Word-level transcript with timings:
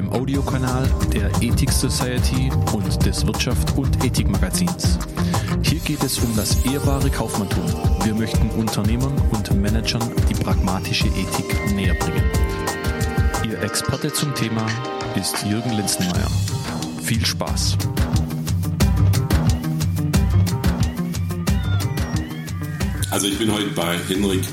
dem 0.00 0.10
Audiokanal 0.14 0.88
der 1.12 1.30
Ethik 1.42 1.70
Society 1.70 2.50
und 2.72 3.04
des 3.04 3.26
Wirtschaft 3.26 3.76
und 3.76 4.02
Ethik 4.02 4.30
Magazins. 4.30 4.98
Hier 5.62 5.78
geht 5.80 6.02
es 6.02 6.18
um 6.20 6.34
das 6.36 6.64
ehrbare 6.64 7.10
Kaufmanntum. 7.10 7.64
Wir 8.02 8.14
möchten 8.14 8.48
Unternehmern 8.58 9.12
und 9.30 9.54
Managern 9.60 10.00
die 10.30 10.34
pragmatische 10.34 11.08
Ethik 11.08 11.74
näher 11.74 11.92
bringen. 11.96 12.24
Ihr 13.46 13.60
Experte 13.62 14.10
zum 14.10 14.34
Thema 14.34 14.66
ist 15.16 15.44
Jürgen 15.44 15.76
Linzenmeier. 15.76 16.30
Viel 17.02 17.26
Spaß! 17.26 17.76
Also 23.10 23.26
ich 23.26 23.38
bin 23.38 23.52
heute 23.52 23.68
bei 23.76 23.98
Henrik 24.08 24.44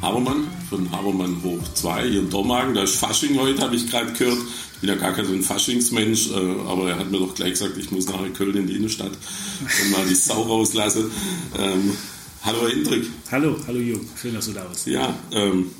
Habermann 0.00 0.46
von 0.70 0.90
Habermann 0.90 1.36
hoch 1.42 1.58
2 1.74 2.08
hier 2.08 2.20
in 2.20 2.30
Dormagen. 2.30 2.74
Da 2.74 2.84
ist 2.84 2.96
Fasching 2.96 3.38
heute, 3.38 3.60
habe 3.60 3.76
ich 3.76 3.90
gerade 3.90 4.12
gehört. 4.12 4.38
Ich 4.80 4.88
bin 4.88 4.96
ja 4.96 4.96
gar 4.96 5.12
kein 5.12 5.26
so 5.26 5.34
ein 5.34 5.42
Faschingsmensch, 5.42 6.30
äh, 6.30 6.36
aber 6.66 6.88
er 6.88 6.98
hat 6.98 7.10
mir 7.10 7.18
doch 7.18 7.34
gleich 7.34 7.50
gesagt, 7.50 7.76
ich 7.76 7.90
muss 7.90 8.08
nach 8.08 8.20
Köln 8.32 8.56
in 8.56 8.66
die 8.66 8.76
Innenstadt 8.76 9.10
und 9.10 9.90
mal 9.90 10.06
die 10.08 10.14
Sau 10.14 10.40
rauslassen. 10.40 11.10
Ähm, 11.58 11.94
hallo 12.42 12.66
Hendrik. 12.66 13.04
Hallo, 13.30 13.58
hallo 13.66 13.78
Jürgen. 13.78 14.08
Schön, 14.18 14.32
dass 14.32 14.46
du 14.46 14.52
da 14.52 14.64
bist. 14.64 14.86
Ja, 14.86 15.14
ähm, 15.32 15.70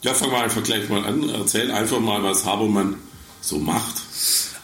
ja, 0.00 0.14
fangen 0.14 0.32
wir 0.32 0.40
einfach 0.40 0.62
gleich 0.62 0.88
mal 0.88 1.04
an. 1.04 1.28
Erzähl 1.28 1.70
einfach 1.70 2.00
mal, 2.00 2.22
was 2.22 2.46
Habermann 2.46 2.94
so 3.42 3.58
macht. 3.58 4.05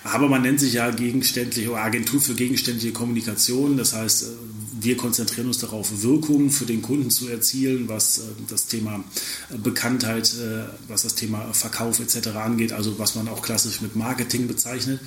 Aber 0.04 0.28
man 0.28 0.42
nennt 0.42 0.60
sich 0.60 0.74
ja 0.74 0.90
gegenständliche 0.90 1.70
oder 1.70 1.82
Agentur 1.82 2.20
für 2.20 2.34
gegenständliche 2.34 2.92
Kommunikation. 2.92 3.76
Das 3.76 3.92
heißt, 3.92 4.26
wir 4.80 4.96
konzentrieren 4.96 5.46
uns 5.46 5.58
darauf, 5.58 6.02
Wirkung 6.02 6.50
für 6.50 6.66
den 6.66 6.82
Kunden 6.82 7.10
zu 7.10 7.28
erzielen, 7.28 7.88
was 7.88 8.18
äh, 8.18 8.22
das 8.48 8.66
Thema 8.66 9.04
Bekanntheit, 9.62 10.34
äh, 10.34 10.64
was 10.88 11.02
das 11.02 11.14
Thema 11.14 11.52
Verkauf 11.52 12.00
etc. 12.00 12.28
angeht, 12.28 12.72
also 12.72 12.98
was 12.98 13.14
man 13.14 13.28
auch 13.28 13.42
klassisch 13.42 13.80
mit 13.80 13.96
Marketing 13.96 14.48
bezeichnet. 14.48 15.00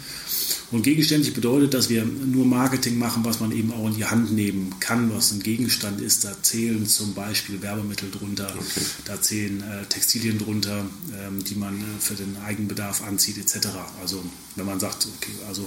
Und 0.75 0.81
gegenständlich 0.81 1.33
bedeutet, 1.33 1.73
dass 1.73 1.87
wir 1.87 2.03
nur 2.03 2.45
Marketing 2.45 2.99
machen, 2.99 3.23
was 3.23 3.39
man 3.39 3.53
eben 3.53 3.71
auch 3.71 3.87
in 3.87 3.95
die 3.95 4.03
Hand 4.03 4.33
nehmen 4.33 4.75
kann, 4.81 5.09
was 5.15 5.31
ein 5.31 5.41
Gegenstand 5.41 6.01
ist. 6.01 6.25
Da 6.25 6.35
zählen 6.41 6.85
zum 6.85 7.13
Beispiel 7.13 7.61
Werbemittel 7.61 8.11
drunter, 8.11 8.53
okay. 8.53 8.81
da 9.05 9.21
zählen 9.21 9.61
äh, 9.61 9.85
Textilien 9.85 10.37
drunter, 10.37 10.85
ähm, 11.17 11.41
die 11.45 11.55
man 11.55 11.81
für 12.01 12.15
den 12.15 12.35
Eigenbedarf 12.45 13.07
anzieht 13.07 13.37
etc. 13.37 13.69
Also 14.01 14.21
wenn 14.57 14.65
man 14.65 14.81
sagt, 14.81 15.07
okay, 15.15 15.31
also 15.47 15.65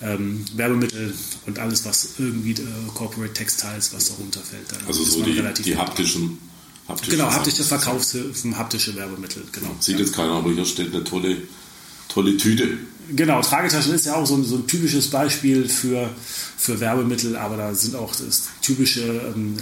ähm, 0.00 0.42
Werbemittel 0.56 1.12
und 1.44 1.58
alles, 1.58 1.84
was 1.84 2.14
irgendwie 2.16 2.52
äh, 2.52 2.64
Corporate 2.94 3.34
Textiles, 3.34 3.92
was 3.92 4.08
darunter 4.08 4.40
fällt. 4.40 4.72
Dann 4.72 4.86
also 4.86 5.04
so 5.04 5.22
die, 5.22 5.34
die 5.62 5.76
haptischen, 5.76 6.38
haptischen 6.88 7.18
Genau, 7.18 7.30
haptische 7.30 7.64
Verkaufshilfen, 7.64 8.56
haptische 8.56 8.96
Werbemittel. 8.96 9.42
Genau. 9.52 9.76
Sieht 9.78 9.98
jetzt 9.98 10.14
keiner, 10.14 10.32
aber 10.32 10.50
hier 10.52 10.64
steht 10.64 10.94
eine 10.94 11.04
tolle, 11.04 11.36
tolle 12.08 12.38
Tüte. 12.38 12.78
Genau, 13.14 13.42
Tragetaschen 13.42 13.94
ist 13.94 14.06
ja 14.06 14.14
auch 14.14 14.26
so 14.26 14.36
ein, 14.36 14.44
so 14.44 14.56
ein 14.56 14.66
typisches 14.66 15.10
Beispiel 15.10 15.68
für, 15.68 16.08
für 16.56 16.80
Werbemittel, 16.80 17.36
aber 17.36 17.56
da 17.56 17.74
sind 17.74 17.94
auch 17.94 18.14
das 18.14 18.48
typische 18.62 19.02
ähm, 19.02 19.56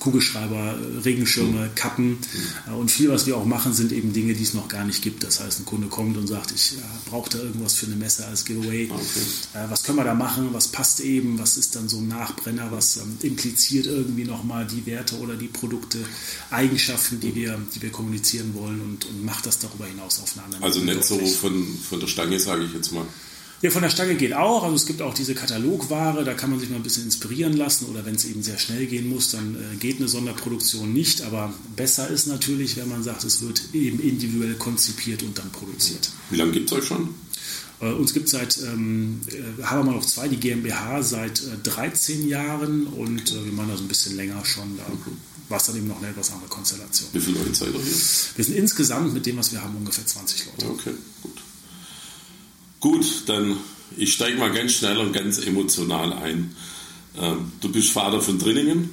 Kugelschreiber, 0.00 0.78
Regenschirme, 1.04 1.70
Kappen 1.74 2.18
mhm. 2.66 2.74
und 2.74 2.90
viel, 2.90 3.10
was 3.10 3.26
wir 3.26 3.36
auch 3.36 3.44
machen, 3.44 3.72
sind 3.72 3.92
eben 3.92 4.12
Dinge, 4.12 4.34
die 4.34 4.42
es 4.42 4.54
noch 4.54 4.68
gar 4.68 4.84
nicht 4.84 5.02
gibt. 5.02 5.24
Das 5.24 5.40
heißt, 5.40 5.60
ein 5.60 5.64
Kunde 5.64 5.88
kommt 5.88 6.16
und 6.16 6.26
sagt, 6.26 6.52
ich 6.52 6.72
ja, 6.72 6.82
brauche 7.10 7.30
da 7.30 7.38
irgendwas 7.38 7.74
für 7.74 7.86
eine 7.86 7.96
Messe 7.96 8.26
als 8.26 8.44
Giveaway. 8.44 8.90
Okay. 8.90 9.04
Äh, 9.54 9.70
was 9.70 9.82
können 9.82 9.98
wir 9.98 10.04
da 10.04 10.14
machen? 10.14 10.48
Was 10.52 10.68
passt 10.68 11.00
eben? 11.00 11.38
Was 11.38 11.56
ist 11.56 11.76
dann 11.76 11.88
so 11.88 11.98
ein 11.98 12.08
Nachbrenner? 12.08 12.70
Was 12.70 12.96
ähm, 12.96 13.18
impliziert 13.22 13.86
irgendwie 13.86 14.24
nochmal 14.24 14.66
die 14.66 14.86
Werte 14.86 15.16
oder 15.18 15.36
die 15.36 15.48
Produkte, 15.48 15.98
Eigenschaften, 16.50 17.20
die 17.20 17.34
wir, 17.34 17.58
die 17.74 17.82
wir 17.82 17.90
kommunizieren 17.90 18.54
wollen 18.54 18.80
und, 18.80 19.04
und 19.06 19.24
macht 19.24 19.46
das 19.46 19.58
darüber 19.58 19.86
hinaus 19.86 20.20
auf 20.20 20.32
eine 20.34 20.44
andere 20.44 20.62
Also 20.62 20.80
nicht 20.80 21.04
so 21.04 21.18
von, 21.18 21.78
von 21.88 22.00
der 22.00 22.06
Stange, 22.06 22.38
sage 22.38 22.64
ich 22.64 22.72
jetzt 22.72 22.92
mal. 22.92 23.06
Ja, 23.60 23.70
von 23.70 23.82
der 23.82 23.90
Stange 23.90 24.14
geht 24.14 24.34
auch. 24.34 24.62
Also 24.62 24.76
es 24.76 24.86
gibt 24.86 25.02
auch 25.02 25.14
diese 25.14 25.34
Katalogware, 25.34 26.24
da 26.24 26.34
kann 26.34 26.50
man 26.50 26.60
sich 26.60 26.70
mal 26.70 26.76
ein 26.76 26.84
bisschen 26.84 27.04
inspirieren 27.04 27.54
lassen. 27.54 27.86
Oder 27.86 28.06
wenn 28.06 28.14
es 28.14 28.24
eben 28.24 28.42
sehr 28.42 28.58
schnell 28.58 28.86
gehen 28.86 29.08
muss, 29.08 29.32
dann 29.32 29.56
äh, 29.56 29.76
geht 29.76 29.98
eine 29.98 30.06
Sonderproduktion 30.06 30.92
nicht. 30.92 31.22
Aber 31.22 31.52
besser 31.74 32.08
ist 32.08 32.26
natürlich, 32.26 32.76
wenn 32.76 32.88
man 32.88 33.02
sagt, 33.02 33.24
es 33.24 33.42
wird 33.42 33.62
eben 33.72 33.98
individuell 34.00 34.54
konzipiert 34.54 35.24
und 35.24 35.36
dann 35.38 35.50
produziert. 35.50 36.10
Wie 36.30 36.36
lange 36.36 36.52
gibt 36.52 36.70
es 36.70 36.78
euch 36.78 36.84
schon? 36.84 37.14
Äh, 37.80 37.92
uns 37.92 38.12
gibt 38.12 38.26
es 38.26 38.32
seit 38.32 38.58
ähm, 38.58 39.20
äh, 39.28 39.62
Habermann 39.62 39.96
noch 39.96 40.06
zwei, 40.06 40.28
die 40.28 40.36
GmbH, 40.36 41.02
seit 41.02 41.40
äh, 41.40 41.58
13 41.62 42.28
Jahren 42.28 42.86
und 42.86 43.30
äh, 43.32 43.44
wir 43.44 43.52
machen 43.52 43.70
das 43.70 43.80
ein 43.80 43.88
bisschen 43.88 44.16
länger 44.16 44.44
schon. 44.44 44.76
Da 44.76 44.84
okay. 44.84 45.10
war 45.48 45.58
es 45.58 45.66
dann 45.66 45.76
eben 45.76 45.88
noch 45.88 45.98
eine 45.98 46.08
etwas 46.08 46.32
andere 46.32 46.48
Konstellation. 46.48 47.08
Wie 47.12 47.20
viele 47.20 47.38
Leute 47.38 47.54
seid 47.54 47.68
ihr 47.68 47.80
hier? 47.80 47.96
Wir 48.36 48.44
sind 48.44 48.56
insgesamt 48.56 49.14
mit 49.14 49.26
dem, 49.26 49.36
was 49.36 49.52
wir 49.52 49.62
haben, 49.62 49.76
ungefähr 49.76 50.06
20 50.06 50.46
Leute. 50.46 50.70
Okay, 50.70 50.94
gut. 51.22 51.42
Gut, 52.80 53.04
dann 53.26 53.56
ich 53.96 54.12
steige 54.12 54.38
mal 54.38 54.52
ganz 54.52 54.72
schnell 54.72 54.98
und 54.98 55.12
ganz 55.12 55.38
emotional 55.38 56.12
ein. 56.12 56.54
Ähm, 57.20 57.52
du 57.60 57.70
bist 57.70 57.90
Vater 57.90 58.20
von 58.20 58.38
Drillingen, 58.38 58.90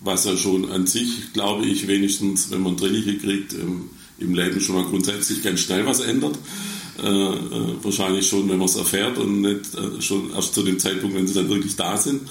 was 0.00 0.24
ja 0.24 0.36
schon 0.36 0.70
an 0.70 0.86
sich, 0.86 1.32
glaube 1.32 1.64
ich, 1.64 1.86
wenigstens, 1.86 2.50
wenn 2.50 2.62
man 2.62 2.76
Drillinge 2.76 3.16
kriegt, 3.18 3.52
im, 3.54 3.90
im 4.18 4.34
Leben 4.34 4.60
schon 4.60 4.76
mal 4.76 4.84
grundsätzlich 4.84 5.42
ganz 5.42 5.60
schnell 5.60 5.86
was 5.86 6.00
ändert. 6.00 6.38
Äh, 7.02 7.08
äh, 7.08 7.74
wahrscheinlich 7.82 8.28
schon, 8.28 8.48
wenn 8.48 8.58
man 8.58 8.68
es 8.68 8.76
erfährt 8.76 9.18
und 9.18 9.40
nicht 9.40 9.74
äh, 9.74 10.00
schon 10.00 10.32
erst 10.32 10.54
zu 10.54 10.62
dem 10.62 10.78
Zeitpunkt, 10.78 11.16
wenn 11.16 11.26
sie 11.26 11.34
dann 11.34 11.48
wirklich 11.48 11.74
da 11.76 11.96
sind. 11.96 12.28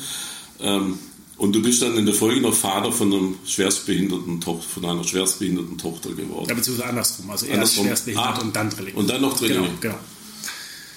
Ähm, 0.60 1.00
und 1.36 1.54
du 1.54 1.62
bist 1.62 1.82
dann 1.82 1.98
in 1.98 2.06
der 2.06 2.16
Folge 2.16 2.40
noch 2.40 2.54
Vater 2.54 2.92
von, 2.92 3.12
einem 3.12 3.36
schwerstbehinderten 3.46 4.40
Tochter, 4.40 4.70
von 4.70 4.86
einer 4.86 5.04
schwerstbehinderten 5.04 5.78
Tochter 5.78 6.12
geworden. 6.14 6.48
Ja, 6.48 6.56
beziehungsweise 6.56 6.90
andersrum. 6.90 7.30
Also 7.30 7.48
erst 7.48 7.76
schwerstbehindert 7.76 8.38
ah, 8.38 8.42
und 8.42 8.56
dann 8.56 8.70
Drillinge. 8.70 8.98
Und 8.98 9.10
dann 9.10 9.22
noch 9.22 9.38
Drillinge. 9.38 9.62
Genau, 9.62 9.78
genau. 9.82 10.00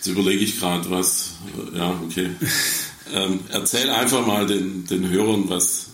Jetzt 0.07 0.17
überlege 0.17 0.45
ich 0.45 0.61
gerade, 0.61 0.89
was. 0.89 1.33
Ja, 1.75 2.01
okay. 2.05 2.31
ähm, 3.13 3.41
erzähl 3.51 3.91
einfach 3.91 4.25
mal 4.25 4.47
den, 4.47 4.87
den 4.87 5.09
Hörern, 5.09 5.49
was, 5.49 5.87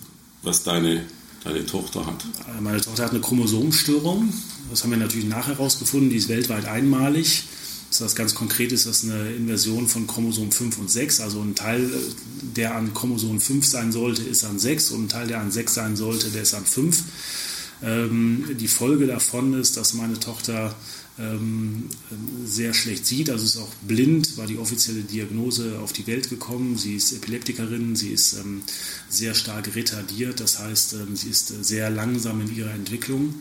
was 0.43 0.65
deine, 0.65 1.07
deine 1.45 1.65
Tochter 1.65 2.05
hat. 2.05 2.23
Meine 2.61 2.79
Tochter 2.79 3.05
hat 3.05 3.13
eine 3.13 3.23
Chromosomstörung. 3.23 4.31
Das 4.69 4.83
haben 4.83 4.91
wir 4.91 4.99
natürlich 4.99 5.25
nachher 5.25 5.55
herausgefunden. 5.55 6.11
Die 6.11 6.17
ist 6.17 6.29
weltweit 6.29 6.67
einmalig. 6.67 7.45
Das 7.89 8.03
heißt, 8.03 8.17
ganz 8.17 8.35
konkret 8.35 8.71
ist 8.73 8.87
das 8.87 9.03
eine 9.03 9.31
Inversion 9.31 9.89
von 9.89 10.07
Chromosom 10.07 10.53
5 10.53 10.77
und 10.77 10.91
6. 10.91 11.21
Also 11.23 11.41
ein 11.41 11.55
Teil, 11.55 11.91
der 12.43 12.75
an 12.75 12.93
Chromosom 12.93 13.41
5 13.41 13.65
sein 13.65 13.93
sollte, 13.93 14.23
ist 14.25 14.45
an 14.45 14.59
6 14.59 14.91
und 14.91 15.05
ein 15.05 15.09
Teil, 15.09 15.27
der 15.27 15.41
an 15.41 15.51
6 15.51 15.73
sein 15.73 15.97
sollte, 15.97 16.29
der 16.29 16.43
ist 16.43 16.53
an 16.53 16.67
5. 16.67 17.03
Ähm, 17.83 18.45
die 18.61 18.69
Folge 18.69 19.07
davon 19.07 19.59
ist, 19.59 19.79
dass 19.79 19.95
meine 19.95 20.21
Tochter 20.21 20.75
sehr 22.45 22.73
schlecht 22.73 23.07
sieht. 23.07 23.29
Also 23.29 23.45
ist 23.45 23.59
auch 23.59 23.75
blind, 23.87 24.39
war 24.39 24.47
die 24.47 24.59
offizielle 24.59 25.03
Diagnose 25.03 25.79
auf 25.81 25.93
die 25.93 26.07
Welt 26.07 26.31
gekommen. 26.31 26.79
Sie 26.79 26.97
ist 26.97 27.13
Epileptikerin, 27.13 27.97
sie 27.97 28.11
ist 28.11 28.35
ähm, 28.35 28.63
sehr 29.09 29.35
stark 29.35 29.75
retardiert, 29.75 30.41
das 30.41 30.59
heißt, 30.59 30.95
ähm, 30.95 31.15
sie 31.15 31.29
ist 31.29 31.49
sehr 31.65 31.91
langsam 31.91 32.41
in 32.41 32.55
ihrer 32.57 32.73
Entwicklung. 32.73 33.35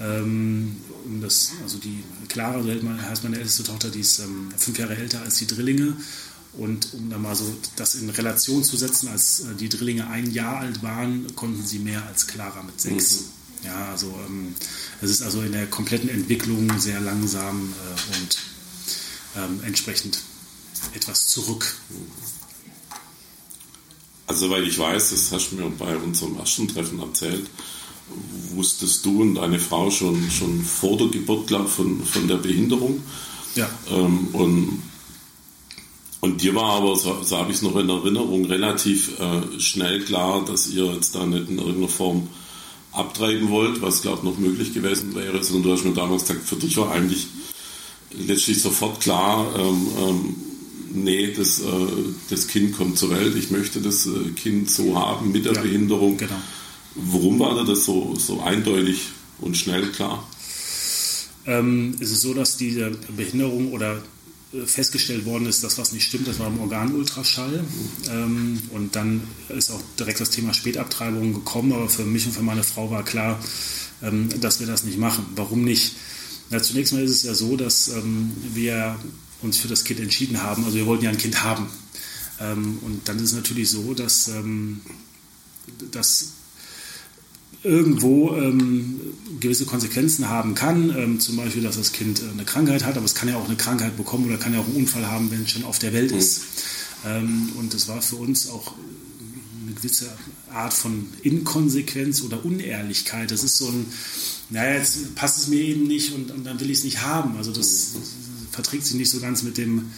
Ähm, 0.00 0.76
das, 1.20 1.52
also 1.62 1.78
die 1.78 2.02
Clara, 2.28 2.62
so 2.62 2.68
heißt 2.68 3.22
meine 3.22 3.36
älteste 3.36 3.62
Tochter, 3.62 3.90
die 3.90 4.00
ist 4.00 4.18
ähm, 4.18 4.48
fünf 4.56 4.78
Jahre 4.78 4.96
älter 4.96 5.22
als 5.22 5.36
die 5.36 5.46
Drillinge. 5.46 5.96
Und 6.56 6.94
um 6.94 7.10
da 7.10 7.18
mal 7.18 7.34
so 7.34 7.52
das 7.76 7.96
in 7.96 8.08
Relation 8.10 8.62
zu 8.62 8.76
setzen, 8.76 9.08
als 9.08 9.40
äh, 9.40 9.54
die 9.58 9.68
Drillinge 9.68 10.08
ein 10.08 10.30
Jahr 10.30 10.58
alt 10.58 10.82
waren, 10.82 11.34
konnten 11.34 11.64
sie 11.64 11.78
mehr 11.78 12.04
als 12.06 12.26
Clara 12.26 12.62
mit 12.62 12.80
sechs. 12.80 13.20
Mhm. 13.20 13.43
Ja, 13.64 13.88
also 13.90 14.14
ähm, 14.26 14.54
es 15.00 15.10
ist 15.10 15.22
also 15.22 15.42
in 15.42 15.52
der 15.52 15.66
kompletten 15.66 16.08
Entwicklung 16.08 16.78
sehr 16.78 17.00
langsam 17.00 17.72
äh, 17.72 18.16
und 18.18 18.38
ähm, 19.36 19.60
entsprechend 19.64 20.18
etwas 20.94 21.28
zurück. 21.28 21.76
Also 24.26 24.50
weil 24.50 24.66
ich 24.66 24.78
weiß, 24.78 25.10
das 25.10 25.32
hast 25.32 25.50
du 25.50 25.56
mir 25.56 25.70
bei 25.70 25.96
unserem 25.96 26.38
ersten 26.38 26.68
Treffen 26.68 27.00
erzählt, 27.00 27.46
wusstest 28.54 29.04
du 29.04 29.22
und 29.22 29.36
deine 29.36 29.58
Frau 29.58 29.90
schon, 29.90 30.30
schon 30.30 30.62
vor 30.62 30.96
der 30.96 31.08
Geburt 31.08 31.46
glaub, 31.46 31.68
von, 31.68 32.04
von 32.04 32.28
der 32.28 32.36
Behinderung. 32.36 33.02
Ja. 33.54 33.68
Ähm, 33.90 34.28
und, 34.32 34.82
und 36.20 36.42
dir 36.42 36.54
war 36.54 36.74
aber, 36.74 36.96
so, 36.96 37.22
so 37.22 37.36
habe 37.36 37.50
ich 37.50 37.56
es 37.56 37.62
noch 37.62 37.76
in 37.76 37.88
Erinnerung, 37.88 38.44
relativ 38.46 39.18
äh, 39.18 39.60
schnell 39.60 40.04
klar, 40.04 40.44
dass 40.44 40.68
ihr 40.68 40.86
jetzt 40.92 41.14
da 41.14 41.24
nicht 41.26 41.48
in 41.48 41.58
irgendeiner 41.58 41.88
Form 41.88 42.28
abtreiben 42.94 43.50
wollt, 43.50 43.82
was 43.82 44.02
glaube 44.02 44.18
ich 44.18 44.24
noch 44.24 44.38
möglich 44.38 44.72
gewesen 44.72 45.14
wäre, 45.14 45.42
sondern 45.42 45.62
du 45.64 45.72
hast 45.72 45.84
mir 45.84 45.94
damals 45.94 46.22
gesagt, 46.26 46.46
für 46.46 46.56
dich 46.56 46.76
war 46.76 46.90
eigentlich 46.92 47.26
letztlich 48.16 48.60
sofort 48.62 49.00
klar, 49.00 49.52
ähm, 49.58 49.86
ähm, 49.98 50.34
nee, 50.92 51.32
das, 51.32 51.60
äh, 51.60 51.64
das 52.30 52.46
Kind 52.46 52.76
kommt 52.76 52.96
zur 52.98 53.10
Welt, 53.10 53.34
ich 53.36 53.50
möchte 53.50 53.80
das 53.80 54.06
äh, 54.06 54.30
Kind 54.36 54.70
so 54.70 54.98
haben 54.98 55.32
mit 55.32 55.44
der 55.44 55.54
Ja, 55.54 55.62
Behinderung. 55.62 56.16
genau. 56.16 56.40
Warum 56.94 57.40
war 57.40 57.54
dir 57.56 57.64
das 57.64 57.84
so, 57.84 58.14
so 58.16 58.40
eindeutig 58.40 59.00
und 59.40 59.56
schnell 59.56 59.90
klar? 59.90 60.24
Ähm, 61.46 61.96
es 62.00 62.12
ist 62.12 62.22
so, 62.22 62.32
dass 62.32 62.56
diese 62.56 62.92
Behinderung 63.16 63.72
oder 63.72 64.00
festgestellt 64.66 65.24
worden 65.24 65.46
ist, 65.46 65.64
dass 65.64 65.78
was 65.78 65.92
nicht 65.92 66.04
stimmt, 66.04 66.28
das 66.28 66.38
war 66.38 66.46
im 66.46 66.60
Organultraschall. 66.60 67.64
Ähm, 68.08 68.60
und 68.70 68.94
dann 68.96 69.22
ist 69.48 69.70
auch 69.70 69.80
direkt 69.98 70.20
das 70.20 70.30
Thema 70.30 70.54
Spätabtreibung 70.54 71.34
gekommen, 71.34 71.72
aber 71.72 71.88
für 71.88 72.04
mich 72.04 72.26
und 72.26 72.32
für 72.32 72.42
meine 72.42 72.62
Frau 72.62 72.90
war 72.90 73.04
klar, 73.04 73.40
ähm, 74.02 74.28
dass 74.40 74.60
wir 74.60 74.66
das 74.66 74.84
nicht 74.84 74.98
machen. 74.98 75.26
Warum 75.34 75.64
nicht? 75.64 75.96
Na, 76.50 76.62
zunächst 76.62 76.92
mal 76.92 77.02
ist 77.02 77.10
es 77.10 77.22
ja 77.22 77.34
so, 77.34 77.56
dass 77.56 77.88
ähm, 77.88 78.32
wir 78.52 78.96
uns 79.42 79.58
für 79.58 79.68
das 79.68 79.84
Kind 79.84 80.00
entschieden 80.00 80.42
haben. 80.42 80.64
Also 80.64 80.76
wir 80.76 80.86
wollten 80.86 81.04
ja 81.04 81.10
ein 81.10 81.18
Kind 81.18 81.42
haben. 81.42 81.66
Ähm, 82.40 82.78
und 82.82 83.08
dann 83.08 83.16
ist 83.16 83.24
es 83.24 83.32
natürlich 83.34 83.70
so, 83.70 83.94
dass, 83.94 84.28
ähm, 84.28 84.80
dass 85.90 86.32
irgendwo 87.64 88.34
ähm, 88.36 89.00
gewisse 89.40 89.66
Konsequenzen 89.66 90.28
haben 90.28 90.54
kann. 90.54 90.90
Ähm, 90.96 91.20
zum 91.20 91.36
Beispiel, 91.36 91.62
dass 91.62 91.76
das 91.76 91.92
Kind 91.92 92.20
äh, 92.20 92.30
eine 92.32 92.44
Krankheit 92.44 92.84
hat, 92.84 92.96
aber 92.96 93.06
es 93.06 93.14
kann 93.14 93.28
ja 93.28 93.36
auch 93.36 93.46
eine 93.46 93.56
Krankheit 93.56 93.96
bekommen 93.96 94.26
oder 94.26 94.36
kann 94.36 94.52
ja 94.52 94.60
auch 94.60 94.66
einen 94.66 94.76
Unfall 94.76 95.06
haben, 95.06 95.30
wenn 95.30 95.42
es 95.42 95.50
schon 95.50 95.64
auf 95.64 95.78
der 95.78 95.92
Welt 95.92 96.12
ist. 96.12 96.42
Ähm, 97.06 97.50
und 97.56 97.74
es 97.74 97.88
war 97.88 98.00
für 98.02 98.16
uns 98.16 98.48
auch 98.48 98.74
eine 99.64 99.74
gewisse 99.74 100.08
Art 100.52 100.74
von 100.74 101.08
Inkonsequenz 101.22 102.22
oder 102.22 102.44
Unehrlichkeit. 102.44 103.30
Das 103.30 103.42
ist 103.42 103.56
so 103.56 103.66
ein, 103.66 103.86
naja, 104.50 104.78
jetzt 104.78 105.14
passt 105.14 105.38
es 105.38 105.48
mir 105.48 105.60
eben 105.60 105.86
nicht 105.86 106.14
und, 106.14 106.30
und 106.30 106.44
dann 106.44 106.60
will 106.60 106.70
ich 106.70 106.78
es 106.78 106.84
nicht 106.84 107.02
haben. 107.02 107.36
Also 107.36 107.50
das, 107.50 107.94
verträgt 108.54 108.86
sich 108.86 108.96
nicht 108.96 109.10
so 109.10 109.20
ganz 109.20 109.42
mit 109.42 109.58
dem, 109.58 109.90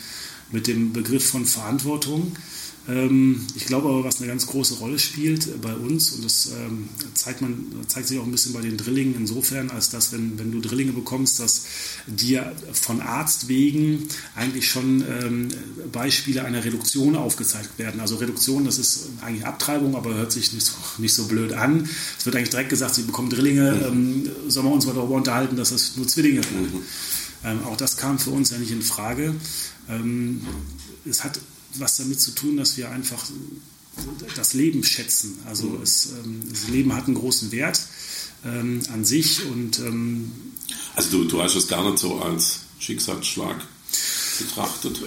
mit 0.51 0.67
dem 0.67 0.93
Begriff 0.93 1.29
von 1.29 1.45
Verantwortung. 1.45 2.33
Ähm, 2.89 3.41
ich 3.57 3.67
glaube 3.67 3.89
aber, 3.89 4.05
was 4.05 4.19
eine 4.19 4.29
ganz 4.29 4.47
große 4.47 4.75
Rolle 4.75 4.99
spielt 4.99 5.61
bei 5.61 5.75
uns, 5.75 6.13
und 6.13 6.25
das 6.25 6.53
ähm, 6.53 6.89
zeigt, 7.15 7.43
man, 7.43 7.67
zeigt 7.89 8.09
sich 8.09 8.19
auch 8.19 8.25
ein 8.25 8.31
bisschen 8.31 8.53
bei 8.53 8.61
den 8.61 8.77
Drillingen 8.77 9.17
insofern, 9.17 9.71
als 9.71 9.91
dass, 9.91 10.13
wenn, 10.13 10.39
wenn 10.39 10.53
du 10.53 10.61
Drillinge 10.61 10.93
bekommst, 10.93 11.41
dass 11.41 11.65
dir 12.07 12.55
von 12.73 13.01
Arzt 13.01 13.49
wegen 13.49 14.07
eigentlich 14.35 14.71
schon 14.71 15.03
ähm, 15.03 15.49
Beispiele 15.91 16.45
einer 16.45 16.65
Reduktion 16.65 17.17
aufgezeigt 17.17 17.79
werden. 17.79 18.01
Also 18.01 18.17
Reduktion, 18.17 18.65
das 18.65 18.79
ist 18.79 19.09
eigentlich 19.21 19.45
Abtreibung, 19.45 19.97
aber 19.97 20.15
hört 20.15 20.31
sich 20.33 20.53
nicht 20.53 20.67
so, 20.67 20.75
nicht 20.99 21.15
so 21.15 21.27
blöd 21.27 21.53
an. 21.53 21.89
Es 22.19 22.25
wird 22.25 22.37
eigentlich 22.37 22.51
direkt 22.51 22.71
gesagt, 22.71 22.95
sie 22.95 23.03
bekommen 23.03 23.31
Drillinge, 23.31 23.85
ähm, 23.87 24.31
sollen 24.49 24.67
wir 24.67 24.73
uns 24.73 24.87
mal 24.87 24.95
darüber 24.95 25.17
unterhalten, 25.17 25.57
dass 25.57 25.71
das 25.71 25.97
nur 25.97 26.07
Zwillinge 26.07 26.45
werden. 26.45 26.83
Ähm, 27.45 27.65
auch 27.65 27.77
das 27.77 27.97
kam 27.97 28.19
für 28.19 28.31
uns 28.31 28.51
ja 28.51 28.59
nicht 28.59 28.71
in 28.71 28.83
Frage. 28.83 29.35
Es 31.09 31.23
hat 31.23 31.39
was 31.81 31.97
damit 31.97 32.21
zu 32.21 32.33
tun, 32.33 32.57
dass 32.57 32.77
wir 32.77 32.91
einfach 32.91 33.25
das 34.35 34.53
Leben 34.55 34.85
schätzen. 34.85 35.39
Also 35.47 35.79
es, 35.83 36.11
ähm, 36.23 36.43
das 36.51 36.69
Leben 36.69 36.95
hat 36.95 37.07
einen 37.07 37.15
großen 37.15 37.51
Wert 37.53 37.81
ähm, 38.45 38.83
an 38.93 39.05
sich 39.05 39.45
und 39.47 39.79
ähm, 39.79 40.31
Also 40.95 41.11
du, 41.11 41.25
du 41.25 41.43
hast 41.43 41.55
es 41.55 41.69
gar 41.69 41.89
nicht 41.89 41.99
so 41.99 42.21
als 42.21 42.61
Schicksalsschlag 42.79 43.57
betrachtet. 44.39 45.01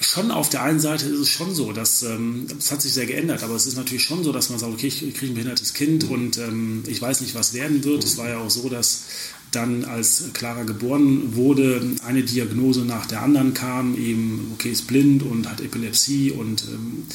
Schon 0.00 0.30
auf 0.30 0.48
der 0.48 0.62
einen 0.62 0.80
Seite 0.80 1.06
ist 1.06 1.18
es 1.18 1.28
schon 1.28 1.54
so, 1.54 1.72
dass 1.72 2.02
ähm, 2.02 2.46
das 2.48 2.72
hat 2.72 2.82
sich 2.82 2.92
sehr 2.92 3.06
geändert, 3.06 3.42
aber 3.42 3.54
es 3.54 3.66
ist 3.66 3.76
natürlich 3.76 4.02
schon 4.02 4.24
so, 4.24 4.32
dass 4.32 4.48
man 4.50 4.58
sagt, 4.58 4.72
okay, 4.72 4.86
ich 4.86 4.98
kriege 4.98 5.32
ein 5.32 5.34
behindertes 5.34 5.74
Kind 5.74 6.04
und 6.04 6.38
ähm, 6.38 6.82
ich 6.86 7.00
weiß 7.00 7.20
nicht, 7.20 7.34
was 7.34 7.52
werden 7.52 7.84
wird. 7.84 8.04
Es 8.04 8.16
war 8.16 8.28
ja 8.28 8.38
auch 8.38 8.50
so, 8.50 8.68
dass 8.68 9.02
dann, 9.52 9.84
als 9.84 10.24
Clara 10.32 10.62
geboren 10.62 11.34
wurde, 11.34 11.82
eine 12.04 12.22
Diagnose 12.22 12.84
nach 12.84 13.06
der 13.06 13.22
anderen 13.22 13.52
kam, 13.52 13.96
eben, 13.96 14.52
okay, 14.54 14.70
ist 14.70 14.86
blind 14.86 15.22
und 15.22 15.50
hat 15.50 15.60
Epilepsie 15.60 16.30
und 16.30 16.64
ähm, 16.64 17.06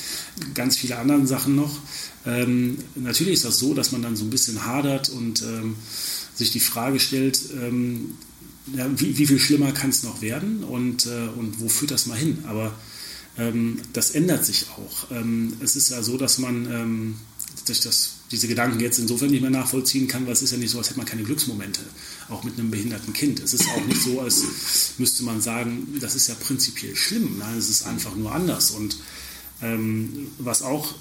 ganz 0.54 0.78
viele 0.78 0.98
andere 0.98 1.26
Sachen 1.26 1.56
noch. 1.56 1.80
Ähm, 2.26 2.78
natürlich 2.96 3.36
ist 3.36 3.46
das 3.46 3.58
so, 3.58 3.74
dass 3.74 3.92
man 3.92 4.02
dann 4.02 4.16
so 4.16 4.26
ein 4.26 4.30
bisschen 4.30 4.66
hadert 4.66 5.10
und 5.10 5.42
ähm, 5.44 5.76
sich 6.34 6.52
die 6.52 6.60
Frage 6.60 7.00
stellt, 7.00 7.40
ähm, 7.54 8.16
ja, 8.74 8.88
wie, 9.00 9.18
wie 9.18 9.28
viel 9.28 9.40
schlimmer 9.40 9.72
kann 9.72 9.90
es 9.90 10.04
noch 10.04 10.22
werden 10.22 10.64
und, 10.64 11.06
äh, 11.06 11.28
und 11.36 11.60
wo 11.60 11.70
führt 11.70 11.92
das 11.92 12.06
mal 12.08 12.18
hin? 12.18 12.44
Aber 12.48 12.74
ähm, 13.38 13.80
das 13.94 14.12
ändert 14.12 14.46
sich 14.46 14.68
auch. 14.70 15.12
Ähm, 15.12 15.54
es 15.62 15.76
ist 15.76 15.90
ja 15.90 16.02
so, 16.02 16.18
dass 16.18 16.38
man 16.40 16.66
ähm, 16.72 17.16
durch 17.66 17.82
das, 17.82 18.14
diese 18.32 18.48
Gedanken 18.48 18.80
jetzt 18.80 19.00
insofern 19.00 19.30
nicht 19.30 19.42
mehr 19.42 19.52
nachvollziehen 19.52 20.08
kann, 20.08 20.26
weil 20.26 20.34
es 20.34 20.42
ist 20.42 20.52
ja 20.52 20.58
nicht 20.58 20.72
so, 20.72 20.78
als 20.78 20.90
hätte 20.90 20.98
man 20.98 21.08
keine 21.08 21.24
Glücksmomente, 21.24 21.82
auch 22.30 22.44
mit 22.44 22.58
einem 22.58 22.72
behinderten 22.72 23.14
Kind. 23.14 23.40
Es 23.40 23.54
ist 23.54 23.68
auch 23.70 23.86
nicht 23.86 24.02
so, 24.02 24.22
als 24.22 24.44
müsste 24.98 25.24
man 25.24 25.42
sagen, 25.42 25.98
das 26.00 26.16
ist 26.16 26.28
ja 26.28 26.36
prinzipiell 26.36 26.96
schlimm. 26.96 27.38
Nein, 27.40 27.58
es 27.58 27.70
ist 27.70 27.86
einfach 27.86 28.16
nur 28.16 28.34
anders. 28.34 28.72
Und 28.72 28.98
ähm, 29.62 30.28
was 30.40 30.62
auch 30.62 30.94
äh, 30.94 30.96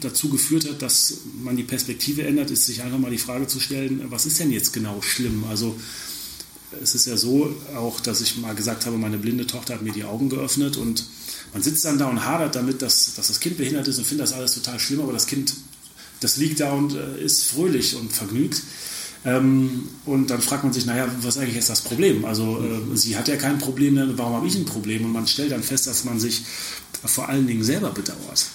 dazu 0.00 0.28
geführt 0.28 0.68
hat, 0.68 0.82
dass 0.82 1.18
man 1.42 1.56
die 1.56 1.64
Perspektive 1.64 2.22
ändert, 2.24 2.50
ist 2.50 2.66
sich 2.66 2.82
einfach 2.82 2.98
mal 2.98 3.10
die 3.10 3.18
Frage 3.18 3.46
zu 3.46 3.60
stellen, 3.60 4.04
was 4.10 4.26
ist 4.26 4.38
denn 4.38 4.52
jetzt 4.52 4.72
genau 4.72 5.02
schlimm? 5.02 5.44
Also 5.48 5.78
es 6.82 6.94
ist 6.94 7.06
ja 7.06 7.16
so, 7.16 7.54
auch 7.76 8.00
dass 8.00 8.20
ich 8.20 8.36
mal 8.38 8.54
gesagt 8.54 8.86
habe, 8.86 8.96
meine 8.96 9.18
blinde 9.18 9.46
Tochter 9.46 9.74
hat 9.74 9.82
mir 9.82 9.92
die 9.92 10.04
Augen 10.04 10.28
geöffnet 10.28 10.76
und 10.76 11.04
man 11.52 11.62
sitzt 11.62 11.84
dann 11.84 11.98
da 11.98 12.06
und 12.06 12.24
hadert 12.24 12.54
damit, 12.54 12.82
dass, 12.82 13.14
dass 13.14 13.28
das 13.28 13.40
Kind 13.40 13.56
behindert 13.56 13.88
ist 13.88 13.98
und 13.98 14.06
findet 14.06 14.28
das 14.28 14.32
alles 14.32 14.54
total 14.54 14.78
schlimm, 14.78 15.00
aber 15.00 15.12
das 15.12 15.26
Kind, 15.26 15.54
das 16.20 16.36
liegt 16.36 16.60
da 16.60 16.72
und 16.72 16.94
äh, 16.94 17.22
ist 17.22 17.44
fröhlich 17.44 17.96
und 17.96 18.12
vergnügt. 18.12 18.62
Ähm, 19.24 19.88
und 20.06 20.30
dann 20.30 20.40
fragt 20.40 20.64
man 20.64 20.72
sich, 20.72 20.86
naja, 20.86 21.06
was 21.20 21.36
ist 21.36 21.42
eigentlich 21.42 21.56
jetzt 21.56 21.68
das 21.68 21.82
Problem? 21.82 22.24
Also 22.24 22.62
äh, 22.62 22.96
sie 22.96 23.16
hat 23.16 23.28
ja 23.28 23.36
kein 23.36 23.58
Problem, 23.58 23.96
warum 24.16 24.34
habe 24.34 24.46
ich 24.46 24.54
ein 24.54 24.64
Problem? 24.64 25.04
Und 25.04 25.12
man 25.12 25.26
stellt 25.26 25.52
dann 25.52 25.62
fest, 25.62 25.86
dass 25.86 26.04
man 26.04 26.20
sich 26.20 26.42
vor 27.04 27.28
allen 27.28 27.46
Dingen 27.46 27.64
selber 27.64 27.90
bedauert 27.90 28.46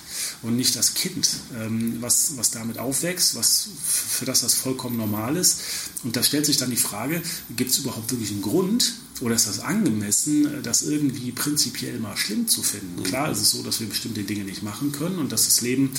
und 0.41 0.55
nicht 0.55 0.75
das 0.75 0.93
Kind, 0.93 1.29
ähm, 1.57 1.97
was, 2.01 2.37
was 2.37 2.51
damit 2.51 2.77
aufwächst, 2.77 3.35
was, 3.35 3.69
für 3.83 4.25
das 4.25 4.41
das 4.41 4.53
vollkommen 4.53 4.97
normal 4.97 5.37
ist. 5.37 5.61
Und 6.03 6.15
da 6.15 6.23
stellt 6.23 6.45
sich 6.45 6.57
dann 6.57 6.69
die 6.69 6.77
Frage, 6.77 7.21
gibt 7.55 7.71
es 7.71 7.79
überhaupt 7.79 8.11
wirklich 8.11 8.31
einen 8.31 8.41
Grund 8.41 8.93
oder 9.21 9.35
ist 9.35 9.47
das 9.47 9.59
angemessen, 9.59 10.61
das 10.63 10.83
irgendwie 10.83 11.31
prinzipiell 11.31 11.99
mal 11.99 12.17
schlimm 12.17 12.47
zu 12.47 12.63
finden? 12.63 13.03
Klar 13.03 13.31
ist 13.31 13.41
es 13.41 13.51
so, 13.51 13.63
dass 13.63 13.79
wir 13.79 13.87
bestimmte 13.87 14.23
Dinge 14.23 14.43
nicht 14.43 14.61
machen 14.61 14.91
können 14.91 15.19
und 15.19 15.31
dass 15.31 15.45
das 15.45 15.61
Leben 15.61 15.91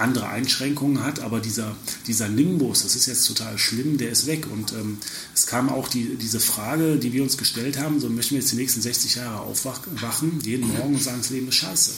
andere 0.00 0.28
Einschränkungen 0.28 1.04
hat, 1.04 1.20
aber 1.20 1.40
dieser, 1.40 1.76
dieser 2.06 2.28
Nimbus, 2.28 2.82
das 2.82 2.96
ist 2.96 3.06
jetzt 3.06 3.26
total 3.26 3.58
schlimm, 3.58 3.98
der 3.98 4.10
ist 4.10 4.26
weg. 4.26 4.46
Und 4.50 4.72
ähm, 4.72 4.98
es 5.34 5.46
kam 5.46 5.68
auch 5.68 5.88
die, 5.88 6.16
diese 6.16 6.40
Frage, 6.40 6.96
die 6.96 7.12
wir 7.12 7.22
uns 7.22 7.36
gestellt 7.36 7.78
haben, 7.78 8.00
so 8.00 8.08
möchten 8.08 8.34
wir 8.34 8.40
jetzt 8.40 8.52
die 8.52 8.56
nächsten 8.56 8.80
60 8.80 9.16
Jahre 9.16 9.40
aufwachen, 9.40 10.40
jeden 10.42 10.68
Morgen 10.68 10.94
und 10.94 11.02
sagen, 11.02 11.18
das 11.20 11.30
Leben 11.30 11.48
ist 11.48 11.56
scheiße. 11.56 11.92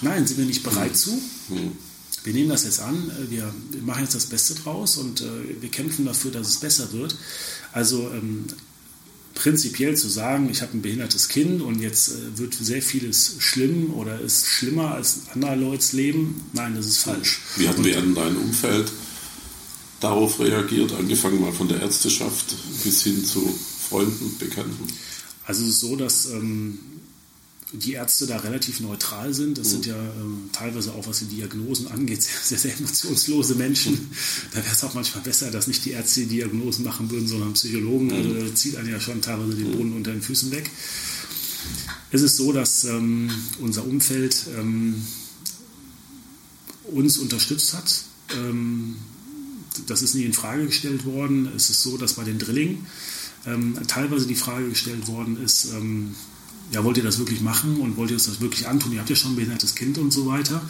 Nein, 0.00 0.26
sind 0.26 0.38
wir 0.38 0.46
nicht 0.46 0.62
bereit 0.62 0.96
zu. 0.96 1.20
Wir 2.24 2.32
nehmen 2.32 2.48
das 2.48 2.64
jetzt 2.64 2.80
an, 2.80 3.10
wir, 3.28 3.52
wir 3.70 3.82
machen 3.82 4.02
jetzt 4.02 4.14
das 4.14 4.26
Beste 4.26 4.54
draus 4.54 4.96
und 4.96 5.20
äh, 5.20 5.60
wir 5.60 5.68
kämpfen 5.68 6.06
dafür, 6.06 6.30
dass 6.30 6.48
es 6.48 6.56
besser 6.56 6.90
wird. 6.92 7.16
Also 7.72 8.10
ähm, 8.10 8.46
prinzipiell 9.34 9.96
zu 9.96 10.08
sagen, 10.08 10.48
ich 10.50 10.62
habe 10.62 10.76
ein 10.76 10.82
behindertes 10.82 11.28
Kind 11.28 11.60
und 11.60 11.80
jetzt 11.80 12.08
äh, 12.08 12.38
wird 12.38 12.54
sehr 12.54 12.80
vieles 12.80 13.34
schlimm 13.40 13.92
oder 13.92 14.20
ist 14.20 14.46
schlimmer 14.46 14.92
als 14.92 15.28
anderer 15.34 15.56
Leute's 15.56 15.92
Leben, 15.92 16.40
nein, 16.54 16.74
das 16.76 16.86
ist 16.86 16.98
falsch. 16.98 17.40
Wie 17.56 17.68
hat 17.68 17.82
während 17.84 18.16
dein 18.16 18.36
Umfeld 18.36 18.90
darauf 20.00 20.40
reagiert, 20.40 20.92
angefangen 20.92 21.40
mal 21.40 21.52
von 21.52 21.68
der 21.68 21.80
Ärzteschaft 21.80 22.54
bis 22.84 23.02
hin 23.02 23.24
zu 23.24 23.54
Freunden, 23.88 24.36
Bekannten? 24.38 24.86
Also 25.46 25.64
es 25.64 25.70
ist 25.70 25.80
so, 25.80 25.96
dass 25.96 26.26
ähm, 26.26 26.78
die 27.72 27.92
Ärzte 27.92 28.26
da 28.26 28.36
relativ 28.38 28.80
neutral 28.80 29.34
sind. 29.34 29.58
Das 29.58 29.70
sind 29.70 29.86
ja 29.86 29.96
ähm, 29.96 30.50
teilweise 30.52 30.92
auch, 30.92 31.06
was 31.06 31.20
die 31.20 31.26
Diagnosen 31.26 31.88
angeht, 31.88 32.22
sehr, 32.42 32.42
sehr, 32.42 32.58
sehr 32.58 32.78
emotionslose 32.78 33.54
Menschen. 33.56 34.10
Da 34.52 34.58
wäre 34.58 34.72
es 34.72 34.84
auch 34.84 34.94
manchmal 34.94 35.24
besser, 35.24 35.50
dass 35.50 35.66
nicht 35.66 35.84
die 35.84 35.92
Ärzte 35.92 36.20
die 36.20 36.26
Diagnosen 36.26 36.84
machen 36.84 37.10
würden, 37.10 37.26
sondern 37.26 37.54
Psychologen. 37.54 38.12
Also 38.12 38.34
da 38.34 38.54
zieht 38.54 38.76
einen 38.76 38.90
ja 38.90 39.00
schon 39.00 39.20
teilweise 39.22 39.54
den 39.54 39.72
Boden 39.72 39.92
unter 39.94 40.12
den 40.12 40.22
Füßen 40.22 40.50
weg. 40.50 40.70
Es 42.10 42.22
ist 42.22 42.36
so, 42.36 42.52
dass 42.52 42.84
ähm, 42.84 43.30
unser 43.60 43.84
Umfeld 43.84 44.36
ähm, 44.56 45.04
uns 46.84 47.18
unterstützt 47.18 47.74
hat. 47.74 48.04
Ähm, 48.36 48.96
das 49.86 50.02
ist 50.02 50.14
nie 50.14 50.22
in 50.22 50.32
Frage 50.32 50.66
gestellt 50.66 51.04
worden. 51.04 51.50
Es 51.56 51.70
ist 51.70 51.82
so, 51.82 51.96
dass 51.96 52.14
bei 52.14 52.24
den 52.24 52.38
Drillingen 52.38 52.86
ähm, 53.46 53.76
teilweise 53.88 54.26
die 54.26 54.34
Frage 54.34 54.68
gestellt 54.68 55.08
worden 55.08 55.42
ist, 55.42 55.66
ähm, 55.72 56.14
ja, 56.72 56.84
wollt 56.84 56.96
ihr 56.96 57.02
das 57.02 57.18
wirklich 57.18 57.40
machen 57.40 57.76
und 57.78 57.96
wollt 57.96 58.10
ihr 58.10 58.16
uns 58.16 58.26
das 58.26 58.40
wirklich 58.40 58.66
antun? 58.66 58.92
Ihr 58.92 59.00
habt 59.00 59.10
ja 59.10 59.16
schon 59.16 59.32
ein 59.32 59.36
behindertes 59.36 59.74
Kind 59.74 59.98
und 59.98 60.12
so 60.12 60.26
weiter. 60.26 60.62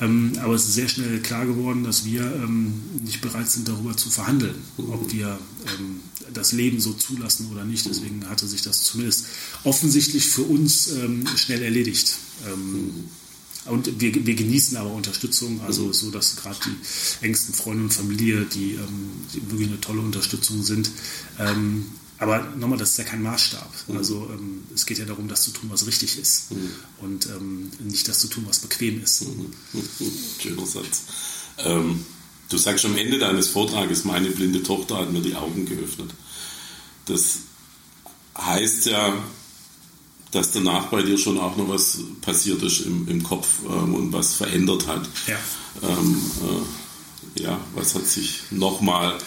Ähm, 0.00 0.32
aber 0.40 0.54
es 0.54 0.64
ist 0.64 0.74
sehr 0.74 0.88
schnell 0.88 1.20
klar 1.20 1.46
geworden, 1.46 1.84
dass 1.84 2.04
wir 2.04 2.22
ähm, 2.22 2.82
nicht 3.04 3.20
bereit 3.20 3.48
sind, 3.48 3.68
darüber 3.68 3.96
zu 3.96 4.10
verhandeln, 4.10 4.56
ob 4.76 5.12
wir 5.12 5.38
ähm, 5.78 6.00
das 6.32 6.52
Leben 6.52 6.80
so 6.80 6.92
zulassen 6.94 7.48
oder 7.52 7.64
nicht. 7.64 7.86
Deswegen 7.86 8.28
hatte 8.28 8.48
sich 8.48 8.62
das 8.62 8.82
zumindest 8.82 9.26
offensichtlich 9.62 10.26
für 10.26 10.42
uns 10.42 10.90
ähm, 10.92 11.24
schnell 11.36 11.62
erledigt. 11.62 12.16
Ähm, 12.46 12.90
und 13.66 14.00
wir, 14.00 14.26
wir 14.26 14.34
genießen 14.34 14.76
aber 14.76 14.92
Unterstützung, 14.92 15.60
also 15.62 15.92
so, 15.92 16.10
dass 16.10 16.36
gerade 16.36 16.58
die 16.66 17.24
engsten 17.24 17.54
Freunde 17.54 17.84
und 17.84 17.94
Familie, 17.94 18.44
die, 18.52 18.72
ähm, 18.72 19.10
die 19.32 19.50
wirklich 19.50 19.68
eine 19.68 19.80
tolle 19.80 20.00
Unterstützung 20.00 20.62
sind. 20.62 20.90
Aber 22.24 22.42
nochmal, 22.56 22.78
das 22.78 22.92
ist 22.92 22.96
ja 22.96 23.04
kein 23.04 23.22
Maßstab. 23.22 23.70
Mhm. 23.86 23.96
Also 23.98 24.30
ähm, 24.32 24.62
es 24.74 24.86
geht 24.86 24.96
ja 24.96 25.04
darum, 25.04 25.28
das 25.28 25.42
zu 25.42 25.50
tun, 25.50 25.68
was 25.70 25.86
richtig 25.86 26.18
ist 26.18 26.52
mhm. 26.52 26.70
und 27.02 27.26
ähm, 27.26 27.70
nicht 27.80 28.08
das 28.08 28.18
zu 28.18 28.28
tun, 28.28 28.46
was 28.48 28.60
bequem 28.60 29.02
ist. 29.02 29.26
Mhm. 29.28 29.52
Schöner 30.40 30.64
Satz. 30.64 31.02
Ähm, 31.58 32.06
du 32.48 32.56
sagst 32.56 32.86
am 32.86 32.96
Ende 32.96 33.18
deines 33.18 33.48
Vortrages, 33.48 34.06
meine 34.06 34.30
blinde 34.30 34.62
Tochter 34.62 34.96
hat 34.96 35.12
mir 35.12 35.20
die 35.20 35.34
Augen 35.34 35.66
geöffnet. 35.66 36.14
Das 37.04 37.40
heißt 38.38 38.86
ja, 38.86 39.12
dass 40.30 40.52
danach 40.52 40.86
bei 40.86 41.02
dir 41.02 41.18
schon 41.18 41.38
auch 41.38 41.58
noch 41.58 41.68
was 41.68 41.98
passiert 42.22 42.62
ist 42.62 42.80
im, 42.86 43.06
im 43.06 43.22
Kopf 43.22 43.48
ähm, 43.68 43.94
und 43.94 44.12
was 44.14 44.32
verändert 44.32 44.86
hat. 44.86 45.06
Ja. 45.26 45.36
Ähm, 45.82 46.22
äh, 47.36 47.42
ja, 47.42 47.60
was 47.74 47.94
hat 47.94 48.06
sich 48.06 48.44
nochmal 48.50 49.18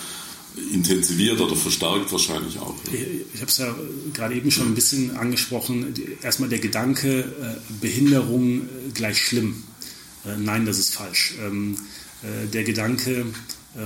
intensiviert 0.73 1.39
oder 1.39 1.55
verstärkt 1.55 2.11
wahrscheinlich 2.11 2.59
auch. 2.59 2.75
Ne? 2.85 3.23
Ich 3.33 3.41
habe 3.41 3.51
es 3.51 3.57
ja 3.57 3.75
gerade 4.13 4.35
eben 4.35 4.51
schon 4.51 4.67
ein 4.67 4.75
bisschen 4.75 5.15
angesprochen. 5.17 5.93
Erstmal 6.21 6.49
der 6.49 6.59
Gedanke, 6.59 7.19
äh, 7.19 7.73
Behinderung 7.81 8.61
äh, 8.61 8.91
gleich 8.93 9.19
schlimm. 9.19 9.63
Äh, 10.25 10.37
nein, 10.37 10.65
das 10.65 10.79
ist 10.79 10.93
falsch. 10.93 11.35
Ähm, 11.41 11.77
der 12.51 12.63
Gedanke 12.63 13.27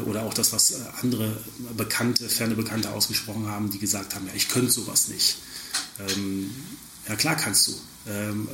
oder 0.05 0.23
auch 0.23 0.33
das, 0.33 0.53
was 0.53 0.73
andere 1.01 1.35
Bekannte, 1.75 2.29
ferne 2.29 2.55
Bekannte 2.55 2.89
ausgesprochen 2.91 3.47
haben, 3.47 3.69
die 3.69 3.77
gesagt 3.77 4.15
haben, 4.15 4.25
ja, 4.25 4.31
ich 4.33 4.47
könnte 4.47 4.71
sowas 4.71 5.09
nicht. 5.09 5.35
Ähm, 5.99 6.49
ja, 7.09 7.15
klar 7.17 7.35
kannst 7.35 7.67
du. 7.67 7.73
Ähm, 8.07 8.47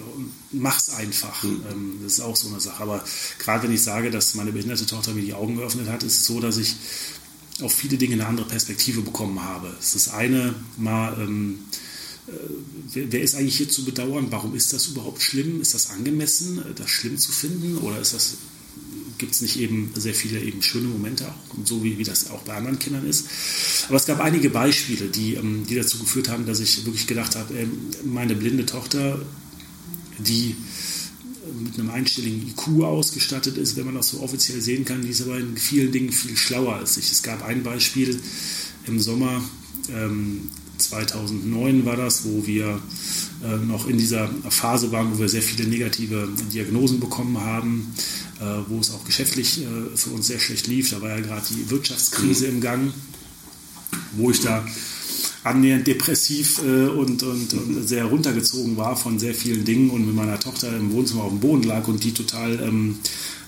mach's 0.52 0.90
einfach. 0.90 1.44
Mhm. 1.44 1.64
Ähm, 1.72 2.00
das 2.04 2.14
ist 2.14 2.22
auch 2.22 2.36
so 2.36 2.50
eine 2.50 2.60
Sache. 2.60 2.82
Aber 2.82 3.04
gerade 3.40 3.64
wenn 3.64 3.74
ich 3.74 3.84
sage, 3.84 4.10
dass 4.10 4.34
meine 4.34 4.52
behinderte 4.52 4.88
Tochter 4.88 5.14
mir 5.14 5.22
die 5.22 5.34
Augen 5.34 5.58
geöffnet 5.58 5.88
hat, 5.90 6.02
ist 6.02 6.22
es 6.22 6.26
so, 6.26 6.40
dass 6.40 6.58
ich 6.58 6.76
auf 7.62 7.74
viele 7.74 7.98
Dinge 7.98 8.14
eine 8.14 8.28
andere 8.28 8.48
Perspektive 8.48 9.02
bekommen 9.02 9.44
habe. 9.44 9.76
Es 9.80 9.96
ist 9.96 10.10
eine 10.10 10.54
mal, 10.78 11.18
ähm, 11.20 11.60
äh, 12.28 12.32
wer, 12.94 13.12
wer, 13.12 13.22
ist 13.22 13.36
eigentlich 13.36 13.58
hier 13.58 13.70
zu 13.70 13.86
bedauern? 13.86 14.28
Warum 14.30 14.56
ist 14.56 14.74
das 14.74 14.88
überhaupt 14.88 15.22
schlimm? 15.22 15.62
Ist 15.62 15.74
das 15.74 15.90
angemessen, 15.90 16.60
äh, 16.60 16.74
das 16.76 16.90
schlimm 16.90 17.18
zu 17.18 17.32
finden? 17.32 17.78
Oder 17.78 18.00
ist 18.00 18.14
das 18.14 18.38
gibt 19.18 19.34
es 19.34 19.42
nicht 19.42 19.60
eben 19.60 19.92
sehr 19.96 20.14
viele 20.14 20.40
eben 20.40 20.62
schöne 20.62 20.88
Momente 20.88 21.28
auch, 21.28 21.66
so 21.66 21.84
wie, 21.84 21.98
wie 21.98 22.04
das 22.04 22.30
auch 22.30 22.42
bei 22.42 22.56
anderen 22.56 22.80
Kindern 22.80 23.06
ist. 23.08 23.26
Aber 23.88 23.98
es 23.98 24.06
gab 24.06 24.20
einige 24.20 24.50
Beispiele, 24.50 25.08
die, 25.08 25.36
ähm, 25.36 25.66
die 25.68 25.76
dazu 25.76 26.00
geführt 26.00 26.30
haben, 26.30 26.46
dass 26.46 26.60
ich 26.60 26.86
wirklich 26.86 27.08
gedacht 27.08 27.36
habe, 27.36 27.54
ähm, 27.56 27.72
meine 28.04 28.36
blinde 28.36 28.66
Tochter, 28.66 29.20
die 30.20 30.56
mit 31.60 31.80
einem 31.80 31.90
einstelligen 31.90 32.48
IQ 32.48 32.84
ausgestattet 32.84 33.58
ist, 33.58 33.76
wenn 33.76 33.86
man 33.86 33.96
das 33.96 34.10
so 34.10 34.22
offiziell 34.22 34.62
sehen 34.62 34.86
kann. 34.86 35.02
Die 35.02 35.10
ist 35.10 35.22
aber 35.22 35.38
in 35.38 35.58
vielen 35.58 35.92
Dingen 35.92 36.12
viel 36.12 36.38
schlauer 36.38 36.76
als 36.76 36.98
ich. 36.98 37.12
Es 37.12 37.24
gab 37.24 37.44
ein 37.44 37.64
Beispiel 37.64 38.20
im 38.86 39.00
Sommer 39.00 39.42
ähm, 39.94 40.50
2009 40.78 41.86
war 41.86 41.96
das, 41.96 42.26
wo 42.26 42.46
wir 42.46 42.80
äh, 43.44 43.58
noch 43.58 43.88
in 43.88 43.98
dieser 43.98 44.30
Phase 44.50 44.92
waren, 44.92 45.14
wo 45.14 45.20
wir 45.20 45.30
sehr 45.30 45.42
viele 45.42 45.68
negative 45.68 46.30
Diagnosen 46.54 47.00
bekommen 47.00 47.40
haben, 47.40 47.94
äh, 48.40 48.44
wo 48.68 48.80
es 48.80 48.92
auch 48.92 49.04
geschäftlich 49.04 49.62
äh, 49.62 49.66
für 49.96 50.12
uns 50.12 50.28
sehr 50.28 50.40
schlecht 50.40 50.68
lief. 50.68 50.92
Da 50.92 51.02
war 51.02 51.10
ja 51.10 51.20
gerade 51.20 51.46
die 51.50 51.70
Wirtschaftskrise 51.70 52.48
im 52.48 52.62
Gang, 52.62 52.94
wo 54.14 54.32
ich 54.32 54.42
da 54.42 54.66
annähernd 55.48 55.88
depressiv 55.88 56.62
äh, 56.64 56.88
und, 56.88 57.24
und, 57.24 57.54
und, 57.54 57.88
sehr 57.88 58.06
runtergezogen 58.06 58.78
war 58.78 58.96
von 58.96 59.20
sehr 59.20 59.34
vielen 59.34 59.66
Dingen 59.66 59.90
und 59.90 60.06
mit 60.06 60.16
meiner 60.16 60.40
Tochter 60.40 60.76
im 60.76 60.92
Wohnzimmer 60.92 61.24
auf 61.24 61.32
dem 61.32 61.40
Boden 61.40 61.64
lag 61.64 61.88
und 61.88 62.04
die 62.04 62.14
total 62.14 62.60
ähm, 62.62 63.00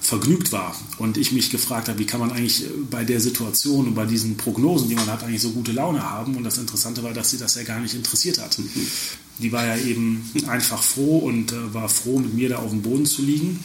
vergnügt 0.01 0.51
war. 0.51 0.75
Und 0.97 1.17
ich 1.17 1.31
mich 1.31 1.49
gefragt 1.49 1.87
habe, 1.87 1.99
wie 1.99 2.05
kann 2.05 2.19
man 2.19 2.31
eigentlich 2.31 2.65
bei 2.89 3.03
der 3.03 3.19
Situation 3.19 3.87
und 3.87 3.95
bei 3.95 4.05
diesen 4.05 4.37
Prognosen, 4.37 4.89
die 4.89 4.95
man 4.95 5.07
hat, 5.07 5.23
eigentlich 5.23 5.41
so 5.41 5.51
gute 5.51 5.71
Laune 5.71 6.01
haben. 6.09 6.35
Und 6.35 6.43
das 6.43 6.57
Interessante 6.57 7.03
war, 7.03 7.13
dass 7.13 7.29
sie 7.29 7.37
das 7.37 7.55
ja 7.55 7.63
gar 7.63 7.79
nicht 7.79 7.93
interessiert 7.93 8.39
hat. 8.39 8.57
Die 9.37 9.51
war 9.51 9.65
ja 9.65 9.77
eben 9.77 10.23
einfach 10.47 10.81
froh 10.81 11.19
und 11.19 11.51
äh, 11.51 11.73
war 11.73 11.89
froh, 11.89 12.19
mit 12.19 12.33
mir 12.33 12.49
da 12.49 12.57
auf 12.57 12.71
dem 12.71 12.81
Boden 12.81 13.05
zu 13.05 13.21
liegen. 13.21 13.63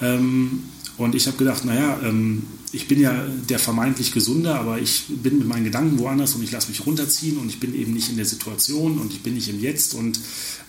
Ähm, 0.00 0.64
und 0.96 1.14
ich 1.14 1.26
habe 1.26 1.36
gedacht, 1.38 1.64
naja, 1.64 1.98
ähm, 2.04 2.42
ich 2.72 2.86
bin 2.86 3.00
ja 3.00 3.26
der 3.48 3.58
vermeintlich 3.58 4.12
Gesunde, 4.12 4.54
aber 4.54 4.78
ich 4.78 5.04
bin 5.08 5.38
mit 5.38 5.48
meinen 5.48 5.64
Gedanken 5.64 5.98
woanders 5.98 6.34
und 6.34 6.44
ich 6.44 6.52
lasse 6.52 6.68
mich 6.68 6.86
runterziehen 6.86 7.38
und 7.38 7.48
ich 7.48 7.58
bin 7.58 7.74
eben 7.74 7.92
nicht 7.92 8.10
in 8.10 8.16
der 8.16 8.26
Situation 8.26 8.98
und 8.98 9.12
ich 9.12 9.22
bin 9.22 9.34
nicht 9.34 9.48
im 9.48 9.60
Jetzt 9.60 9.94
und 9.94 10.20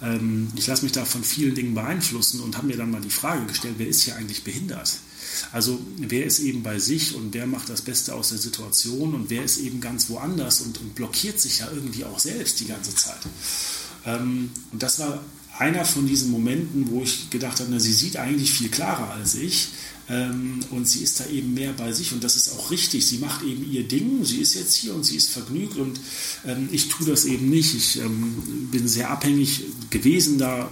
ähm, 0.02 0.48
ich 0.56 0.66
lasse 0.66 0.84
mich 0.84 0.92
da 0.92 1.06
von 1.06 1.24
vielen 1.24 1.54
Dingen 1.54 1.76
beeinflussen 1.76 2.42
und 2.42 2.58
habe 2.58 2.68
mir 2.68 2.78
dann 2.78 2.90
mal 2.90 3.02
die 3.02 3.10
Frage 3.10 3.46
gestellt, 3.46 3.76
wer 3.78 3.88
ist 3.88 4.02
hier 4.02 4.16
eigentlich 4.16 4.44
behindert? 4.44 4.98
Also 5.52 5.80
wer 5.98 6.26
ist 6.26 6.40
eben 6.40 6.64
bei 6.64 6.80
sich 6.80 7.16
und 7.16 7.34
wer 7.34 7.46
macht 7.46 7.70
das 7.70 7.82
Beste 7.82 8.16
aus 8.16 8.30
der 8.30 8.38
Situation 8.38 9.14
und 9.14 9.30
wer 9.30 9.44
ist 9.44 9.58
eben 9.58 9.80
ganz 9.80 10.10
woanders 10.10 10.62
und, 10.62 10.80
und 10.80 10.96
blockiert 10.96 11.40
sich 11.40 11.60
ja 11.60 11.70
irgendwie 11.72 12.04
auch 12.04 12.20
selbst 12.20 12.60
die 12.60 12.66
ganze 12.66 12.96
Zeit. 12.96 13.22
Ähm, 14.06 14.50
und 14.72 14.82
das 14.82 15.00
war 15.00 15.24
einer 15.58 15.86
von 15.86 16.08
diesen 16.08 16.32
Momenten, 16.32 16.90
wo 16.90 17.04
ich 17.04 17.30
gedacht 17.30 17.60
habe, 17.60 17.70
na, 17.72 17.80
sie 17.80 17.94
sieht 17.94 18.18
eigentlich 18.18 18.52
viel 18.52 18.70
klarer 18.70 19.12
als 19.12 19.36
ich 19.36 19.70
und 20.72 20.88
sie 20.88 21.04
ist 21.04 21.20
da 21.20 21.28
eben 21.28 21.54
mehr 21.54 21.72
bei 21.74 21.94
sich 21.94 22.12
und 22.12 22.24
das 22.24 22.36
ist 22.36 22.52
auch 22.54 22.72
richtig. 22.72 23.06
Sie 23.06 23.20
macht 23.20 23.44
eben 23.44 23.70
ihr 23.72 23.88
Ding, 23.88 24.26
sie 24.26 24.42
ist 24.42 24.56
jetzt 24.56 24.76
hier 24.76 24.94
und 24.94 25.06
sie 25.06 25.16
ist 25.16 25.30
vergnügt 25.30 25.78
und 25.78 26.00
ähm, 26.46 26.68
ich 26.72 26.90
tue 26.90 27.08
das 27.08 27.26
eben 27.26 27.50
nicht. 27.50 27.74
Ich 27.76 28.00
ähm, 28.00 28.68
bin 28.72 28.88
sehr 28.88 29.10
abhängig 29.10 29.64
gewesen 29.90 30.38
da, 30.38 30.70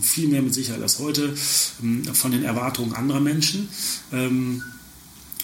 viel 0.00 0.28
mehr 0.28 0.42
mit 0.42 0.52
Sicherheit 0.52 0.82
als 0.82 0.98
heute, 0.98 1.34
ähm, 1.82 2.04
von 2.12 2.32
den 2.32 2.42
Erwartungen 2.42 2.94
anderer 2.94 3.20
Menschen 3.20 3.68
ähm, 4.12 4.62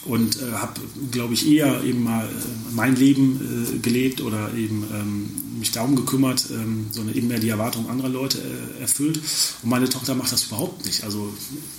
und 0.04 0.36
äh, 0.36 0.52
habe, 0.52 0.80
glaube 1.10 1.34
ich, 1.34 1.48
eher 1.48 1.82
eben 1.84 2.02
mal 2.02 2.26
äh, 2.26 2.74
mein 2.74 2.96
Leben 2.96 3.76
äh, 3.76 3.78
gelebt 3.78 4.20
oder 4.20 4.52
eben 4.54 4.84
ähm, 4.92 5.30
mich 5.58 5.72
darum 5.72 5.96
gekümmert, 5.96 6.46
ähm, 6.50 6.86
sondern 6.90 7.14
eben 7.14 7.28
mehr 7.28 7.38
die 7.38 7.48
Erwartungen 7.48 7.88
anderer 7.88 8.08
Leute 8.08 8.38
äh, 8.38 8.80
erfüllt. 8.80 9.20
Und 9.62 9.70
meine 9.70 9.88
Tochter 9.88 10.14
macht 10.14 10.32
das 10.32 10.44
überhaupt 10.44 10.84
nicht. 10.86 11.04
Also 11.04 11.32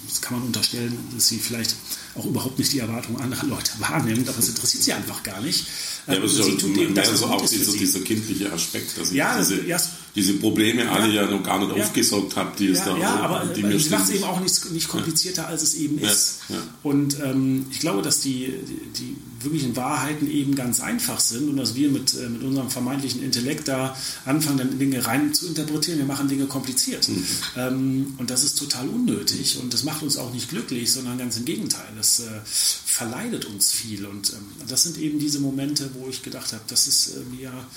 das 0.07 0.21
kann 0.21 0.37
man 0.37 0.47
unterstellen, 0.47 0.97
dass 1.13 1.27
sie 1.27 1.37
vielleicht 1.37 1.75
auch 2.15 2.25
überhaupt 2.25 2.59
nicht 2.59 2.73
die 2.73 2.79
Erwartungen 2.79 3.21
anderer 3.21 3.47
Leute 3.47 3.71
wahrnimmt, 3.79 4.27
aber 4.27 4.39
es 4.39 4.49
interessiert 4.49 4.83
sie 4.83 4.93
einfach 4.93 5.23
gar 5.23 5.41
nicht. 5.41 5.65
Ja, 6.07 6.17
aber 6.17 6.27
sie 6.27 6.57
tut 6.57 6.77
eben 6.77 6.95
das, 6.95 7.09
also 7.09 7.27
auch 7.27 7.45
dieser, 7.45 7.71
dieser 7.71 7.99
kindliche 7.99 8.51
Aspekt, 8.51 8.97
dass 8.97 9.11
ja, 9.13 9.37
diese, 9.37 9.65
ja, 9.65 9.77
diese 10.15 10.33
Probleme 10.33 10.89
alle 10.89 11.13
ja, 11.13 11.25
noch 11.25 11.43
gar 11.43 11.59
nicht 11.59 11.75
ja, 11.75 11.83
aufgesorgt 11.83 12.35
habe, 12.35 12.51
die 12.57 12.67
es 12.67 12.79
ja, 12.79 12.85
da 12.85 12.97
Ja, 12.97 13.15
aber 13.17 13.53
die 13.53 13.63
mir 13.63 13.79
sie 13.79 13.89
macht 13.89 14.05
es 14.05 14.15
eben 14.15 14.23
auch 14.23 14.39
nicht, 14.39 14.71
nicht 14.71 14.87
komplizierter, 14.87 15.47
als 15.47 15.61
es 15.61 15.75
eben 15.75 15.99
ist. 15.99 16.39
Und 16.83 17.19
ähm, 17.19 17.67
ich 17.71 17.79
glaube, 17.79 18.01
dass 18.01 18.21
die, 18.21 18.53
die, 18.67 18.99
die, 18.99 19.17
wirklichen 19.41 19.75
Wahrheiten 19.75 20.29
eben 20.29 20.55
ganz 20.55 20.79
einfach 20.79 21.19
sind 21.19 21.49
und 21.49 21.57
dass 21.57 21.75
wir 21.75 21.89
mit, 21.89 22.13
äh, 22.15 22.29
mit 22.29 22.43
unserem 22.43 22.69
vermeintlichen 22.69 23.23
Intellekt 23.23 23.67
da 23.67 23.95
anfangen, 24.25 24.57
dann 24.57 24.79
Dinge 24.79 25.05
rein 25.05 25.33
zu 25.33 25.47
interpretieren. 25.47 25.99
Wir 25.99 26.05
machen 26.05 26.27
Dinge 26.27 26.45
kompliziert. 26.45 27.07
Mhm. 27.07 27.25
Ähm, 27.57 28.13
und 28.17 28.29
das 28.29 28.43
ist 28.43 28.57
total 28.57 28.87
unnötig 28.87 29.59
und 29.61 29.73
das 29.73 29.83
macht 29.83 30.03
uns 30.03 30.17
auch 30.17 30.33
nicht 30.33 30.49
glücklich, 30.49 30.91
sondern 30.91 31.17
ganz 31.17 31.37
im 31.37 31.45
Gegenteil. 31.45 31.87
Das 31.95 32.19
äh, 32.19 32.25
verleidet 32.45 33.45
uns 33.45 33.71
viel. 33.71 34.05
Und 34.05 34.33
ähm, 34.33 34.67
das 34.67 34.83
sind 34.83 34.97
eben 34.97 35.19
diese 35.19 35.39
Momente, 35.39 35.89
wo 35.93 36.09
ich 36.09 36.23
gedacht 36.23 36.53
habe, 36.53 36.63
das 36.67 36.87
ist 36.87 37.15
äh, 37.15 37.43
ja 37.43 37.67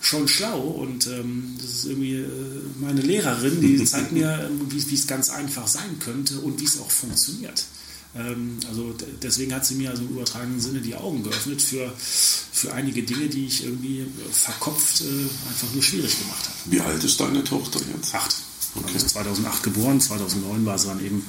schon 0.00 0.28
schlau 0.28 0.60
und 0.60 1.06
ähm, 1.06 1.56
das 1.60 1.70
ist 1.70 1.86
irgendwie 1.86 2.16
äh, 2.16 2.26
meine 2.80 3.00
Lehrerin, 3.00 3.60
die 3.60 3.84
zeigt 3.84 4.12
mir, 4.12 4.50
wie 4.68 4.94
es 4.94 5.06
ganz 5.06 5.30
einfach 5.30 5.66
sein 5.66 5.98
könnte 5.98 6.38
und 6.40 6.60
wie 6.60 6.64
es 6.64 6.80
auch 6.80 6.90
funktioniert. 6.90 7.64
Ähm, 8.18 8.58
also 8.68 8.94
deswegen 9.22 9.54
hat 9.54 9.66
sie 9.66 9.74
mir 9.74 9.90
also 9.90 10.02
im 10.02 10.10
übertragenen 10.10 10.60
Sinne 10.60 10.80
die 10.80 10.94
Augen 10.94 11.22
geöffnet 11.22 11.60
für, 11.60 11.92
für 11.96 12.72
einige 12.72 13.02
Dinge, 13.02 13.28
die 13.28 13.46
ich 13.46 13.64
irgendwie 13.64 14.06
verkopft 14.32 15.02
äh, 15.02 15.04
einfach 15.04 15.72
nur 15.72 15.82
schwierig 15.82 16.18
gemacht 16.18 16.44
habe. 16.44 16.56
Wie 16.66 16.80
alt 16.80 17.04
ist 17.04 17.20
deine 17.20 17.44
Tochter 17.44 17.80
jetzt? 17.94 18.14
Acht. 18.14 18.34
Okay. 18.74 18.92
Also 18.94 19.06
2008 19.06 19.62
geboren, 19.62 20.00
2009 20.00 20.66
war 20.66 20.78
sie 20.78 20.88
dann 20.88 21.04
eben 21.04 21.24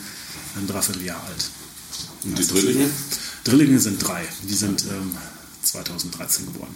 ein 0.57 0.67
Dreivierteljahr 0.67 1.21
alt. 1.23 1.49
Und 2.23 2.37
die 2.37 2.47
Drillinge? 2.47 2.89
Drillinge 3.43 3.79
sind 3.79 4.05
drei. 4.05 4.27
Die 4.47 4.53
sind 4.53 4.83
ähm, 4.83 5.15
2013 5.63 6.45
geboren. 6.47 6.75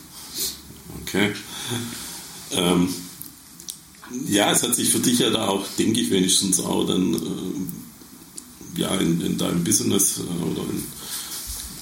Okay. 1.01 1.34
Ähm, 2.51 2.94
ja, 4.27 4.51
es 4.51 4.63
hat 4.63 4.75
sich 4.75 4.89
für 4.89 5.00
dich 5.00 5.20
ja 5.20 5.30
da 5.30 5.48
auch, 5.48 5.65
denke 5.77 6.00
ich 6.01 6.12
wenigstens 6.12 6.60
auch 6.60 6.86
dann 6.86 7.13
äh, 7.13 7.18
ja, 8.75 8.95
in, 8.95 9.21
in, 9.21 9.37
deinem 9.37 9.63
Business 9.63 10.19
äh, 10.19 10.43
oder 10.43 10.61
in 10.69 10.83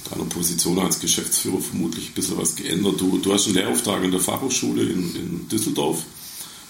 deiner 0.09 0.25
Position 0.29 0.79
als 0.79 0.99
Geschäftsführer 0.99 1.61
vermutlich 1.61 2.09
ein 2.09 2.13
bisschen 2.13 2.37
was 2.37 2.55
geändert. 2.55 2.99
Du, 2.99 3.17
du 3.19 3.33
hast 3.33 3.45
einen 3.45 3.55
Lehrauftrag 3.55 4.03
in 4.03 4.11
der 4.11 4.19
Fachhochschule 4.19 4.83
in, 4.83 5.15
in 5.15 5.47
Düsseldorf 5.49 6.03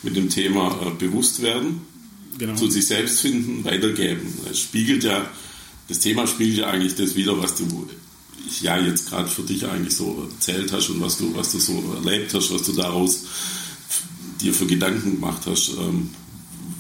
mit 0.04 0.16
dem 0.16 0.30
Thema 0.30 0.80
äh, 0.86 0.92
Bewusstwerden, 0.92 1.82
genau. 2.38 2.56
zu 2.56 2.70
sich 2.70 2.88
selbst 2.88 3.20
finden, 3.20 3.64
weitergeben. 3.64 4.34
Es 4.50 4.60
spiegelt 4.60 5.04
ja, 5.04 5.30
das 5.88 6.00
Thema 6.00 6.28
spiegelt 6.28 6.60
ja 6.60 6.68
eigentlich 6.70 6.96
das 6.96 7.16
wieder, 7.16 7.42
was 7.42 7.56
du 7.56 7.88
ja 8.62 8.80
jetzt 8.80 9.10
gerade 9.10 9.28
für 9.28 9.44
dich 9.44 9.66
eigentlich 9.66 9.96
so 9.96 10.28
erzählt 10.32 10.72
hast 10.72 10.90
und 10.90 11.02
was 11.02 11.18
du, 11.18 11.36
was 11.36 11.52
du 11.52 11.60
so 11.60 11.84
erlebt 12.04 12.34
hast, 12.34 12.52
was 12.52 12.64
du 12.64 12.74
daraus 12.74 13.24
dir 14.42 14.54
für 14.54 14.66
Gedanken 14.66 15.20
gemacht 15.20 15.42
hast. 15.46 15.70
Ähm, 15.78 16.10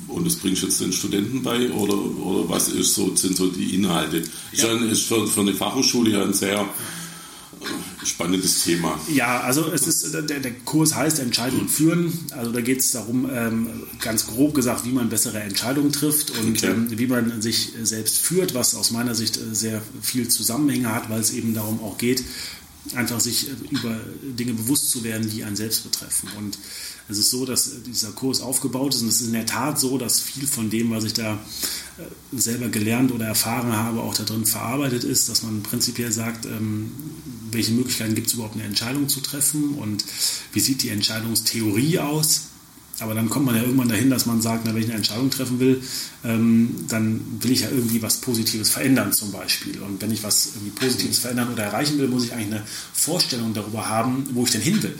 und 0.09 0.25
das 0.25 0.35
bringst 0.35 0.63
du 0.63 0.67
jetzt 0.67 0.81
den 0.81 0.91
Studenten 0.91 1.43
bei 1.43 1.71
oder, 1.71 1.95
oder 1.95 2.49
was 2.49 2.69
ist 2.69 2.95
so, 2.95 3.15
sind 3.15 3.35
so 3.35 3.47
die 3.47 3.75
Inhalte? 3.75 4.23
Ja. 4.53 4.73
Ist, 4.73 5.03
für, 5.03 5.27
für 5.27 5.41
eine 5.41 5.53
Fachhochschule 5.53 6.11
ja 6.11 6.23
ein 6.23 6.33
sehr 6.33 6.67
spannendes 8.03 8.63
Thema. 8.63 8.99
Ja, 9.13 9.41
also 9.41 9.71
es 9.71 9.85
ist, 9.87 10.13
der, 10.13 10.21
der 10.21 10.51
Kurs 10.65 10.95
heißt 10.95 11.19
Entscheidungen 11.19 11.67
führen. 11.67 12.17
Also 12.31 12.51
da 12.51 12.61
geht 12.61 12.79
es 12.79 12.91
darum, 12.91 13.29
ähm, 13.33 13.67
ganz 13.99 14.27
grob 14.27 14.53
gesagt, 14.53 14.85
wie 14.85 14.91
man 14.91 15.09
bessere 15.09 15.39
Entscheidungen 15.41 15.91
trifft 15.91 16.31
und 16.31 16.57
okay. 16.57 16.71
ähm, 16.71 16.87
wie 16.89 17.07
man 17.07 17.41
sich 17.41 17.73
selbst 17.83 18.19
führt, 18.19 18.53
was 18.55 18.75
aus 18.75 18.91
meiner 18.91 19.15
Sicht 19.15 19.37
äh, 19.37 19.53
sehr 19.53 19.81
viel 20.01 20.27
Zusammenhänge 20.29 20.93
hat, 20.93 21.09
weil 21.09 21.19
es 21.19 21.33
eben 21.33 21.53
darum 21.53 21.81
auch 21.81 21.97
geht, 21.97 22.23
einfach 22.95 23.19
sich 23.19 23.49
äh, 23.49 23.53
über 23.69 23.99
Dinge 24.23 24.53
bewusst 24.53 24.89
zu 24.89 25.03
werden, 25.03 25.29
die 25.29 25.43
einen 25.43 25.55
selbst 25.55 25.83
betreffen. 25.83 26.29
Und 26.37 26.57
es 27.09 27.17
ist 27.17 27.31
so, 27.31 27.45
dass 27.45 27.83
dieser 27.83 28.11
Kurs 28.11 28.41
aufgebaut 28.41 28.93
ist 28.93 29.01
und 29.01 29.09
es 29.09 29.21
ist 29.21 29.27
in 29.27 29.33
der 29.33 29.45
Tat 29.45 29.79
so, 29.79 29.97
dass 29.97 30.19
viel 30.19 30.47
von 30.47 30.69
dem, 30.69 30.91
was 30.91 31.03
ich 31.03 31.13
da 31.13 31.39
äh, 31.97 32.37
selber 32.37 32.69
gelernt 32.69 33.11
oder 33.11 33.25
erfahren 33.25 33.73
habe, 33.73 34.01
auch 34.01 34.13
da 34.13 34.23
drin 34.23 34.45
verarbeitet 34.45 35.03
ist, 35.03 35.29
dass 35.29 35.43
man 35.43 35.63
prinzipiell 35.63 36.11
sagt, 36.11 36.45
ähm, 36.45 36.91
welche 37.51 37.71
Möglichkeiten 37.71 38.15
gibt 38.15 38.27
es 38.27 38.33
überhaupt 38.33 38.55
eine 38.55 38.63
Entscheidung 38.63 39.09
zu 39.09 39.21
treffen 39.21 39.75
und 39.75 40.03
wie 40.53 40.59
sieht 40.59 40.83
die 40.83 40.89
Entscheidungstheorie 40.89 41.99
aus 41.99 42.48
aber 43.01 43.13
dann 43.13 43.29
kommt 43.29 43.45
man 43.45 43.55
ja 43.55 43.61
irgendwann 43.61 43.89
dahin, 43.89 44.09
dass 44.09 44.25
man 44.25 44.41
sagt, 44.41 44.63
na, 44.65 44.73
wenn 44.73 44.81
ich 44.81 44.87
eine 44.87 44.97
Entscheidung 44.97 45.29
treffen 45.29 45.59
will, 45.59 45.81
ähm, 46.23 46.85
dann 46.87 47.21
will 47.41 47.51
ich 47.51 47.61
ja 47.61 47.69
irgendwie 47.69 48.01
was 48.01 48.17
Positives 48.17 48.69
verändern 48.69 49.13
zum 49.13 49.31
Beispiel. 49.31 49.79
Und 49.81 50.01
wenn 50.01 50.11
ich 50.11 50.23
was 50.23 50.47
irgendwie 50.55 50.71
Positives 50.71 51.19
verändern 51.19 51.51
oder 51.53 51.63
erreichen 51.63 51.97
will, 51.97 52.07
muss 52.07 52.25
ich 52.25 52.33
eigentlich 52.33 52.53
eine 52.53 52.63
Vorstellung 52.93 53.53
darüber 53.53 53.87
haben, 53.87 54.27
wo 54.33 54.43
ich 54.43 54.51
denn 54.51 54.61
hin 54.61 54.81
will. 54.83 54.95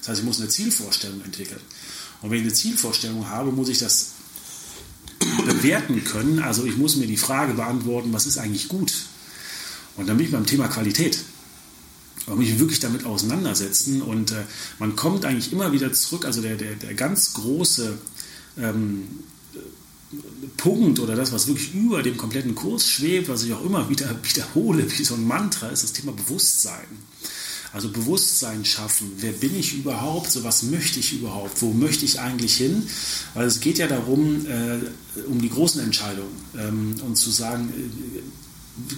Das 0.00 0.08
heißt, 0.08 0.20
ich 0.20 0.26
muss 0.26 0.40
eine 0.40 0.48
Zielvorstellung 0.48 1.20
entwickeln. 1.22 1.60
Und 2.22 2.30
wenn 2.30 2.38
ich 2.38 2.44
eine 2.44 2.52
Zielvorstellung 2.52 3.28
habe, 3.28 3.50
muss 3.50 3.68
ich 3.68 3.78
das 3.78 4.12
bewerten 5.44 6.04
können. 6.04 6.38
Also 6.38 6.64
ich 6.64 6.76
muss 6.76 6.96
mir 6.96 7.06
die 7.06 7.16
Frage 7.16 7.54
beantworten, 7.54 8.12
was 8.12 8.26
ist 8.26 8.38
eigentlich 8.38 8.68
gut? 8.68 8.92
Und 9.96 10.08
dann 10.08 10.16
bin 10.16 10.26
ich 10.26 10.32
beim 10.32 10.46
Thema 10.46 10.68
Qualität 10.68 11.18
man 12.26 12.38
muss 12.38 12.46
sich 12.46 12.58
wirklich 12.58 12.80
damit 12.80 13.06
auseinandersetzen 13.06 14.02
und 14.02 14.30
äh, 14.32 14.44
man 14.78 14.96
kommt 14.96 15.24
eigentlich 15.24 15.52
immer 15.52 15.72
wieder 15.72 15.92
zurück. 15.92 16.24
Also 16.24 16.42
der, 16.42 16.56
der, 16.56 16.74
der 16.74 16.94
ganz 16.94 17.32
große 17.34 17.98
ähm, 18.58 19.04
Punkt 20.56 20.98
oder 20.98 21.14
das, 21.14 21.32
was 21.32 21.46
wirklich 21.46 21.74
über 21.74 22.02
dem 22.02 22.16
kompletten 22.16 22.54
Kurs 22.54 22.88
schwebt, 22.88 23.28
was 23.28 23.44
ich 23.44 23.52
auch 23.52 23.64
immer 23.64 23.88
wieder 23.88 24.14
wiederhole, 24.22 24.90
wie 24.90 25.04
so 25.04 25.14
ein 25.14 25.26
Mantra, 25.26 25.68
ist 25.68 25.82
das 25.82 25.92
Thema 25.92 26.12
Bewusstsein. 26.12 26.86
Also 27.72 27.88
Bewusstsein 27.90 28.64
schaffen. 28.64 29.12
Wer 29.18 29.30
bin 29.30 29.56
ich 29.56 29.74
überhaupt? 29.74 30.32
So 30.32 30.42
was 30.42 30.64
möchte 30.64 30.98
ich 30.98 31.12
überhaupt? 31.12 31.62
Wo 31.62 31.72
möchte 31.72 32.04
ich 32.04 32.18
eigentlich 32.18 32.56
hin? 32.56 32.88
Weil 33.34 33.46
es 33.46 33.60
geht 33.60 33.78
ja 33.78 33.86
darum, 33.86 34.44
äh, 34.46 34.80
um 35.28 35.40
die 35.40 35.50
großen 35.50 35.80
Entscheidungen 35.80 36.34
ähm, 36.58 36.96
und 37.06 37.14
zu 37.14 37.30
sagen, 37.30 37.72
äh, 37.72 38.20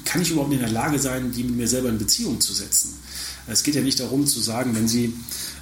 kann 0.04 0.22
ich 0.22 0.30
überhaupt 0.30 0.52
in 0.52 0.60
der 0.60 0.70
Lage 0.70 0.98
sein, 0.98 1.32
die 1.32 1.44
mit 1.44 1.56
mir 1.56 1.68
selber 1.68 1.88
in 1.88 1.98
Beziehung 1.98 2.40
zu 2.40 2.52
setzen? 2.52 2.94
Es 3.46 3.62
geht 3.62 3.74
ja 3.74 3.82
nicht 3.82 3.98
darum 3.98 4.26
zu 4.26 4.40
sagen, 4.40 4.74
wenn 4.74 4.88
Sie 4.88 5.12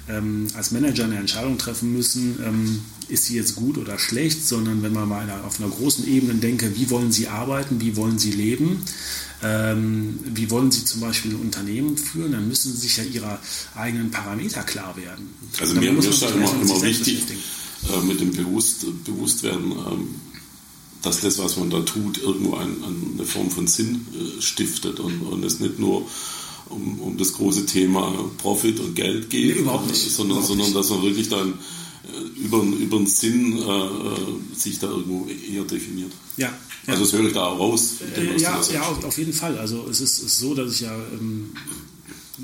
ähm, 0.09 0.47
als 0.55 0.71
Manager 0.71 1.05
eine 1.05 1.17
Entscheidung 1.17 1.57
treffen 1.57 1.93
müssen, 1.93 2.39
ähm, 2.45 2.81
ist 3.07 3.25
sie 3.25 3.35
jetzt 3.35 3.55
gut 3.55 3.77
oder 3.77 3.99
schlecht, 3.99 4.45
sondern 4.45 4.81
wenn 4.83 4.93
man 4.93 5.07
mal 5.07 5.29
auf 5.45 5.59
einer 5.59 5.69
großen 5.69 6.07
Ebene 6.07 6.35
denke, 6.35 6.75
wie 6.75 6.89
wollen 6.89 7.11
Sie 7.11 7.27
arbeiten, 7.27 7.81
wie 7.81 7.95
wollen 7.95 8.17
Sie 8.17 8.31
leben, 8.31 8.83
ähm, 9.43 10.19
wie 10.23 10.49
wollen 10.49 10.71
Sie 10.71 10.85
zum 10.85 11.01
Beispiel 11.01 11.31
ein 11.31 11.41
Unternehmen 11.41 11.97
führen, 11.97 12.31
dann 12.31 12.47
müssen 12.47 12.71
Sie 12.73 12.79
sich 12.79 12.97
ja 12.97 13.03
Ihrer 13.03 13.39
eigenen 13.75 14.11
Parameter 14.11 14.63
klar 14.63 14.95
werden. 14.95 15.29
Also 15.59 15.75
mir, 15.75 15.91
mir 15.91 15.99
ist 15.99 16.21
da 16.21 16.29
immer, 16.29 16.51
immer 16.61 16.81
wichtig, 16.81 17.23
äh, 17.89 18.05
mit 18.05 18.19
dem 18.19 18.31
Bewusst, 18.31 18.85
Bewusstwerden, 19.03 19.71
ähm, 19.71 20.15
dass 21.01 21.21
das, 21.21 21.39
was 21.39 21.57
man 21.57 21.69
da 21.69 21.81
tut, 21.81 22.19
irgendwo 22.19 22.55
ein, 22.55 22.75
eine 23.15 23.25
Form 23.25 23.49
von 23.49 23.67
Sinn 23.67 24.05
äh, 24.13 24.41
stiftet 24.41 24.99
und, 24.99 25.21
und 25.21 25.43
es 25.43 25.59
nicht 25.59 25.79
nur 25.79 26.07
um, 26.69 26.99
um 26.99 27.17
das 27.17 27.33
große 27.33 27.65
Thema 27.65 28.13
Profit 28.37 28.79
und 28.79 28.95
Geld 28.95 29.29
geht, 29.29 29.55
nee, 29.55 29.61
überhaupt 29.61 29.87
nicht. 29.87 29.99
sondern, 29.99 30.37
überhaupt 30.37 30.47
sondern 30.47 30.73
dass 30.73 30.89
man 30.89 31.01
wirklich 31.01 31.29
dann 31.29 31.53
äh, 32.03 32.39
über, 32.39 32.61
über 32.63 32.97
den 32.97 33.07
Sinn 33.07 33.57
äh, 33.57 33.61
äh, 33.61 34.55
sich 34.55 34.79
da 34.79 34.87
irgendwo 34.87 35.27
eher 35.27 35.63
definiert. 35.63 36.11
Ja. 36.37 36.53
Also 36.87 37.03
das 37.03 37.13
höre 37.13 37.27
ich 37.27 37.33
da 37.33 37.45
auch 37.45 37.59
raus. 37.59 37.95
Dem, 38.15 38.37
ja, 38.37 38.59
ja 38.73 38.81
auf, 38.81 39.03
auf, 39.03 39.17
jeden 39.17 39.33
Fall. 39.33 39.57
Also 39.57 39.87
es 39.89 40.01
ist, 40.01 40.23
ist 40.23 40.39
so, 40.39 40.55
dass 40.55 40.73
ich 40.73 40.81
ja 40.81 40.95
ähm, 41.13 41.51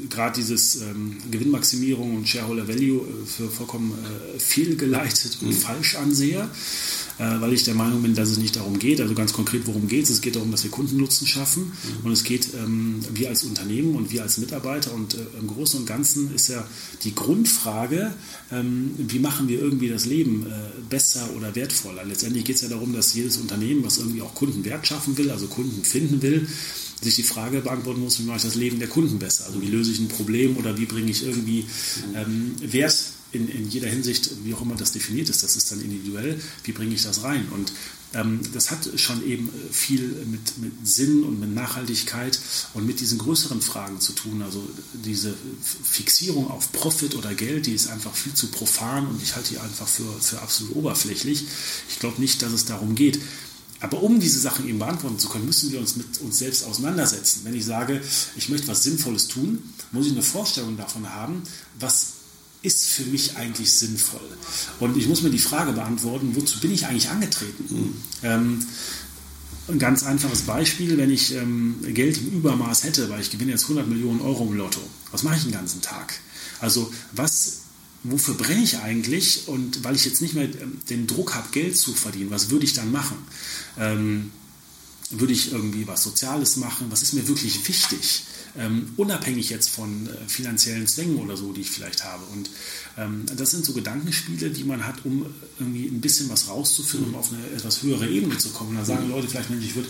gerade 0.09 0.39
dieses 0.39 0.81
ähm, 0.81 1.17
Gewinnmaximierung 1.31 2.17
und 2.17 2.29
Shareholder 2.29 2.67
Value 2.67 3.01
äh, 3.01 3.25
für 3.25 3.49
vollkommen 3.49 3.93
äh, 3.93 4.39
fehlgeleitet 4.39 5.39
und 5.41 5.49
mhm. 5.49 5.53
falsch 5.53 5.95
ansehe. 5.95 6.49
Äh, 7.19 7.41
weil 7.41 7.53
ich 7.53 7.63
der 7.63 7.73
Meinung 7.73 8.03
bin, 8.03 8.13
dass 8.13 8.29
es 8.29 8.37
nicht 8.37 8.55
darum 8.55 8.77
geht. 8.77 9.01
Also 9.01 9.15
ganz 9.15 9.33
konkret, 9.33 9.65
worum 9.65 9.87
geht 9.87 10.03
es? 10.03 10.11
Es 10.11 10.21
geht 10.21 10.35
darum, 10.35 10.51
dass 10.51 10.63
wir 10.63 10.69
Kundennutzen 10.69 11.25
schaffen 11.25 11.63
mhm. 11.63 12.05
und 12.05 12.11
es 12.11 12.23
geht, 12.23 12.49
ähm, 12.53 12.99
wir 13.11 13.29
als 13.29 13.43
Unternehmen 13.43 13.95
und 13.95 14.11
wir 14.11 14.21
als 14.21 14.37
Mitarbeiter 14.37 14.93
und 14.93 15.15
äh, 15.15 15.17
im 15.39 15.47
Großen 15.47 15.79
und 15.79 15.87
Ganzen 15.87 16.33
ist 16.35 16.49
ja 16.49 16.63
die 17.03 17.15
Grundfrage, 17.15 18.13
ähm, 18.51 18.91
wie 18.97 19.17
machen 19.17 19.47
wir 19.47 19.59
irgendwie 19.59 19.89
das 19.89 20.05
Leben 20.05 20.45
äh, 20.45 20.81
besser 20.89 21.27
oder 21.35 21.55
wertvoller? 21.55 22.05
Letztendlich 22.05 22.45
geht 22.45 22.57
es 22.57 22.61
ja 22.61 22.69
darum, 22.69 22.93
dass 22.93 23.15
jedes 23.15 23.37
Unternehmen, 23.37 23.83
was 23.83 23.97
irgendwie 23.97 24.21
auch 24.21 24.35
Kundenwert 24.35 24.85
schaffen 24.85 25.17
will, 25.17 25.31
also 25.31 25.47
Kunden 25.47 25.83
finden 25.83 26.21
will, 26.21 26.47
sich 27.01 27.15
die 27.15 27.23
Frage 27.23 27.61
beantworten 27.61 28.01
muss, 28.01 28.19
wie 28.19 28.23
mache 28.23 28.37
ich 28.37 28.43
das 28.43 28.55
Leben 28.55 28.77
der 28.77 28.89
Kunden 28.89 29.17
besser? 29.17 29.45
Also 29.47 29.61
wie 29.61 29.67
löse 29.67 29.91
ich 29.91 29.99
ein 29.99 30.07
Problem 30.07 30.57
oder 30.57 30.77
wie 30.77 30.85
bringe 30.85 31.09
ich 31.09 31.25
irgendwie 31.25 31.65
ähm, 32.15 32.55
Wert 32.61 32.95
in, 33.31 33.49
in 33.49 33.69
jeder 33.69 33.87
Hinsicht, 33.87 34.29
wie 34.43 34.53
auch 34.53 34.61
immer 34.61 34.75
das 34.75 34.91
definiert 34.91 35.29
ist, 35.29 35.43
das 35.43 35.55
ist 35.55 35.71
dann 35.71 35.81
individuell, 35.81 36.39
wie 36.63 36.71
bringe 36.71 36.95
ich 36.95 37.03
das 37.03 37.23
rein? 37.23 37.47
Und 37.49 37.73
ähm, 38.13 38.39
das 38.53 38.71
hat 38.71 38.89
schon 38.95 39.25
eben 39.27 39.49
viel 39.71 40.25
mit, 40.25 40.57
mit 40.59 40.87
Sinn 40.87 41.23
und 41.23 41.39
mit 41.39 41.53
Nachhaltigkeit 41.53 42.39
und 42.73 42.85
mit 42.85 42.99
diesen 42.99 43.17
größeren 43.17 43.61
Fragen 43.61 43.99
zu 43.99 44.13
tun. 44.13 44.41
Also 44.41 44.65
diese 44.93 45.33
Fixierung 45.83 46.49
auf 46.49 46.71
Profit 46.71 47.15
oder 47.15 47.33
Geld, 47.35 47.65
die 47.65 47.73
ist 47.73 47.89
einfach 47.89 48.13
viel 48.13 48.33
zu 48.33 48.47
profan 48.47 49.07
und 49.07 49.21
ich 49.21 49.35
halte 49.35 49.49
die 49.49 49.59
einfach 49.59 49.87
für, 49.87 50.11
für 50.21 50.41
absolut 50.41 50.75
oberflächlich. 50.75 51.45
Ich 51.89 51.99
glaube 51.99 52.21
nicht, 52.21 52.41
dass 52.41 52.53
es 52.53 52.65
darum 52.65 52.95
geht. 52.95 53.19
Aber 53.79 54.01
um 54.01 54.19
diese 54.19 54.39
Sachen 54.39 54.67
eben 54.67 54.79
beantworten 54.79 55.19
zu 55.19 55.29
können, 55.29 55.45
müssen 55.45 55.71
wir 55.71 55.79
uns 55.79 55.97
mit 55.97 56.19
uns 56.21 56.39
selbst 56.39 56.65
auseinandersetzen. 56.65 57.41
Wenn 57.43 57.53
ich 57.53 57.65
sage, 57.65 58.01
ich 58.35 58.49
möchte 58.49 58.67
was 58.67 58.83
Sinnvolles 58.83 59.27
tun, 59.27 59.61
muss 59.91 60.07
ich 60.07 60.13
eine 60.13 60.23
Vorstellung 60.23 60.77
davon 60.77 61.13
haben, 61.13 61.43
was 61.79 62.16
ist 62.61 62.87
für 62.87 63.03
mich 63.03 63.37
eigentlich 63.37 63.71
sinnvoll? 63.71 64.27
Und 64.79 64.97
ich 64.97 65.07
muss 65.07 65.21
mir 65.21 65.29
die 65.29 65.39
Frage 65.39 65.73
beantworten, 65.73 66.35
wozu 66.35 66.59
bin 66.59 66.71
ich 66.71 66.85
eigentlich 66.85 67.09
angetreten? 67.09 67.65
Mhm. 67.69 67.93
Ähm, 68.23 68.65
ein 69.69 69.79
ganz 69.79 70.03
einfaches 70.03 70.43
Beispiel, 70.43 70.97
wenn 70.97 71.11
ich 71.11 71.33
ähm, 71.33 71.75
Geld 71.87 72.17
im 72.17 72.37
Übermaß 72.37 72.83
hätte, 72.83 73.09
weil 73.09 73.21
ich 73.21 73.31
gewinne 73.31 73.51
jetzt 73.51 73.63
100 73.63 73.87
Millionen 73.87 74.21
Euro 74.21 74.45
im 74.45 74.53
Lotto, 74.53 74.79
was 75.11 75.23
mache 75.23 75.35
ich 75.35 75.43
den 75.43 75.51
ganzen 75.51 75.81
Tag? 75.81 76.19
Also 76.59 76.91
was, 77.11 77.59
wofür 78.03 78.35
brenne 78.35 78.63
ich 78.63 78.77
eigentlich? 78.77 79.47
Und 79.47 79.83
weil 79.83 79.95
ich 79.95 80.05
jetzt 80.05 80.21
nicht 80.21 80.33
mehr 80.33 80.45
ähm, 80.45 80.79
den 80.89 81.07
Druck 81.07 81.35
habe, 81.35 81.49
Geld 81.51 81.77
zu 81.77 81.93
verdienen, 81.93 82.31
was 82.31 82.49
würde 82.49 82.65
ich 82.65 82.73
dann 82.73 82.91
machen? 82.91 83.17
Ähm, 83.77 84.31
würde 85.09 85.33
ich 85.33 85.51
irgendwie 85.51 85.87
was 85.87 86.03
Soziales 86.03 86.57
machen? 86.57 86.87
Was 86.89 87.01
ist 87.01 87.13
mir 87.13 87.27
wirklich 87.27 87.67
wichtig? 87.67 88.23
Ähm, 88.57 88.93
unabhängig 88.97 89.49
jetzt 89.49 89.69
von 89.69 90.07
äh, 90.07 90.27
finanziellen 90.27 90.87
Zwängen 90.87 91.17
oder 91.17 91.37
so, 91.37 91.53
die 91.53 91.61
ich 91.61 91.69
vielleicht 91.69 92.03
habe. 92.03 92.23
Und 92.33 92.49
ähm, 92.97 93.25
das 93.35 93.51
sind 93.51 93.65
so 93.65 93.73
Gedankenspiele, 93.73 94.49
die 94.49 94.63
man 94.63 94.85
hat, 94.85 95.05
um 95.05 95.25
irgendwie 95.59 95.85
ein 95.85 96.01
bisschen 96.01 96.29
was 96.29 96.47
rauszufinden, 96.49 97.09
um 97.09 97.15
auf 97.15 97.31
eine 97.31 97.45
etwas 97.55 97.83
höhere 97.83 98.07
Ebene 98.07 98.37
zu 98.37 98.49
kommen. 98.49 98.71
Und 98.71 98.75
dann 98.77 98.85
sagen 98.85 99.09
Leute 99.09 99.27
vielleicht, 99.27 99.49
Mensch, 99.49 99.65
ich 99.65 99.75
würde 99.75 99.89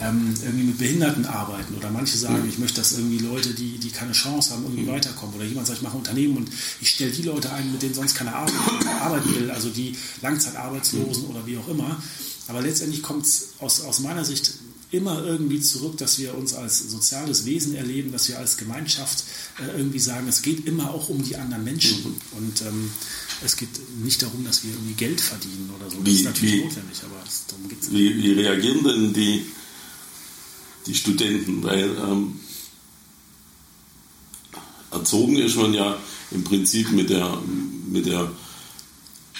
ähm, 0.00 0.34
irgendwie 0.42 0.64
mit 0.64 0.78
Behinderten 0.78 1.26
arbeiten. 1.26 1.74
Oder 1.76 1.90
manche 1.90 2.18
sagen, 2.18 2.48
ich 2.48 2.58
möchte, 2.58 2.80
dass 2.80 2.92
irgendwie 2.92 3.18
Leute, 3.18 3.54
die, 3.54 3.78
die 3.78 3.90
keine 3.90 4.12
Chance 4.12 4.52
haben, 4.52 4.64
irgendwie 4.64 4.86
weiterkommen. 4.86 5.36
Oder 5.36 5.44
jemand 5.44 5.66
sagt, 5.66 5.78
ich 5.78 5.84
mache 5.84 5.96
ein 5.96 6.00
Unternehmen 6.00 6.36
und 6.36 6.50
ich 6.80 6.90
stelle 6.90 7.12
die 7.12 7.22
Leute 7.22 7.52
ein, 7.52 7.70
mit 7.70 7.82
denen 7.82 7.94
sonst 7.94 8.14
keine 8.14 8.34
Arbeit 8.34 8.54
arbeiten 9.00 9.34
will, 9.34 9.50
also 9.50 9.70
die 9.70 9.96
Langzeitarbeitslosen 10.22 11.26
oder 11.26 11.46
wie 11.46 11.56
auch 11.56 11.68
immer. 11.68 12.02
Aber 12.48 12.62
letztendlich 12.62 13.02
kommt 13.02 13.26
es 13.26 13.50
aus, 13.60 13.82
aus 13.82 14.00
meiner 14.00 14.24
Sicht 14.24 14.54
immer 14.90 15.22
irgendwie 15.22 15.60
zurück, 15.60 15.98
dass 15.98 16.18
wir 16.18 16.36
uns 16.36 16.54
als 16.54 16.78
soziales 16.90 17.44
Wesen 17.44 17.74
erleben, 17.74 18.10
dass 18.10 18.28
wir 18.28 18.38
als 18.38 18.56
Gemeinschaft 18.56 19.24
äh, 19.60 19.76
irgendwie 19.76 19.98
sagen, 19.98 20.26
es 20.28 20.40
geht 20.40 20.66
immer 20.66 20.90
auch 20.90 21.08
um 21.10 21.22
die 21.22 21.36
anderen 21.36 21.64
Menschen. 21.64 21.98
Mhm. 21.98 22.38
Und 22.38 22.62
ähm, 22.62 22.90
es 23.44 23.56
geht 23.56 23.68
nicht 24.02 24.22
darum, 24.22 24.44
dass 24.44 24.64
wir 24.64 24.72
irgendwie 24.72 24.94
Geld 24.94 25.20
verdienen 25.20 25.70
oder 25.76 25.90
so. 25.90 25.98
Das 25.98 26.06
wie, 26.06 26.16
ist 26.16 26.24
natürlich 26.24 26.54
wie, 26.54 26.64
notwendig, 26.64 26.98
aber 27.04 27.22
das, 27.24 27.46
darum 27.46 27.68
geht 27.68 27.82
es 27.82 27.88
nicht. 27.90 28.00
Wie, 28.00 28.22
wie, 28.22 28.32
reagieren 28.32 28.84
denn 28.84 29.12
die, 29.12 29.46
die 30.86 30.94
Studenten? 30.94 31.62
Weil 31.62 31.90
ähm, 31.98 32.40
erzogen 34.90 35.36
ist 35.36 35.56
man 35.56 35.74
ja 35.74 35.98
im 36.30 36.44
Prinzip 36.44 36.90
mit 36.92 37.10
der, 37.10 37.38
mit 37.88 38.06
der, 38.06 38.32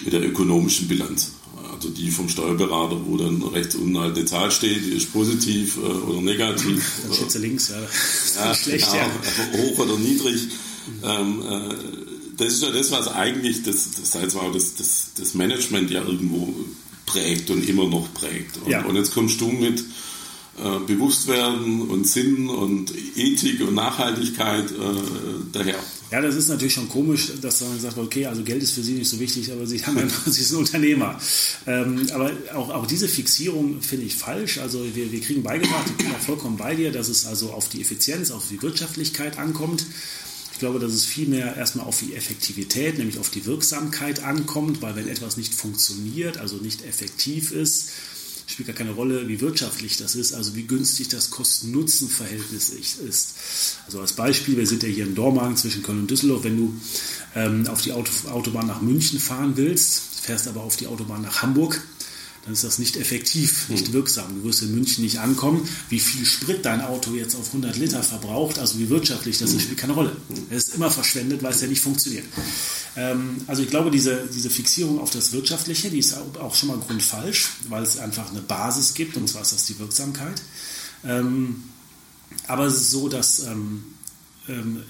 mit 0.05 0.13
der 0.13 0.27
ökonomischen 0.27 0.89
Bilanz 0.89 1.33
also 1.79 1.91
die 1.91 2.11
vom 2.11 2.29
Steuerberater, 2.29 2.97
wo 3.07 3.17
dann 3.17 3.43
rechts 3.43 3.77
unten 3.77 3.99
halt 3.99 4.17
eine 4.17 4.25
Zahl 4.25 4.51
steht, 4.51 4.85
die 4.85 4.97
ist 4.97 5.13
positiv 5.13 5.77
äh, 5.77 5.81
oder 5.81 6.21
negativ. 6.21 6.85
Dann 7.05 7.15
steht 7.15 7.31
sie 7.31 7.39
links, 7.39 7.69
ja. 7.69 8.45
ja, 8.45 8.55
schlecht, 8.55 8.87
genau, 8.87 8.97
ja. 8.97 9.11
Hoch 9.59 9.79
oder 9.79 9.97
niedrig. 9.97 10.49
Ähm, 11.05 11.43
äh, 11.43 11.75
das 12.37 12.55
ist 12.55 12.63
ja 12.63 12.71
das, 12.71 12.91
was 12.91 13.09
eigentlich 13.09 13.63
das, 13.63 13.91
das, 14.01 14.15
heißt, 14.15 14.37
das, 14.55 14.75
das, 14.75 15.11
das 15.17 15.35
Management 15.35 15.91
ja 15.91 16.03
irgendwo 16.03 16.55
prägt 17.07 17.51
und 17.51 17.69
immer 17.69 17.87
noch 17.87 18.13
prägt. 18.15 18.59
Und, 18.59 18.71
ja. 18.71 18.85
und 18.85 18.97
jetzt 18.97 19.13
kommst 19.15 19.41
du 19.41 19.49
mit 19.49 19.83
äh, 20.63 20.79
Bewusstwerden 20.87 21.83
und 21.89 22.07
Sinn 22.07 22.49
und 22.49 22.93
Ethik 23.17 23.61
und 23.61 23.75
Nachhaltigkeit 23.75 24.71
äh, 24.71 24.75
daher. 25.53 25.77
Ja, 26.11 26.23
das 26.23 26.37
ist 26.37 26.49
natürlich 26.49 26.73
schon 26.73 26.89
komisch, 26.89 27.33
dass 27.43 27.61
man 27.61 27.79
sagt, 27.79 27.99
okay, 27.99 28.27
also 28.27 28.43
Geld 28.43 28.63
ist 28.63 28.73
für 28.73 28.83
Sie 28.83 28.95
nicht 28.95 29.11
so 29.11 29.21
wichtig, 29.21 29.53
aber 29.53 29.67
Sie 29.67 29.85
haben 29.85 29.99
ja, 29.99 30.07
Sie 30.27 30.43
sind 30.43 30.59
Unternehmer. 30.59 31.21
Ähm, 31.67 32.07
aber 32.15 32.33
auch, 32.55 32.71
auch 32.71 32.87
diese 32.87 33.09
Fixierung 33.09 33.83
finde 33.83 34.07
ich 34.07 34.17
falsch. 34.17 34.59
Also 34.59 34.85
wir, 34.95 35.13
wir 35.13 35.21
kriegen 35.21 35.43
beigebracht, 35.43 35.87
ich 35.87 35.97
bin 35.97 36.07
auch 36.15 36.25
vollkommen 36.25 36.57
bei 36.57 36.75
dir, 36.75 36.93
dass 36.93 37.09
es 37.09 37.27
also 37.27 37.51
auf 37.51 37.69
die 37.69 37.83
Effizienz, 37.83 38.31
auf 38.31 38.49
die 38.49 38.61
Wirtschaftlichkeit 38.63 39.39
ankommt. 39.39 39.85
Ich 40.53 40.61
glaube, 40.61 40.81
dass 40.81 40.93
es 40.93 41.05
vielmehr 41.05 41.57
erstmal 41.57 41.87
auf 41.87 42.01
die 42.01 42.15
Effektivität, 42.15 42.99
nämlich 42.99 43.19
auf 43.19 43.31
die 43.31 43.45
Wirksamkeit 43.45 44.25
ankommt, 44.25 44.83
weil 44.83 44.97
wenn 44.97 45.07
etwas 45.07 45.37
nicht 45.37 45.55
funktioniert, 45.55 46.39
also 46.39 46.57
nicht 46.57 46.85
effektiv 46.85 47.53
ist, 47.53 47.91
spielt 48.49 48.69
gar 48.69 48.77
keine 48.77 48.93
Rolle, 48.93 49.29
wie 49.29 49.41
wirtschaftlich 49.41 49.99
das 49.99 50.15
ist, 50.15 50.33
also 50.33 50.57
wie 50.57 50.63
günstig 50.63 51.09
das 51.09 51.31
Kosten-Nutzen-Verhältnis 51.31 52.71
ist. 52.71 53.35
Also 53.87 54.01
als 54.01 54.15
Beispiel, 54.15 54.57
wir 54.57 54.67
sind 54.67 54.83
ja 54.83 54.89
hier 54.89 55.05
in 55.05 55.15
Dormagen 55.15 55.57
zwischen 55.57 55.83
Köln 55.83 56.01
und 56.01 56.11
Düsseldorf, 56.11 56.45
wenn 56.45 56.57
du 56.57 56.75
ähm, 57.35 57.67
auf 57.69 57.83
die 57.83 57.93
Auto, 57.93 58.11
Autobahn 58.29 58.67
nach 58.67 58.81
München 58.81 59.21
fahren 59.21 59.53
willst, 59.57 60.01
fährst 60.23 60.49
aber 60.49 60.63
auf 60.63 60.77
die 60.77 60.87
Autobahn 60.87 61.23
nach 61.23 61.43
Hamburg, 61.43 61.83
dann 62.49 62.55
ist 62.55 62.65
das 62.65 62.79
nicht 62.79 62.97
effektiv, 62.97 63.69
nicht 63.69 63.89
hm. 63.89 63.93
wirksam. 63.93 64.35
Du 64.37 64.45
wirst 64.49 64.63
in 64.63 64.75
München 64.75 65.05
nicht 65.05 65.19
ankommen. 65.19 65.69
Wie 65.91 66.01
viel 66.01 66.25
Sprit 66.25 66.65
dein 66.65 66.81
Auto 66.81 67.13
jetzt 67.13 67.37
auf 67.37 67.49
100 67.49 67.77
Liter 67.77 68.03
verbraucht, 68.03 68.59
also 68.59 68.79
wie 68.79 68.89
wirtschaftlich 68.89 69.37
das 69.37 69.53
hm. 69.53 69.61
spielt 69.61 69.77
keine 69.77 69.93
Rolle. 69.93 70.17
Es 70.49 70.69
ist 70.69 70.77
immer 70.77 70.91
verschwendet, 70.91 71.43
weil 71.43 71.53
es 71.53 71.61
ja 71.61 71.69
nicht 71.69 71.83
funktioniert. 71.83 72.25
Ähm, 72.97 73.37
also 73.47 73.63
ich 73.63 73.69
glaube, 73.69 73.91
diese, 73.91 74.27
diese 74.35 74.49
Fixierung 74.49 74.99
auf 74.99 75.11
das 75.11 75.33
Wirtschaftliche, 75.33 75.91
die 75.91 75.99
ist 75.99 76.17
auch 76.17 76.55
schon 76.55 76.71
mal 76.71 76.79
grundfalsch, 76.79 77.51
weil 77.69 77.83
es 77.83 77.99
einfach 77.99 78.31
eine 78.31 78.41
Basis 78.41 78.95
gibt, 78.95 79.19
und 79.19 79.29
zwar 79.29 79.43
ist 79.43 79.53
das 79.53 79.67
die 79.67 79.79
Wirksamkeit. 79.79 80.41
Ähm, 81.05 81.65
aber 82.47 82.65
es 82.65 82.77
ist 82.77 82.91
so, 82.91 83.11
dass 83.11 83.41
ähm, 83.41 83.85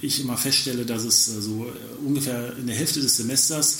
ich 0.00 0.20
immer 0.20 0.36
feststelle, 0.36 0.84
dass 0.84 1.04
es 1.04 1.28
äh, 1.28 1.40
so 1.40 1.66
äh, 1.66 2.06
ungefähr 2.06 2.56
in 2.56 2.66
der 2.66 2.76
Hälfte 2.76 3.00
des 3.00 3.16
Semesters 3.16 3.78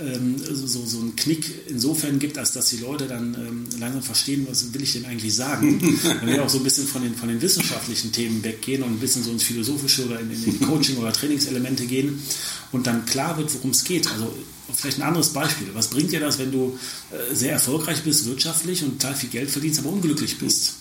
ähm, 0.00 0.36
so, 0.38 0.84
so 0.84 1.00
einen 1.00 1.16
Knick 1.16 1.66
insofern 1.68 2.18
gibt, 2.18 2.38
als 2.38 2.52
dass 2.52 2.66
die 2.70 2.78
Leute 2.78 3.06
dann 3.06 3.34
ähm, 3.34 3.66
langsam 3.78 4.02
verstehen, 4.02 4.46
was 4.48 4.72
will 4.72 4.82
ich 4.82 4.92
denn 4.92 5.04
eigentlich 5.04 5.34
sagen. 5.34 5.80
Wenn 6.20 6.28
wir 6.28 6.44
auch 6.44 6.48
so 6.48 6.58
ein 6.58 6.64
bisschen 6.64 6.86
von 6.86 7.02
den, 7.02 7.14
von 7.14 7.28
den 7.28 7.40
wissenschaftlichen 7.40 8.12
Themen 8.12 8.42
weggehen 8.44 8.82
und 8.82 8.92
ein 8.92 8.98
bisschen 8.98 9.22
so 9.24 9.30
ins 9.30 9.42
Philosophische 9.42 10.06
oder 10.06 10.20
in, 10.20 10.30
in 10.30 10.60
Coaching- 10.60 10.98
oder 10.98 11.12
Trainingselemente 11.12 11.86
gehen 11.86 12.22
und 12.72 12.86
dann 12.86 13.04
klar 13.06 13.36
wird, 13.36 13.52
worum 13.54 13.70
es 13.70 13.84
geht. 13.84 14.06
Also 14.10 14.32
vielleicht 14.72 14.98
ein 14.98 15.02
anderes 15.08 15.30
Beispiel. 15.30 15.68
Was 15.74 15.88
bringt 15.88 16.12
dir 16.12 16.20
das, 16.20 16.38
wenn 16.38 16.52
du 16.52 16.78
äh, 17.10 17.34
sehr 17.34 17.52
erfolgreich 17.52 18.02
bist 18.02 18.26
wirtschaftlich 18.26 18.82
und 18.82 19.00
total 19.00 19.16
viel 19.16 19.30
Geld 19.30 19.50
verdienst, 19.50 19.80
aber 19.80 19.90
unglücklich 19.90 20.38
bist? 20.38 20.76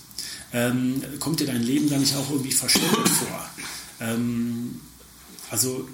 Ähm, 0.53 1.01
kommt 1.19 1.39
dir 1.39 1.47
dein 1.47 1.63
Leben 1.63 1.89
da 1.89 1.97
nicht 1.97 2.15
auch 2.15 2.29
irgendwie 2.29 2.51
verschwendet 2.51 3.09
vor? 3.09 3.49
Ähm, 3.99 4.79
also 5.49 5.87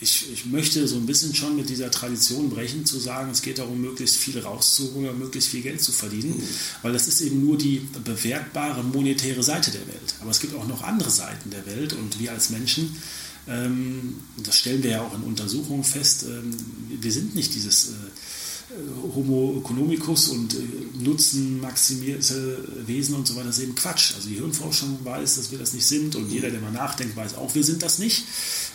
ich, 0.00 0.32
ich, 0.32 0.46
möchte 0.46 0.86
so 0.86 0.96
ein 0.96 1.06
bisschen 1.06 1.34
schon 1.34 1.56
mit 1.56 1.70
dieser 1.70 1.90
Tradition 1.90 2.50
brechen, 2.50 2.84
zu 2.84 2.98
sagen, 2.98 3.30
es 3.30 3.42
geht 3.42 3.58
darum, 3.58 3.80
möglichst 3.80 4.16
viel 4.16 4.38
rauszuholen 4.38 5.08
oder 5.08 5.14
möglichst 5.14 5.50
viel 5.50 5.62
Geld 5.62 5.80
zu 5.80 5.92
verdienen, 5.92 6.36
mhm. 6.36 6.48
weil 6.82 6.92
das 6.92 7.08
ist 7.08 7.20
eben 7.20 7.44
nur 7.44 7.56
die 7.56 7.86
bewertbare 8.04 8.82
monetäre 8.82 9.42
Seite 9.42 9.70
der 9.70 9.86
Welt. 9.86 10.14
Aber 10.20 10.30
es 10.30 10.40
gibt 10.40 10.54
auch 10.54 10.66
noch 10.66 10.82
andere 10.82 11.10
Seiten 11.10 11.50
der 11.50 11.64
Welt 11.66 11.92
und 11.94 12.18
wir 12.18 12.32
als 12.32 12.50
Menschen, 12.50 12.96
ähm, 13.46 14.16
das 14.42 14.58
stellen 14.58 14.82
wir 14.82 14.90
ja 14.90 15.02
auch 15.02 15.14
in 15.14 15.22
Untersuchungen 15.22 15.84
fest, 15.84 16.24
ähm, 16.24 16.54
wir 17.00 17.12
sind 17.12 17.34
nicht 17.34 17.54
dieses 17.54 17.88
äh, 17.88 17.92
Homo 19.14 19.60
economicus 19.60 20.28
und 20.28 20.54
äh, 20.54 20.58
nutzenmaximierte 20.98 22.68
Wesen 22.86 23.14
und 23.14 23.26
so 23.26 23.36
weiter, 23.36 23.46
das 23.46 23.58
ist 23.58 23.64
eben 23.64 23.74
Quatsch. 23.74 24.14
Also 24.16 24.28
die 24.28 24.34
Hirnforschung 24.34 24.98
weiß, 25.04 25.36
dass 25.36 25.50
wir 25.50 25.58
das 25.58 25.72
nicht 25.74 25.86
sind 25.86 26.16
und 26.16 26.30
jeder, 26.30 26.50
der 26.50 26.60
mal 26.60 26.72
nachdenkt, 26.72 27.16
weiß 27.16 27.36
auch, 27.36 27.54
wir 27.54 27.64
sind 27.64 27.82
das 27.82 27.98
nicht. 27.98 28.24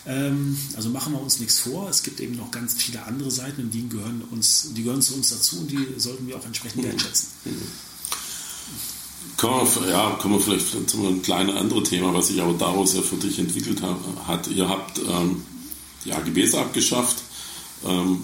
Ähm, 0.05 0.57
also 0.75 0.89
machen 0.89 1.13
wir 1.13 1.21
uns 1.21 1.39
nichts 1.39 1.59
vor. 1.59 1.89
Es 1.89 2.03
gibt 2.03 2.19
eben 2.19 2.38
noch 2.38 2.51
ganz 2.51 2.75
viele 2.75 3.03
andere 3.03 3.31
Seiten 3.31 3.63
und 3.63 3.73
die 3.73 3.88
gehören, 3.89 4.21
uns, 4.31 4.71
die 4.73 4.83
gehören 4.83 5.01
zu 5.01 5.15
uns 5.15 5.29
dazu 5.29 5.59
und 5.59 5.71
die 5.71 5.88
sollten 5.97 6.27
wir 6.27 6.38
auch 6.38 6.45
entsprechend 6.45 6.83
wertschätzen. 6.83 7.27
Kommen 9.38 9.67
wir, 9.75 9.89
ja, 9.89 10.12
kommen 10.21 10.35
wir 10.35 10.41
vielleicht 10.41 10.89
zu 10.89 10.97
einem 11.05 11.21
kleinen 11.21 11.51
anderen 11.51 11.83
Thema, 11.83 12.13
was 12.13 12.27
sich 12.27 12.41
aber 12.41 12.53
daraus 12.53 12.93
ja 12.93 13.01
für 13.01 13.17
dich 13.17 13.39
entwickelt 13.39 13.81
hat. 14.27 14.47
Ihr 14.47 14.67
habt 14.67 14.99
ähm, 14.99 15.43
die 16.05 16.13
AGBs 16.13 16.55
abgeschafft. 16.55 17.17
Ähm, 17.85 18.23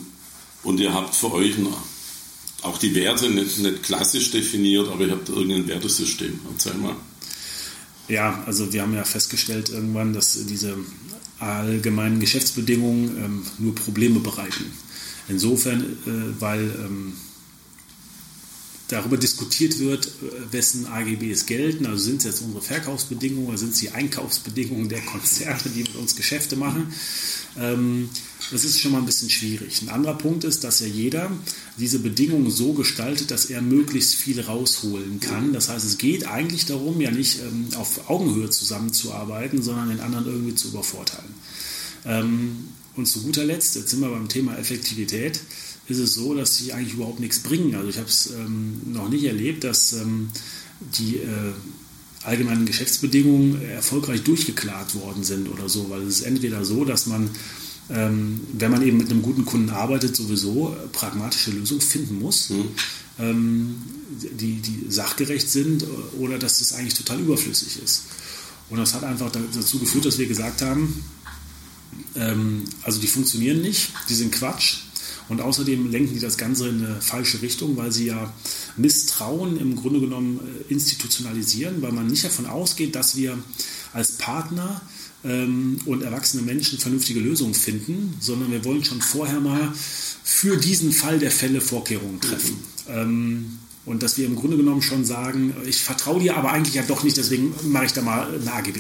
und 0.65 0.80
ihr 0.80 0.93
habt 0.93 1.15
für 1.15 1.32
euch 1.32 1.56
auch 2.62 2.78
die 2.78 2.95
Werte 2.95 3.30
nicht, 3.30 3.60
nicht 3.60 3.84
klassisch 3.84 4.32
definiert, 4.32 4.89
aber 4.89 5.06
ihr 5.06 5.12
habt 5.12 5.30
irgendein 5.30 5.67
Wertesystem. 5.67 6.39
Erzähl 6.51 6.73
mal. 6.73 6.95
Ja, 8.08 8.43
also 8.45 8.71
wir 8.73 8.82
haben 8.82 8.93
ja 8.93 9.04
festgestellt 9.04 9.69
irgendwann, 9.69 10.13
dass 10.13 10.45
diese 10.45 10.75
allgemeinen 11.39 12.19
Geschäftsbedingungen 12.19 13.17
ähm, 13.17 13.45
nur 13.60 13.75
Probleme 13.75 14.19
bereiten. 14.19 14.71
Insofern, 15.28 15.82
äh, 15.82 16.41
weil 16.41 16.62
ähm, 16.62 17.13
darüber 18.88 19.17
diskutiert 19.17 19.80
wird, 19.80 20.08
äh, 20.08 20.54
wessen 20.54 20.88
AGBs 20.88 21.45
gelten. 21.45 21.86
Also 21.86 22.04
sind 22.04 22.17
es 22.19 22.25
jetzt 22.25 22.41
unsere 22.41 22.62
Verkaufsbedingungen 22.62 23.47
oder 23.47 23.58
sind 23.58 23.73
es 23.73 23.80
die 23.80 23.91
Einkaufsbedingungen 23.91 24.89
der 24.89 25.01
Konzerne, 25.01 25.62
die 25.75 25.82
mit 25.82 25.95
uns 25.95 26.15
Geschäfte 26.15 26.56
machen. 26.56 26.93
Ähm, 27.58 28.10
das 28.51 28.63
ist 28.63 28.79
schon 28.79 28.91
mal 28.91 28.99
ein 28.99 29.05
bisschen 29.05 29.29
schwierig. 29.29 29.81
Ein 29.81 29.89
anderer 29.89 30.17
Punkt 30.17 30.43
ist, 30.43 30.63
dass 30.63 30.79
ja 30.79 30.88
jeder 30.88 31.31
diese 31.77 31.99
Bedingungen 31.99 32.51
so 32.51 32.73
gestaltet, 32.73 33.31
dass 33.31 33.45
er 33.45 33.62
möglichst 33.62 34.15
viel 34.15 34.39
rausholen 34.41 35.19
kann. 35.19 35.53
Das 35.53 35.69
heißt, 35.69 35.86
es 35.86 35.97
geht 35.97 36.27
eigentlich 36.27 36.65
darum, 36.65 37.01
ja 37.01 37.12
nicht 37.12 37.39
ähm, 37.39 37.67
auf 37.75 38.10
Augenhöhe 38.10 38.49
zusammenzuarbeiten, 38.49 39.62
sondern 39.62 39.89
den 39.89 39.99
anderen 39.99 40.25
irgendwie 40.25 40.55
zu 40.55 40.69
übervorteilen. 40.69 41.34
Ähm, 42.05 42.69
und 42.95 43.08
zu 43.08 43.21
guter 43.21 43.43
Letzt, 43.43 43.75
jetzt 43.75 43.89
sind 43.89 43.99
wir 43.99 44.10
beim 44.10 44.29
Thema 44.29 44.58
Effektivität, 44.58 45.41
ist 45.88 45.99
es 45.99 46.13
so, 46.13 46.34
dass 46.34 46.58
sie 46.58 46.71
eigentlich 46.73 46.93
überhaupt 46.93 47.19
nichts 47.19 47.39
bringen. 47.39 47.75
Also 47.75 47.89
ich 47.89 47.97
habe 47.97 48.08
es 48.08 48.31
ähm, 48.31 48.81
noch 48.86 49.10
nicht 49.10 49.23
erlebt, 49.25 49.63
dass 49.63 49.93
ähm, 49.93 50.29
die 50.97 51.17
äh, 51.17 51.53
allgemeinen 52.23 52.65
Geschäftsbedingungen 52.65 53.62
erfolgreich 53.69 54.23
durchgeklagt 54.23 54.95
worden 54.95 55.23
sind 55.23 55.49
oder 55.49 55.69
so, 55.69 55.89
weil 55.89 56.01
es 56.03 56.19
ist 56.19 56.25
entweder 56.25 56.65
so, 56.65 56.86
dass 56.86 57.05
man 57.05 57.29
ähm, 57.89 58.41
wenn 58.53 58.71
man 58.71 58.81
eben 58.81 58.97
mit 58.97 59.11
einem 59.11 59.21
guten 59.21 59.45
Kunden 59.45 59.69
arbeitet, 59.69 60.15
sowieso 60.15 60.75
pragmatische 60.91 61.51
Lösungen 61.51 61.81
finden 61.81 62.19
muss, 62.19 62.49
mhm. 62.49 62.69
ähm, 63.19 63.75
die, 64.09 64.55
die 64.55 64.85
sachgerecht 64.89 65.49
sind 65.49 65.85
oder 66.17 66.39
dass 66.39 66.59
das 66.59 66.73
eigentlich 66.73 66.95
total 66.95 67.19
überflüssig 67.19 67.81
ist. 67.83 68.03
Und 68.69 68.79
das 68.79 68.93
hat 68.93 69.03
einfach 69.03 69.31
dazu 69.31 69.79
geführt, 69.79 70.05
dass 70.05 70.17
wir 70.17 70.27
gesagt 70.27 70.61
haben, 70.61 71.03
ähm, 72.15 72.63
also 72.83 72.99
die 72.99 73.07
funktionieren 73.07 73.61
nicht, 73.61 73.91
die 74.09 74.15
sind 74.15 74.31
Quatsch. 74.31 74.77
Und 75.27 75.41
außerdem 75.41 75.89
lenken 75.89 76.13
die 76.13 76.19
das 76.19 76.37
Ganze 76.37 76.67
in 76.67 76.85
eine 76.85 77.01
falsche 77.01 77.41
Richtung, 77.41 77.77
weil 77.77 77.91
sie 77.91 78.07
ja 78.07 78.31
Misstrauen 78.77 79.57
im 79.57 79.75
Grunde 79.75 79.99
genommen 79.99 80.39
äh, 80.39 80.71
institutionalisieren, 80.71 81.81
weil 81.81 81.91
man 81.91 82.07
nicht 82.07 82.23
davon 82.23 82.45
ausgeht, 82.45 82.95
dass 82.95 83.15
wir 83.15 83.37
als 83.93 84.13
Partner 84.13 84.81
ähm, 85.25 85.79
und 85.85 86.03
erwachsene 86.03 86.43
Menschen 86.43 86.79
vernünftige 86.79 87.19
Lösungen 87.19 87.53
finden, 87.53 88.15
sondern 88.19 88.51
wir 88.51 88.63
wollen 88.63 88.83
schon 88.83 89.01
vorher 89.01 89.39
mal 89.39 89.73
für 90.23 90.57
diesen 90.57 90.91
Fall 90.91 91.19
der 91.19 91.31
Fälle 91.31 91.61
Vorkehrungen 91.61 92.21
treffen. 92.21 92.57
Ähm, 92.88 93.59
und 93.85 94.01
dass 94.01 94.17
wir 94.17 94.25
im 94.25 94.35
Grunde 94.35 94.57
genommen 94.57 94.81
schon 94.81 95.05
sagen, 95.05 95.53
ich 95.65 95.83
vertraue 95.83 96.19
dir 96.19 96.38
aber 96.38 96.51
eigentlich 96.51 96.75
ja 96.75 96.83
doch 96.83 97.03
nicht, 97.03 97.17
deswegen 97.17 97.53
mache 97.65 97.85
ich 97.85 97.93
da 97.93 98.01
mal 98.01 98.27
eine 98.33 98.53
AGB. 98.53 98.79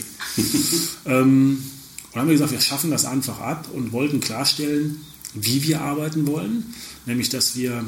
ähm, 1.05 1.63
und 2.11 2.19
haben 2.19 2.27
wir 2.27 2.33
gesagt, 2.33 2.51
wir 2.51 2.61
schaffen 2.61 2.91
das 2.91 3.05
einfach 3.05 3.39
ab 3.39 3.67
und 3.73 3.91
wollten 3.91 4.19
klarstellen, 4.19 5.01
wie 5.33 5.63
wir 5.63 5.81
arbeiten 5.81 6.27
wollen, 6.27 6.73
nämlich 7.05 7.29
dass 7.29 7.55
wir, 7.55 7.83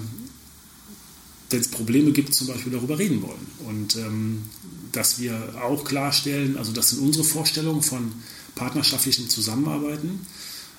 wenn 1.49 1.59
es 1.59 1.69
Probleme 1.69 2.11
gibt, 2.11 2.35
zum 2.35 2.47
Beispiel 2.47 2.73
darüber 2.73 2.99
reden 2.99 3.21
wollen. 3.21 3.47
Und 3.67 3.95
ähm, 3.95 4.43
dass 4.91 5.19
wir 5.19 5.55
auch 5.63 5.85
klarstellen, 5.85 6.57
also 6.57 6.71
das 6.71 6.89
sind 6.89 6.99
unsere 6.99 7.23
Vorstellungen 7.23 7.81
von 7.81 8.11
partnerschaftlichen 8.57 9.29
Zusammenarbeiten, 9.29 10.19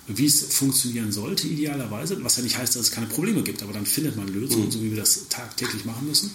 wie 0.08 0.26
es 0.26 0.40
funktionieren 0.40 1.12
sollte, 1.12 1.46
idealerweise, 1.46 2.22
was 2.24 2.36
ja 2.36 2.42
nicht 2.42 2.56
heißt, 2.56 2.74
dass 2.74 2.82
es 2.82 2.90
keine 2.90 3.06
Probleme 3.06 3.42
gibt, 3.42 3.62
aber 3.62 3.72
dann 3.74 3.86
findet 3.86 4.16
man 4.16 4.26
Lösungen, 4.28 4.66
mhm. 4.66 4.70
so 4.70 4.82
wie 4.82 4.90
wir 4.90 4.96
das 4.96 5.28
tagtäglich 5.28 5.84
machen 5.84 6.08
müssen. 6.08 6.30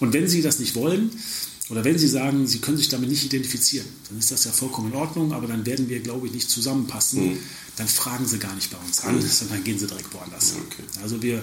Und 0.00 0.12
wenn 0.12 0.28
Sie 0.28 0.40
das 0.40 0.58
nicht 0.58 0.74
wollen, 0.74 1.10
oder 1.68 1.84
wenn 1.84 1.98
Sie 1.98 2.08
sagen, 2.08 2.46
Sie 2.46 2.58
können 2.58 2.78
sich 2.78 2.88
damit 2.88 3.10
nicht 3.10 3.24
identifizieren, 3.24 3.86
dann 4.08 4.18
ist 4.18 4.30
das 4.30 4.44
ja 4.44 4.50
vollkommen 4.50 4.92
in 4.92 4.96
Ordnung, 4.98 5.32
aber 5.32 5.46
dann 5.46 5.64
werden 5.66 5.88
wir, 5.88 6.00
glaube 6.00 6.26
ich, 6.26 6.32
nicht 6.32 6.50
zusammenpassen. 6.50 7.32
Mhm. 7.32 7.38
Dann 7.76 7.88
fragen 7.88 8.26
Sie 8.26 8.38
gar 8.38 8.54
nicht 8.54 8.70
bei 8.70 8.78
uns 8.78 9.00
an, 9.00 9.16
mhm. 9.16 9.22
sondern 9.22 9.62
gehen 9.62 9.78
Sie 9.78 9.86
direkt 9.86 10.12
woanders. 10.12 10.54
Okay. 10.66 10.82
Also 11.02 11.22
wir, 11.22 11.42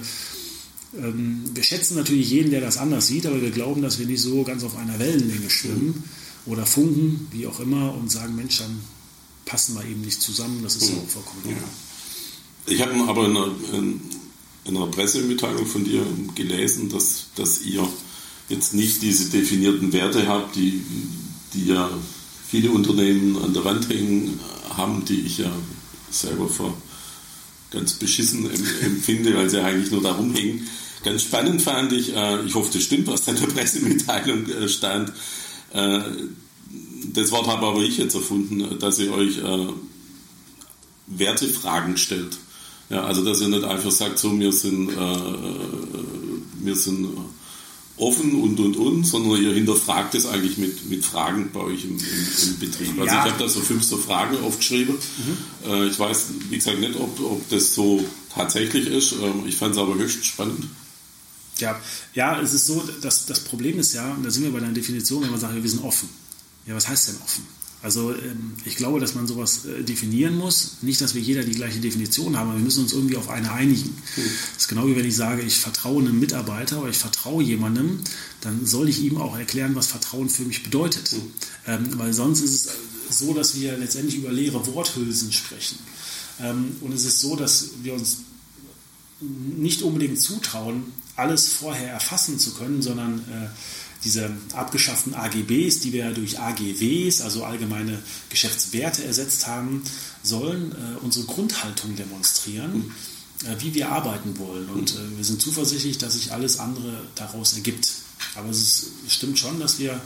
ähm, 0.97 1.43
wir 1.53 1.63
schätzen 1.63 1.95
natürlich 1.95 2.29
jeden, 2.29 2.49
der 2.49 2.61
das 2.61 2.77
anders 2.77 3.07
sieht, 3.07 3.27
aber 3.27 3.41
wir 3.41 3.51
glauben, 3.51 3.81
dass 3.81 3.99
wir 3.99 4.07
nicht 4.07 4.21
so 4.21 4.43
ganz 4.43 4.63
auf 4.63 4.75
einer 4.75 4.97
Wellenlänge 4.97 5.49
schwimmen 5.49 6.03
mhm. 6.45 6.51
oder 6.51 6.65
funken, 6.65 7.27
wie 7.31 7.45
auch 7.45 7.59
immer, 7.59 7.93
und 7.93 8.11
sagen, 8.11 8.35
Mensch, 8.35 8.57
dann 8.57 8.79
passen 9.49 9.75
wir 9.75 9.83
eben 9.83 10.01
nicht 10.01 10.21
zusammen. 10.21 10.61
Das 10.63 10.75
ist 10.75 10.89
ja 10.89 10.95
auch 10.95 11.09
vollkommen 11.09 11.41
normal. 11.43 11.61
Ja. 12.67 12.73
Ich 12.73 12.81
habe 12.81 12.93
aber 13.09 13.25
in 13.25 13.35
einer, 13.35 13.51
in 13.73 14.77
einer, 14.77 14.87
Pressemitteilung 14.87 15.65
von 15.65 15.83
dir 15.83 16.05
gelesen, 16.35 16.89
dass, 16.89 17.25
dass 17.35 17.63
ihr 17.63 17.87
jetzt 18.47 18.75
nicht 18.75 19.01
diese 19.01 19.29
definierten 19.29 19.91
Werte 19.91 20.27
habe, 20.27 20.45
die, 20.53 20.83
die 21.53 21.65
ja 21.65 21.89
viele 22.47 22.69
Unternehmen 22.69 23.37
an 23.43 23.53
der 23.53 23.65
Wand 23.65 23.89
hängen 23.89 24.39
haben, 24.69 25.03
die 25.05 25.21
ich 25.21 25.39
ja 25.39 25.51
selber 26.11 26.47
für 26.47 26.71
ganz 27.71 27.93
beschissen 27.93 28.49
empfinde, 28.81 29.35
weil 29.35 29.49
sie 29.49 29.63
eigentlich 29.63 29.91
nur 29.91 30.03
darum 30.03 30.33
hängen. 30.33 30.67
Ganz 31.03 31.23
spannend 31.23 31.61
fand 31.61 31.91
ich, 31.93 32.15
äh, 32.15 32.45
ich 32.45 32.53
hoffe, 32.53 32.69
das 32.73 32.83
stimmt, 32.83 33.07
was 33.07 33.23
da 33.23 33.31
in 33.31 33.39
der 33.39 33.47
Pressemitteilung 33.47 34.47
äh, 34.47 34.69
stand. 34.69 35.11
Äh, 37.03 37.07
das 37.13 37.31
Wort 37.31 37.47
habe 37.47 37.65
aber 37.65 37.81
ich 37.81 37.97
jetzt 37.97 38.15
erfunden, 38.15 38.79
dass 38.79 38.99
ihr 38.99 39.11
euch 39.13 39.39
Wertefragen 41.07 41.97
stellt. 41.97 42.37
Ja, 42.89 43.03
also 43.03 43.23
dass 43.23 43.41
ihr 43.41 43.47
nicht 43.47 43.63
einfach 43.63 43.91
sagt, 43.91 44.19
so 44.19 44.37
wir 44.39 44.51
sind, 44.51 44.89
wir 46.61 46.75
sind 46.75 47.07
offen 47.99 48.41
und 48.41 48.59
und 48.59 48.77
und, 48.77 49.03
sondern 49.03 49.41
ihr 49.41 49.53
hinterfragt 49.53 50.15
es 50.15 50.25
eigentlich 50.25 50.57
mit, 50.57 50.89
mit 50.89 51.05
Fragen 51.05 51.51
bei 51.53 51.59
euch 51.59 51.83
im, 51.83 51.97
im, 51.97 51.97
im 51.97 52.59
Betrieb. 52.59 52.99
Also 52.99 53.05
ja. 53.05 53.25
ich 53.25 53.31
habe 53.31 53.43
da 53.43 53.49
so 53.49 53.59
fünf 53.59 53.83
so 53.83 53.97
Fragen 53.97 54.37
aufgeschrieben. 54.41 54.95
Mhm. 54.95 55.71
Äh, 55.71 55.87
ich 55.87 55.99
weiß, 55.99 56.27
wie 56.49 56.55
gesagt, 56.55 56.79
nicht, 56.79 56.95
ob, 56.95 57.19
ob 57.19 57.49
das 57.49 57.75
so 57.75 58.03
tatsächlich 58.33 58.87
ist. 58.87 59.13
Ähm, 59.13 59.43
ich 59.45 59.55
fand 59.55 59.75
es 59.75 59.81
aber 59.81 59.95
höchst 59.95 60.25
spannend. 60.25 60.65
Ja, 61.57 61.79
ja, 62.13 62.39
es 62.39 62.53
ist 62.53 62.67
so, 62.67 62.81
dass 63.01 63.25
das 63.25 63.41
Problem 63.41 63.79
ist 63.79 63.93
ja, 63.93 64.13
und 64.13 64.23
da 64.23 64.31
sind 64.31 64.43
wir 64.43 64.53
bei 64.53 64.61
der 64.61 64.69
Definition, 64.69 65.23
wenn 65.23 65.31
man 65.31 65.39
sagt, 65.39 65.61
wir 65.61 65.69
sind 65.69 65.83
offen. 65.83 66.07
Ja, 66.65 66.75
was 66.75 66.87
heißt 66.87 67.09
denn 67.09 67.15
offen? 67.23 67.45
Also 67.81 68.11
ähm, 68.11 68.53
ich 68.65 68.75
glaube, 68.75 68.99
dass 68.99 69.15
man 69.15 69.25
sowas 69.25 69.65
äh, 69.65 69.83
definieren 69.83 70.37
muss. 70.37 70.77
Nicht, 70.81 70.99
dass 70.99 71.15
wir 71.15 71.21
jeder 71.21 71.43
die 71.43 71.53
gleiche 71.53 71.79
Definition 71.79 72.37
haben, 72.37 72.49
aber 72.49 72.57
wir 72.57 72.65
müssen 72.65 72.83
uns 72.83 72.91
irgendwie 72.91 73.15
auf 73.15 73.29
eine 73.29 73.51
einigen. 73.53 73.89
Mhm. 73.89 74.31
Das 74.53 74.63
ist 74.63 74.67
genau 74.67 74.85
wie 74.87 74.95
wenn 74.97 75.05
ich 75.05 75.15
sage, 75.15 75.41
ich 75.43 75.57
vertraue 75.57 76.01
einem 76.01 76.19
Mitarbeiter 76.19 76.81
oder 76.81 76.89
ich 76.89 76.97
vertraue 76.97 77.41
jemandem, 77.41 78.01
dann 78.41 78.65
soll 78.65 78.89
ich 78.89 79.01
ihm 79.01 79.17
auch 79.17 79.37
erklären, 79.37 79.75
was 79.75 79.87
Vertrauen 79.87 80.29
für 80.29 80.43
mich 80.43 80.63
bedeutet. 80.63 81.13
Mhm. 81.13 81.31
Ähm, 81.67 81.87
weil 81.97 82.13
sonst 82.13 82.41
ist 82.41 82.69
es 83.09 83.19
so, 83.19 83.33
dass 83.33 83.55
wir 83.55 83.77
letztendlich 83.77 84.17
über 84.17 84.31
leere 84.31 84.65
Worthülsen 84.67 85.31
sprechen. 85.31 85.79
Ähm, 86.41 86.75
und 86.81 86.93
es 86.93 87.05
ist 87.05 87.21
so, 87.21 87.37
dass 87.37 87.69
wir 87.81 87.93
uns 87.93 88.17
nicht 89.21 89.81
unbedingt 89.83 90.19
zutrauen, 90.19 90.83
alles 91.15 91.49
vorher 91.49 91.91
erfassen 91.91 92.39
zu 92.39 92.53
können, 92.53 92.81
sondern 92.81 93.19
äh, 93.19 93.47
diese 94.03 94.31
abgeschafften 94.53 95.13
AGBs, 95.13 95.81
die 95.81 95.91
wir 95.91 96.11
durch 96.11 96.39
AGWs, 96.39 97.21
also 97.21 97.43
allgemeine 97.43 98.01
Geschäftswerte, 98.29 99.03
ersetzt 99.03 99.47
haben, 99.47 99.83
sollen 100.23 100.71
äh, 100.71 100.97
unsere 101.03 101.25
Grundhaltung 101.25 101.95
demonstrieren, 101.95 102.93
äh, 103.45 103.55
wie 103.59 103.73
wir 103.73 103.89
arbeiten 103.89 104.37
wollen. 104.37 104.69
Und 104.69 104.91
äh, 104.91 105.17
wir 105.17 105.25
sind 105.25 105.41
zuversichtlich, 105.41 105.97
dass 105.97 106.13
sich 106.13 106.31
alles 106.31 106.59
andere 106.59 107.03
daraus 107.15 107.53
ergibt. 107.53 107.89
Aber 108.35 108.49
es, 108.49 108.61
ist, 108.61 108.91
es 109.07 109.13
stimmt 109.13 109.37
schon, 109.37 109.59
dass 109.59 109.79
wir, 109.79 109.99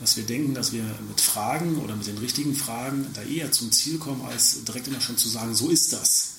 dass 0.00 0.16
wir 0.16 0.24
denken, 0.24 0.54
dass 0.54 0.72
wir 0.72 0.84
mit 1.08 1.20
Fragen 1.20 1.76
oder 1.78 1.94
mit 1.94 2.06
den 2.06 2.18
richtigen 2.18 2.54
Fragen 2.54 3.06
da 3.14 3.22
eher 3.22 3.52
zum 3.52 3.70
Ziel 3.70 3.98
kommen, 3.98 4.22
als 4.22 4.64
direkt 4.64 4.88
immer 4.88 5.00
schon 5.00 5.16
zu 5.16 5.28
sagen, 5.28 5.54
so 5.54 5.68
ist 5.68 5.92
das 5.92 6.36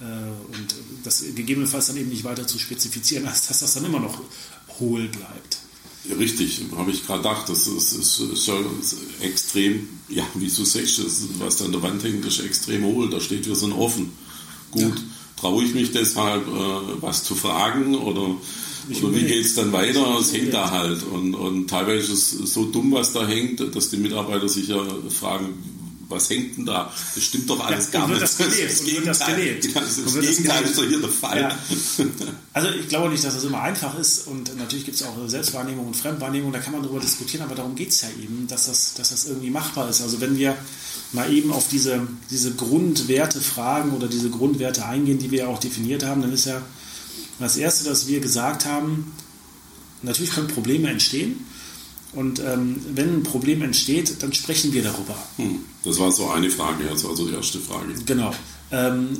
äh, 0.00 0.04
und 0.04 0.74
das 1.04 1.22
gegebenenfalls 1.34 1.86
dann 1.86 1.96
eben 1.96 2.10
nicht 2.10 2.24
weiter 2.24 2.46
zu 2.46 2.58
spezifizieren, 2.58 3.26
als 3.26 3.48
dass 3.48 3.60
das 3.60 3.74
dann 3.74 3.84
immer 3.84 4.00
noch 4.00 4.22
hohl 4.78 5.08
bleibt. 5.08 5.58
Richtig, 6.18 6.62
habe 6.76 6.90
ich 6.90 7.06
gerade 7.06 7.22
gedacht. 7.22 7.48
Das 7.48 7.66
ist, 7.66 7.92
ist, 7.92 8.20
ist 8.20 8.44
schon 8.44 8.64
extrem, 9.20 9.88
ja, 10.08 10.24
wie 10.34 10.48
du 10.48 10.64
sagst, 10.64 11.00
was 11.38 11.58
da 11.58 11.66
an 11.66 11.72
der 11.72 11.82
Wand 11.82 12.02
hängt, 12.02 12.24
ist 12.24 12.40
extrem 12.40 12.84
hohl. 12.84 13.10
Da 13.10 13.20
steht, 13.20 13.46
wir 13.46 13.54
sind 13.54 13.72
offen. 13.72 14.12
Gut, 14.70 14.82
ja. 14.82 14.94
traue 15.36 15.64
ich 15.64 15.74
mich 15.74 15.92
deshalb, 15.92 16.46
äh, 16.46 17.02
was 17.02 17.24
zu 17.24 17.34
fragen 17.34 17.96
oder, 17.96 18.22
oder 19.02 19.14
wie 19.14 19.24
geht 19.24 19.44
es 19.44 19.54
dann 19.54 19.72
weiter? 19.72 20.18
Es 20.18 20.32
hängt 20.32 20.54
da 20.54 20.70
halt. 20.70 21.02
Und, 21.02 21.34
und 21.34 21.68
teilweise 21.68 22.12
ist 22.12 22.32
es 22.32 22.54
so 22.54 22.64
dumm, 22.64 22.92
was 22.92 23.12
da 23.12 23.26
hängt, 23.26 23.60
dass 23.74 23.90
die 23.90 23.98
Mitarbeiter 23.98 24.48
sich 24.48 24.68
ja 24.68 24.82
fragen, 25.10 25.79
was 26.10 26.28
hängt 26.28 26.56
denn 26.56 26.66
da? 26.66 26.92
Das 27.14 27.24
stimmt 27.24 27.48
doch 27.48 27.64
alles 27.64 27.86
ja, 27.92 28.00
gar 28.00 28.08
nicht. 28.08 28.20
Das, 28.20 28.36
das, 28.36 28.48
das 28.48 28.84
Gegenteil, 28.84 29.60
das, 29.62 29.72
das, 29.72 30.14
das 30.14 30.14
Gegenteil 30.14 30.64
ist 30.64 30.78
doch 30.78 30.84
hier 30.84 31.00
der 31.00 31.08
Fall. 31.08 31.40
Ja. 31.40 31.58
Also 32.52 32.68
ich 32.70 32.88
glaube 32.88 33.10
nicht, 33.10 33.24
dass 33.24 33.34
das 33.34 33.44
immer 33.44 33.62
einfach 33.62 33.98
ist 33.98 34.26
und 34.26 34.56
natürlich 34.56 34.84
gibt 34.84 34.96
es 34.96 35.04
auch 35.04 35.16
Selbstwahrnehmung 35.26 35.86
und 35.86 35.96
Fremdwahrnehmung, 35.96 36.52
da 36.52 36.58
kann 36.58 36.72
man 36.72 36.82
darüber 36.82 37.00
diskutieren, 37.00 37.44
aber 37.44 37.54
darum 37.54 37.74
geht 37.74 37.90
es 37.90 38.02
ja 38.02 38.08
eben, 38.22 38.46
dass 38.48 38.66
das, 38.66 38.94
dass 38.94 39.10
das 39.10 39.26
irgendwie 39.26 39.50
machbar 39.50 39.88
ist. 39.88 40.02
Also 40.02 40.20
wenn 40.20 40.36
wir 40.36 40.56
mal 41.12 41.32
eben 41.32 41.52
auf 41.52 41.68
diese, 41.68 42.06
diese 42.30 42.54
Grundwerte 42.54 43.40
fragen 43.40 43.92
oder 43.92 44.08
diese 44.08 44.30
Grundwerte 44.30 44.84
eingehen, 44.84 45.18
die 45.18 45.30
wir 45.30 45.40
ja 45.40 45.46
auch 45.46 45.60
definiert 45.60 46.04
haben, 46.04 46.22
dann 46.22 46.32
ist 46.32 46.46
ja 46.46 46.60
das 47.38 47.56
Erste, 47.56 47.84
dass 47.84 48.08
wir 48.08 48.20
gesagt 48.20 48.66
haben, 48.66 49.12
natürlich 50.02 50.32
können 50.32 50.48
Probleme 50.48 50.90
entstehen, 50.90 51.46
und 52.12 52.40
ähm, 52.40 52.80
wenn 52.94 53.18
ein 53.18 53.22
Problem 53.22 53.62
entsteht, 53.62 54.22
dann 54.22 54.32
sprechen 54.32 54.72
wir 54.72 54.82
darüber. 54.82 55.14
Hm, 55.36 55.60
das 55.84 55.98
war 55.98 56.10
so 56.10 56.28
eine 56.30 56.50
Frage, 56.50 56.84
das 56.84 57.04
war 57.04 57.14
so 57.14 57.26
die 57.26 57.34
erste 57.34 57.60
Frage. 57.60 57.94
Genau. 58.04 58.34
Ähm, 58.72 59.16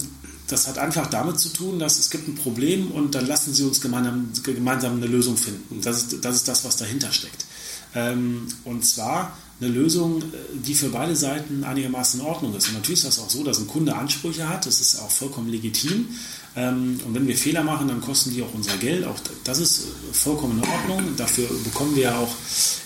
das 0.48 0.66
hat 0.66 0.78
einfach 0.78 1.06
damit 1.06 1.38
zu 1.38 1.50
tun, 1.50 1.78
dass 1.78 1.98
es 1.98 2.10
gibt 2.10 2.26
ein 2.26 2.34
Problem 2.34 2.90
und 2.90 3.14
dann 3.14 3.26
lassen 3.26 3.54
Sie 3.54 3.62
uns 3.62 3.80
gemeinsam, 3.80 4.32
gemeinsam 4.42 4.96
eine 4.96 5.06
Lösung 5.06 5.36
finden. 5.36 5.80
Das 5.82 5.98
ist, 5.98 6.24
das 6.24 6.36
ist 6.36 6.48
das, 6.48 6.64
was 6.64 6.76
dahinter 6.76 7.12
steckt. 7.12 7.46
Ähm, 7.94 8.48
und 8.64 8.84
zwar 8.84 9.36
eine 9.60 9.70
Lösung, 9.70 10.22
die 10.54 10.74
für 10.74 10.88
beide 10.88 11.14
Seiten 11.14 11.64
einigermaßen 11.64 12.20
in 12.20 12.26
Ordnung 12.26 12.56
ist. 12.56 12.68
Und 12.68 12.74
natürlich 12.74 13.00
ist 13.00 13.06
das 13.06 13.18
auch 13.18 13.30
so, 13.30 13.44
dass 13.44 13.58
ein 13.58 13.66
Kunde 13.66 13.94
Ansprüche 13.94 14.48
hat. 14.48 14.66
Das 14.66 14.80
ist 14.80 14.98
auch 15.00 15.10
vollkommen 15.10 15.50
legitim. 15.50 16.08
Ähm, 16.56 17.00
und 17.06 17.14
wenn 17.14 17.26
wir 17.26 17.36
Fehler 17.36 17.62
machen, 17.62 17.88
dann 17.88 18.00
kosten 18.00 18.32
die 18.32 18.42
auch 18.42 18.52
unser 18.54 18.76
Geld. 18.76 19.06
Auch 19.06 19.18
das 19.44 19.58
ist 19.58 19.82
vollkommen 20.12 20.62
in 20.62 20.68
Ordnung. 20.68 21.16
Dafür 21.16 21.48
bekommen 21.64 21.94
wir 21.94 22.16
auch 22.18 22.34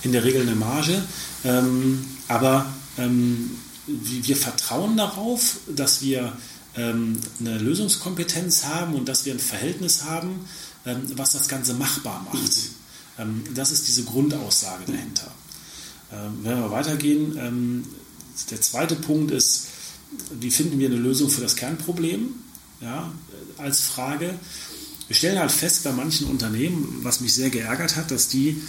in 0.03 0.13
der 0.13 0.25
Regel 0.25 0.43
eine 0.43 0.55
Marge. 0.55 1.03
Ähm, 1.45 2.05
aber 2.29 2.67
ähm, 2.99 3.51
wir 3.87 4.37
vertrauen 4.37 4.97
darauf, 4.97 5.59
dass 5.75 6.01
wir 6.01 6.33
eine 6.77 7.59
Lösungskompetenz 7.59 8.65
haben 8.65 8.95
und 8.95 9.09
dass 9.09 9.25
wir 9.27 9.33
ein 9.33 9.39
Verhältnis 9.39 10.03
haben, 10.03 10.41
was 11.15 11.31
das 11.31 11.47
Ganze 11.47 11.75
machbar 11.75 12.27
macht. 12.33 12.51
Das 13.55 13.71
ist 13.71 13.87
diese 13.87 14.03
Grundaussage 14.03 14.83
dahinter. 14.91 15.31
Wenn 16.43 16.59
wir 16.63 16.71
weitergehen, 16.73 17.85
der 18.51 18.61
zweite 18.61 18.97
Punkt 18.97 19.31
ist, 19.31 19.67
wie 20.41 20.51
finden 20.51 20.81
wir 20.81 20.89
eine 20.89 20.99
Lösung 20.99 21.31
für 21.31 21.43
das 21.43 21.55
Kernproblem? 21.55 22.31
Ja, 22.85 23.11
als 23.57 23.81
Frage. 23.81 24.39
Wir 25.07 25.17
stellen 25.17 25.39
halt 25.39 25.53
fest 25.53 25.85
bei 25.85 25.93
manchen 25.93 26.27
Unternehmen, 26.27 26.99
was 27.03 27.21
mich 27.21 27.33
sehr 27.33 27.49
geärgert 27.49 27.97
hat, 27.97 28.11
dass 28.11 28.29
die 28.29 28.61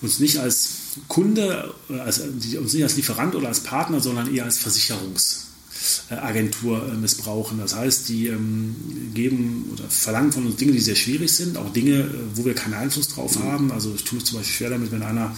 uns 0.00 0.20
nicht 0.20 0.38
als 0.38 0.68
Kunde, 1.08 1.74
also 1.88 2.22
uns 2.22 2.74
nicht 2.74 2.84
als 2.84 2.94
Lieferant 2.94 3.34
oder 3.34 3.48
als 3.48 3.64
Partner, 3.64 4.00
sondern 4.00 4.32
eher 4.32 4.44
als 4.44 4.58
Versicherungsagentur 4.58 6.92
äh, 6.92 6.96
missbrauchen. 6.96 7.58
Das 7.58 7.74
heißt, 7.74 8.08
die 8.08 8.28
ähm, 8.28 8.76
geben 9.14 9.68
oder 9.72 9.82
verlangen 9.88 10.30
von 10.30 10.46
uns 10.46 10.54
Dinge, 10.54 10.70
die 10.70 10.78
sehr 10.78 10.94
schwierig 10.94 11.32
sind, 11.32 11.56
auch 11.56 11.72
Dinge, 11.72 12.02
äh, 12.02 12.08
wo 12.34 12.44
wir 12.44 12.54
keinen 12.54 12.74
Einfluss 12.74 13.08
drauf 13.08 13.42
haben. 13.42 13.72
Also 13.72 13.92
ich 13.96 14.04
tue 14.04 14.18
es 14.18 14.26
zum 14.26 14.38
Beispiel 14.38 14.54
schwer 14.54 14.70
damit, 14.70 14.92
wenn 14.92 15.02
einer 15.02 15.36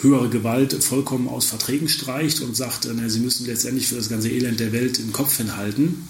höhere 0.00 0.28
Gewalt 0.28 0.84
vollkommen 0.84 1.26
aus 1.26 1.46
Verträgen 1.46 1.88
streicht 1.88 2.42
und 2.42 2.54
sagt, 2.54 2.84
äh, 2.84 3.08
sie 3.08 3.20
müssen 3.20 3.46
letztendlich 3.46 3.86
für 3.86 3.96
das 3.96 4.10
ganze 4.10 4.28
Elend 4.28 4.60
der 4.60 4.72
Welt 4.72 4.98
den 4.98 5.14
Kopf 5.14 5.38
hinhalten 5.38 6.06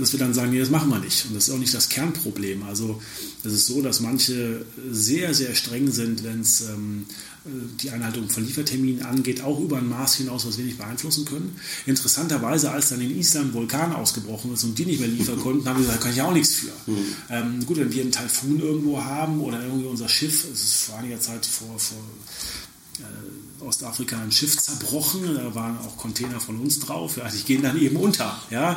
dass 0.00 0.12
wir 0.12 0.18
dann 0.18 0.34
sagen, 0.34 0.50
nee, 0.50 0.58
das 0.58 0.70
machen 0.70 0.90
wir 0.90 0.98
nicht. 0.98 1.26
Und 1.26 1.34
das 1.34 1.48
ist 1.48 1.54
auch 1.54 1.58
nicht 1.58 1.72
das 1.72 1.88
Kernproblem. 1.88 2.62
Also 2.64 3.00
es 3.44 3.52
ist 3.52 3.66
so, 3.66 3.80
dass 3.80 4.00
manche 4.00 4.66
sehr, 4.90 5.34
sehr 5.34 5.54
streng 5.54 5.90
sind, 5.90 6.24
wenn 6.24 6.40
es 6.40 6.62
ähm, 6.62 7.06
äh, 7.46 7.48
die 7.80 7.90
Einhaltung 7.90 8.28
von 8.28 8.44
Lieferterminen 8.44 9.04
angeht, 9.04 9.42
auch 9.42 9.60
über 9.60 9.78
ein 9.78 9.88
Maß 9.88 10.16
hinaus, 10.16 10.46
was 10.46 10.58
wir 10.58 10.64
nicht 10.64 10.78
beeinflussen 10.78 11.24
können. 11.24 11.56
Interessanterweise, 11.86 12.70
als 12.70 12.88
dann 12.88 13.00
in 13.00 13.16
Island 13.16 13.48
ein 13.50 13.54
Vulkan 13.54 13.92
ausgebrochen 13.92 14.52
ist 14.52 14.64
und 14.64 14.78
die 14.78 14.86
nicht 14.86 15.00
mehr 15.00 15.08
liefern 15.08 15.38
konnten, 15.38 15.68
haben 15.68 15.76
wir 15.76 15.86
gesagt, 15.86 15.98
da 15.98 16.02
kann 16.02 16.12
ich 16.12 16.22
auch 16.22 16.32
nichts 16.32 16.54
für. 16.54 16.90
Mhm. 16.90 16.96
Ähm, 17.30 17.66
gut, 17.66 17.78
wenn 17.78 17.92
wir 17.92 18.02
einen 18.02 18.12
Taifun 18.12 18.60
irgendwo 18.60 19.02
haben 19.02 19.40
oder 19.40 19.62
irgendwie 19.62 19.86
unser 19.86 20.08
Schiff, 20.08 20.44
es 20.52 20.62
ist 20.62 20.82
vor 20.82 20.98
einiger 20.98 21.20
Zeit 21.20 21.46
vor, 21.46 21.78
vor 21.78 21.98
Ostafrika 23.60 24.18
ein 24.20 24.32
Schiff 24.32 24.58
zerbrochen, 24.58 25.34
da 25.34 25.54
waren 25.54 25.78
auch 25.78 25.96
Container 25.96 26.40
von 26.40 26.58
uns 26.60 26.78
drauf, 26.78 27.16
ja, 27.16 27.28
die 27.28 27.42
gehen 27.42 27.62
dann 27.62 27.80
eben 27.80 27.96
unter. 27.96 28.40
Ja. 28.50 28.76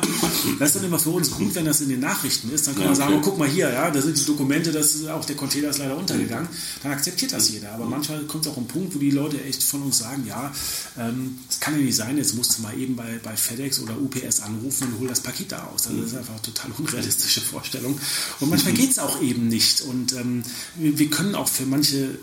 Das 0.58 0.70
ist 0.70 0.76
dann 0.76 0.84
immer 0.84 0.98
für 0.98 1.10
uns 1.10 1.30
gut, 1.30 1.54
wenn 1.54 1.64
das 1.64 1.80
in 1.80 1.90
den 1.90 2.00
Nachrichten 2.00 2.50
ist, 2.50 2.66
dann 2.66 2.78
ja, 2.80 2.88
wir 2.88 2.94
sagen, 2.94 3.14
oh, 3.16 3.20
guck 3.22 3.38
mal 3.38 3.48
hier, 3.48 3.70
ja, 3.70 3.90
da 3.90 4.00
sind 4.00 4.18
die 4.18 4.24
Dokumente, 4.24 4.72
das 4.72 4.94
ist 4.94 5.08
auch 5.08 5.24
der 5.24 5.36
Container 5.36 5.68
ist 5.68 5.78
leider 5.78 5.96
untergegangen, 5.96 6.48
dann 6.82 6.92
akzeptiert 6.92 7.32
das 7.32 7.50
jeder. 7.50 7.72
Aber 7.72 7.86
manchmal 7.86 8.22
kommt 8.24 8.46
es 8.46 8.52
auch 8.52 8.56
ein 8.56 8.66
Punkt, 8.66 8.94
wo 8.94 8.98
die 8.98 9.10
Leute 9.10 9.42
echt 9.44 9.62
von 9.62 9.82
uns 9.82 9.98
sagen, 9.98 10.24
ja, 10.26 10.52
ähm, 10.98 11.38
das 11.48 11.60
kann 11.60 11.74
ja 11.74 11.80
nicht 11.80 11.96
sein, 11.96 12.16
jetzt 12.16 12.34
musst 12.34 12.58
du 12.58 12.62
mal 12.62 12.76
eben 12.78 12.96
bei, 12.96 13.20
bei 13.22 13.36
FedEx 13.36 13.80
oder 13.80 13.96
UPS 13.98 14.40
anrufen 14.40 14.88
und 14.88 15.00
hol 15.00 15.08
das 15.08 15.20
Paket 15.20 15.52
da 15.52 15.70
aus. 15.72 15.82
Das 15.82 15.92
ist 15.92 16.16
einfach 16.16 16.34
eine 16.34 16.42
total 16.42 16.70
unrealistische 16.78 17.40
Vorstellung. 17.40 17.98
Und 18.40 18.50
manchmal 18.50 18.74
geht 18.74 18.90
es 18.90 18.98
auch 18.98 19.20
eben 19.20 19.48
nicht. 19.48 19.82
Und 19.82 20.12
ähm, 20.14 20.42
wir 20.76 21.10
können 21.10 21.34
auch 21.34 21.48
für 21.48 21.66
manche 21.66 22.18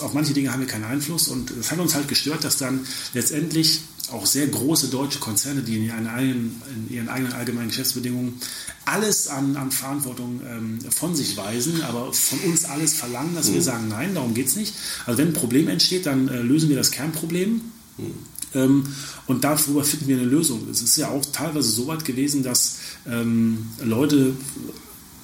auf 0.00 0.14
manche 0.14 0.32
Dinge 0.32 0.52
haben 0.52 0.60
wir 0.60 0.66
keinen 0.66 0.84
Einfluss 0.84 1.28
und 1.28 1.50
es 1.50 1.70
hat 1.70 1.78
uns 1.78 1.94
halt 1.94 2.08
gestört, 2.08 2.44
dass 2.44 2.56
dann 2.56 2.86
letztendlich 3.12 3.82
auch 4.10 4.24
sehr 4.24 4.46
große 4.46 4.88
deutsche 4.88 5.18
Konzerne, 5.18 5.62
die 5.62 5.76
in 5.76 5.84
ihren 5.84 6.06
eigenen, 6.06 6.62
in 6.88 6.94
ihren 6.94 7.08
eigenen 7.08 7.32
allgemeinen 7.32 7.68
Geschäftsbedingungen 7.68 8.40
alles 8.84 9.28
an, 9.28 9.56
an 9.56 9.72
Verantwortung 9.72 10.40
ähm, 10.48 10.78
von 10.90 11.16
sich 11.16 11.36
weisen, 11.36 11.82
aber 11.82 12.12
von 12.12 12.38
uns 12.40 12.64
alles 12.64 12.94
verlangen, 12.94 13.34
dass 13.34 13.48
mhm. 13.48 13.54
wir 13.54 13.62
sagen, 13.62 13.88
nein, 13.88 14.14
darum 14.14 14.32
geht 14.32 14.46
es 14.46 14.56
nicht. 14.56 14.74
Also 15.06 15.18
wenn 15.18 15.28
ein 15.28 15.34
Problem 15.34 15.68
entsteht, 15.68 16.06
dann 16.06 16.28
äh, 16.28 16.40
lösen 16.40 16.68
wir 16.68 16.76
das 16.76 16.92
Kernproblem. 16.92 17.62
Mhm. 17.98 18.14
Ähm, 18.54 18.86
und 19.26 19.42
darüber 19.42 19.82
finden 19.82 20.06
wir 20.06 20.16
eine 20.18 20.26
Lösung. 20.26 20.68
Es 20.70 20.82
ist 20.82 20.96
ja 20.96 21.08
auch 21.08 21.24
teilweise 21.26 21.68
so 21.68 21.88
weit 21.88 22.04
gewesen, 22.04 22.44
dass 22.44 22.76
ähm, 23.08 23.66
Leute 23.82 24.34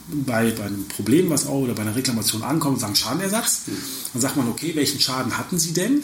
bei, 0.08 0.50
bei 0.50 0.64
einem 0.64 0.86
Problem, 0.88 1.30
was 1.30 1.46
auch 1.46 1.60
oder 1.60 1.74
bei 1.74 1.82
einer 1.82 1.96
Reklamation 1.96 2.42
ankommen, 2.42 2.78
sagen 2.78 2.94
Schadenersatz. 2.94 3.62
Mhm. 3.66 3.76
Dann 4.12 4.22
sagt 4.22 4.36
man, 4.36 4.48
okay, 4.48 4.74
welchen 4.74 5.00
Schaden 5.00 5.36
hatten 5.38 5.58
Sie 5.58 5.72
denn? 5.72 6.02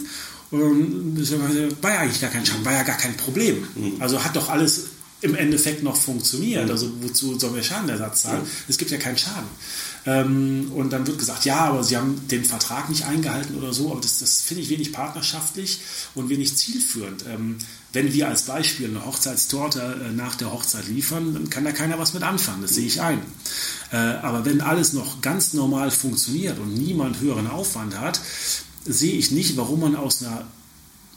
Und 0.51 1.83
war 1.83 1.93
ja 1.93 2.01
eigentlich 2.01 2.21
gar 2.21 2.31
kein 2.31 2.47
Schaden, 2.47 2.65
war 2.65 2.73
ja 2.73 2.83
gar 2.83 2.97
kein 2.97 3.17
Problem. 3.17 3.67
Mhm. 3.75 3.97
Also 4.01 4.23
hat 4.25 4.35
doch 4.35 4.49
alles 4.49 4.87
im 5.21 5.35
Endeffekt 5.35 5.83
noch 5.83 5.97
funktioniert. 5.97 6.67
Mhm. 6.67 6.71
Also 6.71 6.91
wozu 7.01 7.39
sollen 7.39 7.55
wir 7.55 7.63
Schadenersatz 7.63 8.23
zahlen? 8.23 8.43
Es 8.69 8.79
gibt 8.79 8.91
ja 8.91 8.99
keinen 8.99 9.19
Schaden. 9.19 9.49
Ähm, 10.07 10.73
und 10.75 10.93
dann 10.93 11.07
wird 11.07 11.19
gesagt, 11.19 11.45
ja, 11.45 11.59
aber 11.67 11.83
Sie 11.83 11.97
haben 11.97 12.29
den 12.29 12.45
Vertrag 12.45 12.89
nicht 12.89 13.05
eingehalten 13.05 13.57
oder 13.57 13.73
so. 13.73 13.91
Aber 13.91 14.01
das, 14.01 14.21
das 14.21 14.43
finde 14.43 14.63
ich 14.63 14.71
wenig 14.71 14.93
partnerschaftlich 14.93 15.81
und 16.15 16.29
wenig 16.29 16.57
zielführend. 16.57 17.25
Ähm, 17.29 17.59
wenn 17.93 18.13
wir 18.13 18.29
als 18.29 18.43
Beispiel 18.43 18.89
eine 18.89 19.05
Hochzeitstorte 19.05 19.81
äh, 20.09 20.13
nach 20.13 20.35
der 20.35 20.53
Hochzeit 20.53 20.89
liefern, 20.89 21.35
dann 21.35 21.51
kann 21.51 21.65
da 21.65 21.73
keiner 21.73 21.99
was 21.99 22.15
mit 22.15 22.23
anfangen. 22.23 22.63
Das 22.63 22.75
sehe 22.75 22.87
ich 22.87 23.01
ein. 23.01 23.21
Äh, 23.93 23.97
aber 23.97 24.45
wenn 24.45 24.61
alles 24.61 24.93
noch 24.93 25.21
ganz 25.23 25.55
normal 25.55 25.91
funktioniert 25.91 26.59
und 26.59 26.75
niemand 26.75 27.21
höheren 27.21 27.47
Aufwand 27.47 27.99
hat, 27.99 28.21
sehe 28.85 29.15
ich 29.15 29.31
nicht, 29.31 29.57
warum 29.57 29.81
man 29.81 29.97
aus 29.97 30.23
einer 30.23 30.47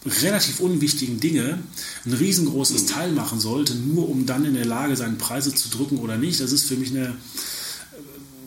relativ 0.05 0.59
unwichtigen 0.59 1.19
Dinge 1.19 1.59
ein 2.05 2.13
riesengroßes 2.13 2.87
Teil 2.87 3.11
machen 3.11 3.39
sollte, 3.39 3.75
nur 3.75 4.09
um 4.09 4.25
dann 4.25 4.45
in 4.45 4.55
der 4.55 4.65
Lage 4.65 4.95
sein, 4.95 5.17
Preise 5.17 5.53
zu 5.53 5.69
drücken 5.69 5.99
oder 5.99 6.17
nicht. 6.17 6.39
Das 6.39 6.51
ist 6.51 6.67
für 6.67 6.75
mich 6.75 6.89
eine 6.91 7.15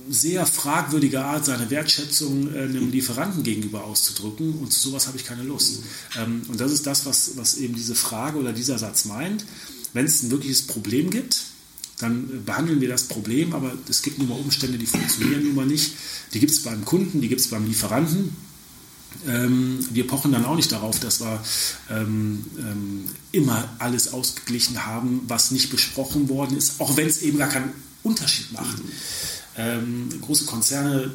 sehr 0.09 0.47
fragwürdige 0.47 1.25
Art, 1.25 1.45
seine 1.45 1.71
Wertschätzung 1.71 2.55
äh, 2.55 2.63
einem 2.63 2.91
Lieferanten 2.91 3.43
gegenüber 3.43 3.85
auszudrücken. 3.85 4.55
Und 4.55 4.73
zu 4.73 4.91
sowas 4.91 5.07
habe 5.07 5.17
ich 5.17 5.25
keine 5.25 5.43
Lust. 5.43 5.83
Ähm, 6.19 6.43
und 6.49 6.61
das 6.61 6.73
ist 6.73 6.87
das, 6.87 7.07
was, 7.07 7.37
was 7.37 7.57
eben 7.57 7.75
diese 7.75 7.95
Frage 7.95 8.39
oder 8.39 8.53
dieser 8.53 8.79
Satz 8.79 9.05
meint. 9.05 9.45
Wenn 9.93 10.07
es 10.07 10.23
ein 10.23 10.31
wirkliches 10.31 10.67
Problem 10.67 11.11
gibt, 11.11 11.43
dann 11.99 12.45
behandeln 12.45 12.81
wir 12.81 12.89
das 12.89 13.05
Problem, 13.05 13.55
aber 13.55 13.73
es 13.89 14.03
gibt 14.03 14.19
nun 14.19 14.29
mal 14.29 14.39
Umstände, 14.39 14.79
die 14.79 14.87
funktionieren 14.87 15.45
nun 15.45 15.55
mal 15.55 15.67
nicht. 15.67 15.93
Die 16.33 16.41
gibt 16.41 16.53
es 16.53 16.63
beim 16.63 16.85
Kunden, 16.85 17.21
die 17.21 17.29
gibt 17.29 17.41
es 17.41 17.49
beim 17.49 17.67
Lieferanten. 17.67 18.37
Ähm, 19.27 19.79
wir 19.91 20.07
pochen 20.07 20.33
dann 20.33 20.45
auch 20.45 20.57
nicht 20.57 20.73
darauf, 20.73 20.99
dass 20.99 21.21
wir 21.21 21.41
ähm, 21.91 22.45
ähm, 22.59 23.05
immer 23.31 23.69
alles 23.79 24.13
ausgeglichen 24.13 24.87
haben, 24.87 25.23
was 25.29 25.53
nicht 25.53 25.71
besprochen 25.71 26.29
worden 26.29 26.59
ist, 26.59 26.81
auch 26.81 26.97
wenn 26.97 27.07
es 27.07 27.23
eben 27.23 27.39
gar 27.39 27.49
keinen 27.49 27.73
Unterschied 28.03 28.53
macht. 28.53 28.79
Ähm, 29.57 30.09
große 30.21 30.47
Konzerne 30.47 31.13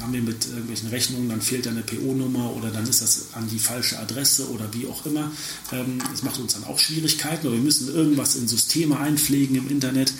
haben 0.00 0.12
wir 0.14 0.22
mit 0.22 0.46
irgendwelchen 0.46 0.88
Rechnungen, 0.88 1.28
dann 1.28 1.42
fehlt 1.42 1.66
da 1.66 1.70
eine 1.70 1.82
PO-Nummer 1.82 2.56
oder 2.56 2.70
dann 2.70 2.86
ist 2.86 3.02
das 3.02 3.34
an 3.34 3.48
die 3.48 3.58
falsche 3.58 3.98
Adresse 3.98 4.48
oder 4.48 4.72
wie 4.72 4.86
auch 4.86 5.04
immer. 5.04 5.30
Ähm, 5.72 5.98
das 6.10 6.22
macht 6.22 6.40
uns 6.40 6.54
dann 6.54 6.64
auch 6.64 6.78
Schwierigkeiten, 6.78 7.46
aber 7.46 7.56
wir 7.56 7.62
müssen 7.62 7.94
irgendwas 7.94 8.34
in 8.36 8.48
Systeme 8.48 8.98
einpflegen 8.98 9.56
im 9.56 9.68
Internet, 9.68 10.14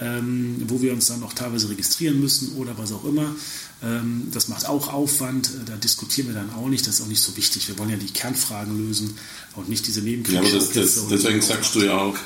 ähm, 0.00 0.62
wo 0.68 0.80
wir 0.80 0.94
uns 0.94 1.08
dann 1.08 1.22
auch 1.22 1.34
teilweise 1.34 1.68
registrieren 1.68 2.18
müssen 2.20 2.54
oder 2.54 2.78
was 2.78 2.90
auch 2.92 3.04
immer. 3.04 3.34
Ähm, 3.82 4.28
das 4.32 4.48
macht 4.48 4.66
auch 4.66 4.90
Aufwand, 4.90 5.48
äh, 5.48 5.64
da 5.66 5.76
diskutieren 5.76 6.28
wir 6.28 6.34
dann 6.34 6.50
auch 6.54 6.68
nicht, 6.68 6.86
das 6.86 6.96
ist 6.96 7.00
auch 7.02 7.06
nicht 7.06 7.22
so 7.22 7.36
wichtig. 7.36 7.68
Wir 7.68 7.78
wollen 7.78 7.90
ja 7.90 7.96
die 7.96 8.12
Kernfragen 8.12 8.78
lösen 8.78 9.14
und 9.56 9.68
nicht 9.68 9.86
diese 9.86 10.00
Nebenkriege. 10.00 10.36
Ja, 10.36 10.48
aber 10.48 10.58
das, 10.58 10.70
das, 10.70 11.06
deswegen 11.10 11.42
sagst 11.42 11.74
du 11.74 11.84
ja 11.84 11.98
auch, 11.98 12.16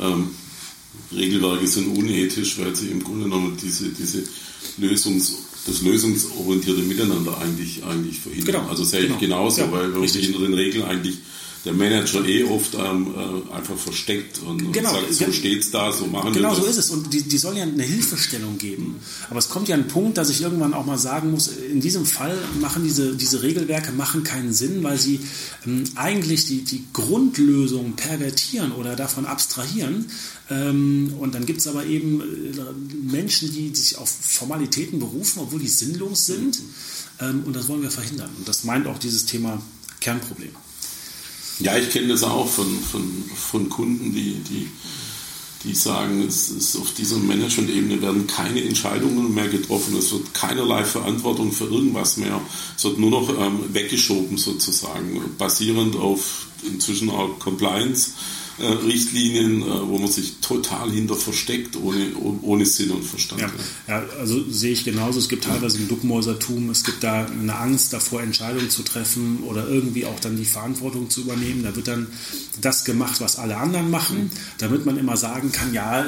ähm, 0.00 0.30
Regelwerke 1.14 1.66
sind 1.66 1.96
unethisch, 1.96 2.58
weil 2.58 2.74
sie 2.74 2.88
im 2.88 3.02
Grunde 3.02 3.24
genommen 3.24 3.56
diese, 3.62 3.88
diese 3.90 4.24
Lösungs, 4.78 5.34
das 5.66 5.82
lösungsorientierte 5.82 6.82
Miteinander 6.82 7.38
eigentlich, 7.38 7.84
eigentlich 7.84 8.20
verhindern. 8.20 8.54
Genau, 8.54 8.68
also 8.68 8.84
sehe 8.84 9.02
genau. 9.02 9.14
ich 9.14 9.20
genauso, 9.20 9.62
ja, 9.62 9.72
weil 9.72 9.94
wir 9.94 10.08
hinter 10.08 10.40
den 10.40 10.54
Regeln 10.54 10.84
eigentlich 10.84 11.18
der 11.64 11.72
Manager 11.72 12.26
eh 12.26 12.44
oft 12.44 12.74
ähm, 12.74 13.14
äh, 13.14 13.54
einfach 13.54 13.76
versteckt 13.76 14.40
und, 14.44 14.72
genau, 14.72 14.92
sagt, 14.92 15.14
so 15.14 15.32
steht's 15.32 15.70
da, 15.70 15.92
so 15.92 16.06
machen 16.06 16.32
genau 16.32 16.48
wir 16.50 16.56
das. 16.56 16.58
Genau 16.58 16.64
so 16.64 16.66
ist 16.66 16.78
es. 16.78 16.90
Und 16.90 17.12
die, 17.12 17.22
die 17.22 17.38
sollen 17.38 17.56
ja 17.56 17.62
eine 17.62 17.84
Hilfestellung 17.84 18.58
geben. 18.58 18.96
Aber 19.30 19.38
es 19.38 19.48
kommt 19.48 19.68
ja 19.68 19.76
ein 19.76 19.86
Punkt, 19.86 20.18
dass 20.18 20.28
ich 20.28 20.40
irgendwann 20.40 20.74
auch 20.74 20.86
mal 20.86 20.98
sagen 20.98 21.30
muss, 21.30 21.48
in 21.48 21.80
diesem 21.80 22.04
Fall 22.04 22.36
machen 22.60 22.82
diese, 22.82 23.14
diese 23.14 23.42
Regelwerke 23.42 23.92
machen 23.92 24.24
keinen 24.24 24.52
Sinn, 24.52 24.82
weil 24.82 24.98
sie 24.98 25.20
ähm, 25.64 25.84
eigentlich 25.94 26.46
die, 26.46 26.64
die 26.64 26.84
Grundlösung 26.92 27.92
pervertieren 27.92 28.72
oder 28.72 28.96
davon 28.96 29.24
abstrahieren. 29.24 30.06
Ähm, 30.52 31.14
und 31.18 31.34
dann 31.34 31.46
gibt 31.46 31.60
es 31.60 31.66
aber 31.66 31.86
eben 31.86 32.20
äh, 32.20 33.10
Menschen, 33.10 33.52
die, 33.52 33.74
sich 33.74 33.96
auf 33.96 34.08
Formalitäten 34.08 34.98
berufen, 34.98 35.40
obwohl 35.40 35.60
die 35.60 35.68
sinnlos 35.68 36.26
sind. 36.26 36.60
Ähm, 37.20 37.42
und 37.44 37.56
das 37.56 37.68
wollen 37.68 37.82
wir 37.82 37.90
verhindern. 37.90 38.30
Und 38.36 38.46
das 38.46 38.64
meint 38.64 38.86
auch 38.86 38.98
dieses 38.98 39.24
Thema 39.24 39.62
Kernproblem. 40.00 40.50
Ja, 41.60 41.76
ich 41.76 41.90
kenne 41.90 42.08
das 42.08 42.22
auch 42.22 42.48
von, 42.48 42.66
von, 42.80 43.02
von 43.34 43.68
Kunden, 43.68 44.12
die, 44.12 44.34
die, 44.34 44.68
die 45.64 45.74
sagen, 45.74 46.22
es 46.26 46.50
ist 46.50 46.76
auf 46.76 46.92
dieser 46.94 47.18
Management-Ebene 47.18 48.02
werden 48.02 48.26
keine 48.26 48.64
Entscheidungen 48.64 49.32
mehr 49.32 49.48
getroffen, 49.48 49.96
es 49.96 50.10
wird 50.12 50.34
keinerlei 50.34 50.84
Verantwortung 50.84 51.52
für 51.52 51.66
irgendwas 51.66 52.16
mehr, 52.16 52.40
es 52.76 52.82
wird 52.82 52.98
nur 52.98 53.10
noch 53.10 53.28
ähm, 53.28 53.60
weggeschoben 53.72 54.38
sozusagen, 54.38 55.20
basierend 55.38 55.94
auf 55.94 56.46
inzwischen 56.66 57.10
auch 57.10 57.38
Compliance 57.38 58.12
äh, 58.58 58.66
Richtlinien, 58.66 59.62
äh, 59.62 59.88
wo 59.88 59.98
man 59.98 60.10
sich 60.10 60.40
total 60.40 60.90
hinter 60.90 61.16
versteckt, 61.16 61.76
ohne, 61.76 62.08
ohne 62.42 62.66
Sinn 62.66 62.90
und 62.90 63.04
Verstand. 63.04 63.40
Ja, 63.40 63.50
ja 63.88 64.04
also 64.18 64.42
sehe 64.50 64.72
ich 64.72 64.84
genauso. 64.84 65.18
Es 65.18 65.28
gibt 65.28 65.44
teilweise 65.44 65.78
ein 65.78 65.88
Duckmäusertum, 65.88 66.70
es 66.70 66.84
gibt 66.84 67.02
da 67.02 67.26
eine 67.26 67.56
Angst 67.56 67.92
davor, 67.92 68.22
Entscheidungen 68.22 68.70
zu 68.70 68.82
treffen 68.82 69.42
oder 69.44 69.66
irgendwie 69.68 70.06
auch 70.06 70.20
dann 70.20 70.36
die 70.36 70.44
Verantwortung 70.44 71.10
zu 71.10 71.22
übernehmen. 71.22 71.62
Da 71.62 71.74
wird 71.74 71.88
dann 71.88 72.08
das 72.60 72.84
gemacht, 72.84 73.20
was 73.20 73.38
alle 73.38 73.56
anderen 73.56 73.90
machen, 73.90 74.30
damit 74.58 74.84
man 74.86 74.98
immer 74.98 75.16
sagen 75.16 75.52
kann, 75.52 75.72
ja, 75.72 76.04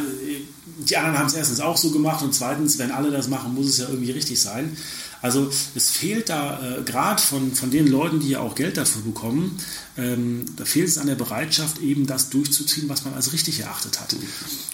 die 0.79 0.97
anderen 0.97 1.19
haben 1.19 1.27
es 1.27 1.35
erstens 1.35 1.61
auch 1.61 1.77
so 1.77 1.91
gemacht 1.91 2.23
und 2.23 2.35
zweitens, 2.35 2.79
wenn 2.79 2.91
alle 2.91 3.11
das 3.11 3.29
machen, 3.29 3.55
muss 3.55 3.69
es 3.69 3.79
ja 3.79 3.89
irgendwie 3.89 4.11
richtig 4.11 4.41
sein. 4.41 4.77
Also 5.25 5.51
es 5.75 5.91
fehlt 5.91 6.29
da 6.29 6.61
äh, 6.61 6.83
gerade 6.83 7.23
von, 7.23 7.55
von 7.55 7.71
den 7.71 7.87
Leuten, 7.87 8.21
die 8.21 8.29
ja 8.29 8.41
auch 8.41 8.55
Geld 8.55 8.77
dafür 8.77 9.01
bekommen, 9.01 9.59
ähm, 9.97 10.45
da 10.57 10.67
fehlt 10.67 10.89
es 10.89 10.99
an 10.99 11.07
der 11.07 11.15
Bereitschaft, 11.15 11.79
eben 11.79 12.07
das 12.07 12.29
durchzuziehen, 12.29 12.91
was 12.91 13.07
man 13.07 13.15
als 13.15 13.33
richtig 13.33 13.61
erachtet 13.61 14.01
hat. 14.01 14.15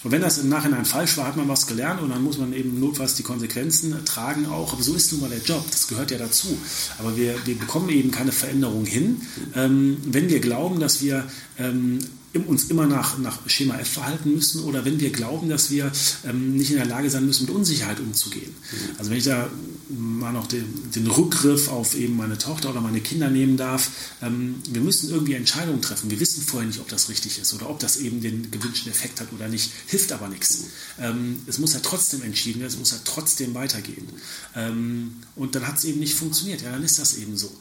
Und 0.03 0.11
wenn 0.11 0.19
das 0.19 0.39
im 0.39 0.49
Nachhinein 0.49 0.83
falsch 0.83 1.15
war, 1.15 1.25
hat 1.25 1.37
man 1.37 1.47
was 1.47 1.67
gelernt 1.67 2.01
und 2.01 2.09
dann 2.09 2.21
muss 2.21 2.37
man 2.37 2.51
eben 2.51 2.81
notfalls 2.81 3.15
die 3.15 3.23
Konsequenzen 3.23 4.03
tragen 4.03 4.45
auch. 4.45 4.73
Aber 4.73 4.83
so 4.83 4.93
ist 4.93 5.13
nun 5.13 5.21
mal 5.21 5.29
der 5.29 5.39
Job, 5.39 5.63
das 5.71 5.87
gehört 5.87 6.11
ja 6.11 6.17
dazu. 6.17 6.57
Aber 6.99 7.15
wir, 7.15 7.33
wir 7.45 7.57
bekommen 7.57 7.87
eben 7.87 8.11
keine 8.11 8.33
Veränderung 8.33 8.83
hin, 8.83 9.21
ähm, 9.55 9.99
wenn 10.03 10.27
wir 10.27 10.41
glauben, 10.41 10.81
dass 10.81 11.01
wir 11.01 11.23
ähm, 11.59 11.99
uns 12.39 12.65
immer 12.65 12.87
nach, 12.87 13.17
nach 13.17 13.37
Schema 13.47 13.77
F 13.77 13.89
verhalten 13.89 14.33
müssen 14.33 14.63
oder 14.63 14.85
wenn 14.85 14.99
wir 14.99 15.11
glauben, 15.11 15.49
dass 15.49 15.69
wir 15.69 15.91
ähm, 16.25 16.55
nicht 16.55 16.71
in 16.71 16.77
der 16.77 16.85
Lage 16.85 17.09
sein 17.09 17.25
müssen, 17.25 17.45
mit 17.45 17.55
Unsicherheit 17.55 17.99
umzugehen. 17.99 18.53
Mhm. 18.71 18.77
Also 18.97 19.11
wenn 19.11 19.17
ich 19.17 19.23
da 19.25 19.49
mal 19.89 20.31
noch 20.31 20.47
den, 20.47 20.91
den, 20.95 21.07
Rückgriff 21.07 21.67
auf 21.67 21.95
eben 21.95 22.15
meine 22.15 22.37
Tochter 22.37 22.69
oder 22.69 22.79
meine 22.79 23.01
Kinder 23.01 23.29
nehmen 23.29 23.57
darf, 23.57 23.89
ähm, 24.21 24.55
wir 24.69 24.81
müssen 24.81 25.09
irgendwie 25.09 25.33
Entscheidungen 25.33 25.81
treffen. 25.81 26.09
Wir 26.09 26.19
wissen 26.19 26.41
vorher 26.41 26.67
nicht, 26.67 26.79
ob 26.79 26.87
das 26.87 27.09
richtig 27.09 27.39
ist 27.39 27.53
oder 27.53 27.69
ob 27.69 27.79
das 27.79 27.97
eben 27.97 28.21
den 28.21 28.49
gewünschten 28.49 28.91
Effekt 28.91 29.19
hat 29.19 29.27
oder 29.33 29.49
nicht. 29.49 29.71
Hilft 29.87 30.11
aber 30.13 30.29
nichts. 30.29 30.59
Mhm. 30.59 31.03
Ähm, 31.03 31.41
es 31.47 31.59
muss 31.59 31.73
ja 31.73 31.79
trotzdem 31.83 32.21
entschieden 32.21 32.61
werden, 32.61 32.71
es 32.71 32.79
muss 32.79 32.91
ja 32.91 32.99
trotzdem 33.03 33.53
weitergehen. 33.53 34.07
Ähm, 34.55 35.15
und 35.35 35.55
dann 35.55 35.67
hat 35.67 35.77
es 35.77 35.83
eben 35.83 35.99
nicht 35.99 36.15
funktioniert. 36.15 36.61
Ja, 36.61 36.71
dann 36.71 36.83
ist 36.83 36.97
das 36.97 37.17
eben 37.17 37.35
so. 37.35 37.51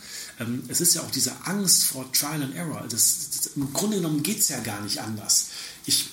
Ähm, 0.41 0.65
es 0.69 0.81
ist 0.81 0.95
ja 0.95 1.03
auch 1.03 1.11
diese 1.11 1.33
Angst 1.45 1.85
vor 1.85 2.11
Trial 2.13 2.43
and 2.43 2.57
Error. 2.57 2.85
Das, 2.89 3.29
das, 3.31 3.47
Im 3.57 3.73
Grunde 3.73 3.99
genommen 3.99 4.23
geht 4.23 4.41
es 4.41 4.49
ja 4.49 4.59
gar 4.61 4.81
nicht 4.81 5.01
anders. 5.01 5.49
Ich, 5.87 6.09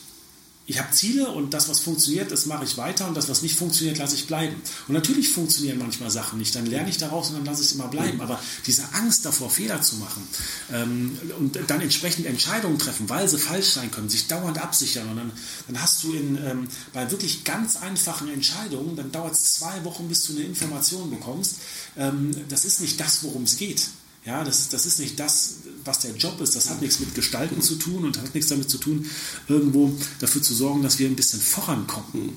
ich 0.70 0.80
habe 0.80 0.92
Ziele 0.92 1.30
und 1.30 1.54
das, 1.54 1.70
was 1.70 1.80
funktioniert, 1.80 2.30
das 2.30 2.46
mache 2.46 2.66
ich 2.66 2.78
weiter 2.78 3.08
und 3.08 3.16
das, 3.16 3.30
was 3.30 3.42
nicht 3.42 3.56
funktioniert, 3.56 4.00
lasse 4.00 4.16
ich 4.16 4.28
bleiben. 4.28 4.62
Und 4.90 4.96
natürlich 4.96 5.30
funktionieren 5.30 5.78
manchmal 5.78 6.12
Sachen 6.12 6.40
nicht. 6.40 6.54
Dann 6.56 6.66
lerne 6.66 6.90
ich 6.90 6.98
daraus 6.98 7.30
und 7.30 7.38
dann 7.38 7.46
lasse 7.46 7.62
ich 7.62 7.68
es 7.68 7.76
immer 7.76 7.88
bleiben. 7.88 8.20
Aber 8.20 8.38
diese 8.66 8.84
Angst 8.94 9.26
davor, 9.26 9.50
Fehler 9.50 9.82
zu 9.82 9.96
machen 9.96 10.28
ähm, 10.74 11.18
und 11.40 11.58
dann 11.68 11.80
entsprechend 11.80 12.26
Entscheidungen 12.26 12.78
treffen, 12.78 13.08
weil 13.08 13.30
sie 13.30 13.38
falsch 13.38 13.68
sein 13.68 13.92
können, 13.92 14.10
sich 14.10 14.28
dauernd 14.28 14.62
absichern 14.62 15.08
und 15.08 15.16
dann, 15.16 15.32
dann 15.68 15.82
hast 15.82 16.04
du 16.04 16.12
in, 16.12 16.36
ähm, 16.36 16.68
bei 16.92 17.10
wirklich 17.12 17.46
ganz 17.46 17.78
einfachen 17.78 18.28
Entscheidungen, 18.28 18.98
dann 18.98 19.10
dauert 19.14 19.36
es 19.36 19.54
zwei 19.54 19.86
Wochen, 19.86 20.10
bis 20.10 20.26
du 20.26 20.34
eine 20.34 20.44
Information 20.44 21.10
bekommst. 21.10 21.60
Ähm, 21.96 22.36
das 22.50 22.66
ist 22.66 22.82
nicht 22.82 23.00
das, 23.00 23.24
worum 23.24 23.44
es 23.44 23.56
geht. 23.56 23.88
Ja, 24.28 24.44
das, 24.44 24.68
das 24.68 24.86
ist 24.86 25.00
nicht 25.00 25.18
das, 25.18 25.60
was 25.86 26.00
der 26.00 26.14
Job 26.16 26.42
ist. 26.42 26.54
Das 26.54 26.70
hat 26.70 26.82
nichts 26.82 27.00
mit 27.00 27.16
Gestalten 27.16 27.62
zu 27.62 27.76
tun 27.76 28.04
und 28.04 28.18
hat 28.18 28.36
nichts 28.36 28.50
damit 28.50 28.70
zu 28.70 28.78
tun, 28.78 29.10
irgendwo 29.48 29.98
dafür 30.20 30.42
zu 30.42 30.54
sorgen, 30.54 30.84
dass 30.84 31.00
wir 31.00 31.08
ein 31.08 31.16
bisschen 31.16 31.40
vorankommen. 31.40 32.34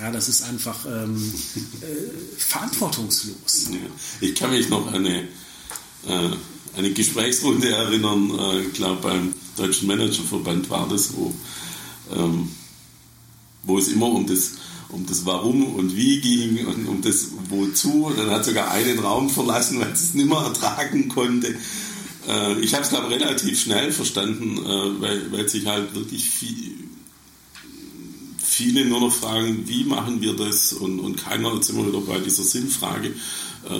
Ja, 0.00 0.10
das 0.10 0.30
ist 0.30 0.44
einfach 0.44 0.86
ähm, 0.86 1.32
äh, 1.82 2.38
verantwortungslos. 2.38 3.68
Ich 4.22 4.34
kann 4.36 4.52
mich 4.52 4.70
noch 4.70 4.86
an 4.86 5.04
eine, 5.04 5.28
äh, 6.06 6.30
eine 6.76 6.92
Gesprächsrunde 6.92 7.68
erinnern, 7.68 8.30
äh, 8.38 8.60
ich 8.62 8.72
glaube 8.72 9.02
beim 9.02 9.34
Deutschen 9.56 9.86
Managerverband 9.86 10.70
war 10.70 10.88
das, 10.88 11.14
wo, 11.14 11.34
ähm, 12.14 12.48
wo 13.64 13.76
es 13.76 13.88
immer 13.88 14.06
um 14.06 14.26
das, 14.26 14.52
um 14.90 15.06
das 15.06 15.26
Warum 15.26 15.74
und 15.74 15.94
Wie 15.96 16.20
ging 16.20 16.66
und 16.66 16.86
um 16.86 17.02
das 17.02 17.28
Wozu. 17.48 18.10
Dann 18.16 18.30
hat 18.30 18.44
sogar 18.44 18.70
einen 18.70 18.98
Raum 18.98 19.28
verlassen, 19.28 19.80
weil 19.80 19.92
es 19.92 20.14
nicht 20.14 20.28
mehr 20.28 20.38
ertragen 20.38 21.08
konnte. 21.08 21.54
Äh, 22.26 22.60
ich 22.60 22.74
habe 22.74 22.84
es, 22.84 22.90
glaube 22.90 23.10
relativ 23.10 23.60
schnell 23.60 23.92
verstanden, 23.92 24.58
äh, 24.58 25.32
weil, 25.32 25.48
sich 25.48 25.66
halt 25.66 25.94
wirklich 25.94 26.28
viel, 26.28 26.74
viele 28.38 28.84
nur 28.84 29.00
noch 29.00 29.12
fragen, 29.12 29.64
wie 29.66 29.84
machen 29.84 30.20
wir 30.20 30.34
das? 30.34 30.72
Und, 30.72 31.00
und 31.00 31.16
keiner, 31.16 31.54
jetzt 31.54 31.70
immer 31.70 31.86
wieder 31.86 32.00
bei 32.00 32.18
dieser 32.18 32.42
Sinnfrage, 32.42 33.08
äh, 33.08 33.70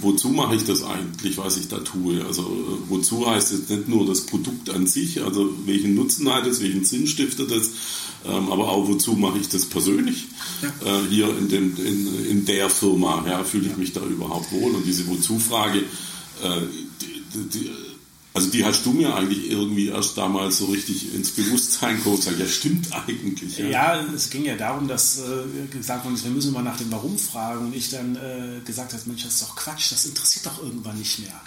wozu 0.00 0.28
mache 0.28 0.56
ich 0.56 0.64
das 0.64 0.82
eigentlich, 0.82 1.36
was 1.36 1.58
ich 1.58 1.68
da 1.68 1.78
tue? 1.78 2.24
Also 2.24 2.42
äh, 2.42 2.88
wozu 2.88 3.28
heißt 3.28 3.52
jetzt 3.52 3.70
nicht 3.70 3.88
nur 3.88 4.06
das 4.06 4.22
Produkt 4.22 4.70
an 4.70 4.86
sich, 4.86 5.22
also 5.22 5.52
welchen 5.66 5.94
Nutzen 5.94 6.32
hat 6.32 6.46
es, 6.46 6.62
welchen 6.62 6.84
Sinn 6.84 7.06
stiftet 7.06 7.50
es, 7.50 7.72
ähm, 8.26 8.52
aber 8.52 8.68
auch 8.68 8.86
wozu 8.86 9.12
mache 9.14 9.38
ich 9.38 9.48
das 9.48 9.64
persönlich 9.66 10.26
ja. 10.62 10.68
äh, 10.68 11.08
hier 11.08 11.28
in, 11.38 11.48
dem, 11.48 11.76
in, 11.76 12.26
in 12.26 12.44
der 12.44 12.68
Firma, 12.68 13.24
ja, 13.26 13.44
fühle 13.44 13.68
ich 13.68 13.76
mich 13.76 13.92
da 13.92 14.00
überhaupt 14.02 14.52
wohl? 14.52 14.74
Und 14.74 14.84
diese 14.84 15.06
Wozu-Frage, 15.06 15.78
äh, 15.78 16.60
die, 17.00 17.48
die, 17.48 17.70
also 18.32 18.48
die 18.50 18.64
hast 18.64 18.86
du 18.86 18.92
mir 18.92 19.14
eigentlich 19.14 19.50
irgendwie 19.50 19.88
erst 19.88 20.16
damals 20.16 20.58
so 20.58 20.66
richtig 20.66 21.14
ins 21.14 21.30
Bewusstsein 21.32 21.96
geholt. 22.02 22.24
Ja, 22.38 22.46
stimmt 22.46 22.88
eigentlich. 22.92 23.58
Ja. 23.58 23.66
ja, 23.66 24.04
es 24.14 24.30
ging 24.30 24.44
ja 24.44 24.56
darum, 24.56 24.86
dass 24.86 25.18
äh, 25.18 25.66
gesagt 25.70 26.04
worden 26.04 26.14
ist, 26.14 26.24
wir 26.24 26.30
müssen 26.30 26.52
mal 26.52 26.62
nach 26.62 26.78
dem 26.78 26.92
Warum 26.92 27.18
fragen. 27.18 27.66
Und 27.66 27.76
ich 27.76 27.90
dann 27.90 28.16
äh, 28.16 28.60
gesagt 28.64 28.92
habe, 28.92 29.02
Mensch, 29.06 29.24
das 29.24 29.34
ist 29.34 29.42
doch 29.42 29.56
Quatsch, 29.56 29.90
das 29.90 30.04
interessiert 30.04 30.46
doch 30.46 30.62
irgendwann 30.62 30.98
nicht 30.98 31.18
mehr. 31.18 31.40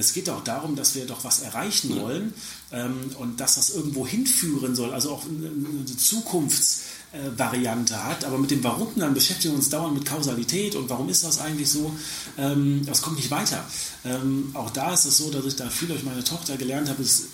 Es 0.00 0.12
geht 0.12 0.28
auch 0.30 0.42
darum, 0.42 0.76
dass 0.76 0.94
wir 0.94 1.06
doch 1.06 1.24
was 1.24 1.40
erreichen 1.40 2.00
wollen 2.00 2.34
ähm, 2.72 3.10
und 3.18 3.38
dass 3.38 3.56
das 3.56 3.70
irgendwo 3.70 4.06
hinführen 4.06 4.74
soll, 4.74 4.92
also 4.92 5.12
auch 5.12 5.24
eine, 5.24 5.48
eine 5.48 5.84
Zukunfts- 5.84 6.80
äh, 7.12 7.96
hat. 7.96 8.24
Aber 8.24 8.38
mit 8.38 8.50
dem 8.50 8.62
Warum 8.62 8.88
dann 8.96 9.14
beschäftigen 9.14 9.54
wir 9.54 9.58
uns 9.58 9.68
dauernd 9.68 9.94
mit 9.94 10.06
Kausalität 10.06 10.76
und 10.76 10.88
warum 10.88 11.08
ist 11.08 11.24
das 11.24 11.40
eigentlich 11.40 11.68
so? 11.68 11.94
Ähm, 12.38 12.82
das 12.86 13.02
kommt 13.02 13.16
nicht 13.16 13.30
weiter. 13.30 13.64
Ähm, 14.04 14.50
auch 14.54 14.70
da 14.70 14.94
ist 14.94 15.04
es 15.04 15.18
so, 15.18 15.30
dass 15.30 15.44
ich 15.44 15.56
da 15.56 15.68
viel 15.68 15.88
durch 15.88 16.04
meine 16.04 16.24
Tochter 16.24 16.56
gelernt 16.56 16.88
habe, 16.88 17.02
ist, 17.02 17.24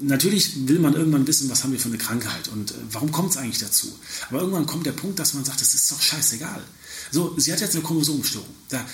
natürlich 0.00 0.68
will 0.68 0.78
man 0.78 0.94
irgendwann 0.94 1.26
wissen, 1.26 1.50
was 1.50 1.62
haben 1.64 1.72
wir 1.72 1.80
für 1.80 1.88
eine 1.88 1.98
Krankheit 1.98 2.48
und 2.48 2.70
äh, 2.70 2.74
warum 2.92 3.12
kommt 3.12 3.30
es 3.30 3.36
eigentlich 3.36 3.58
dazu. 3.58 3.88
Aber 4.28 4.40
irgendwann 4.40 4.66
kommt 4.66 4.86
der 4.86 4.92
Punkt, 4.92 5.18
dass 5.18 5.34
man 5.34 5.44
sagt, 5.44 5.60
das 5.60 5.74
ist 5.74 5.90
doch 5.90 6.00
scheißegal. 6.00 6.62
So, 7.10 7.34
sie 7.36 7.52
hat 7.52 7.60
jetzt 7.60 7.74
eine 7.74 7.84
Chromosomenstörung. 7.84 8.48
Da, 8.68 8.84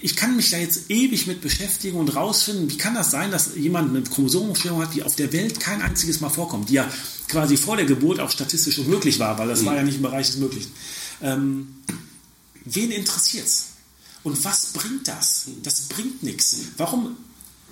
ich 0.00 0.16
kann 0.16 0.36
mich 0.36 0.50
da 0.50 0.58
jetzt 0.58 0.90
ewig 0.90 1.26
mit 1.26 1.40
beschäftigen 1.40 1.98
und 1.98 2.14
rausfinden, 2.14 2.70
wie 2.70 2.76
kann 2.76 2.94
das 2.94 3.10
sein, 3.10 3.30
dass 3.30 3.56
jemand 3.56 3.90
eine 3.90 4.02
Chromosomenstörung 4.02 4.82
hat, 4.82 4.94
die 4.94 5.02
auf 5.02 5.16
der 5.16 5.32
Welt 5.32 5.60
kein 5.60 5.82
einziges 5.82 6.20
Mal 6.20 6.28
vorkommt, 6.28 6.68
die 6.68 6.74
ja 6.74 6.90
quasi 7.28 7.56
vor 7.56 7.76
der 7.76 7.86
Geburt 7.86 8.20
auch 8.20 8.30
statistisch 8.30 8.78
unmöglich 8.78 9.18
war, 9.18 9.38
weil 9.38 9.48
das 9.48 9.62
mhm. 9.62 9.66
war 9.66 9.76
ja 9.76 9.82
nicht 9.82 9.96
im 9.96 10.02
Bereich 10.02 10.26
des 10.28 10.36
Möglichen. 10.36 10.72
Ähm, 11.22 11.74
wen 12.64 12.92
es? 12.92 13.66
Und 14.22 14.44
was 14.44 14.66
bringt 14.66 15.08
das? 15.08 15.46
Das 15.62 15.82
bringt 15.82 16.22
nichts. 16.22 16.56
Warum 16.76 17.16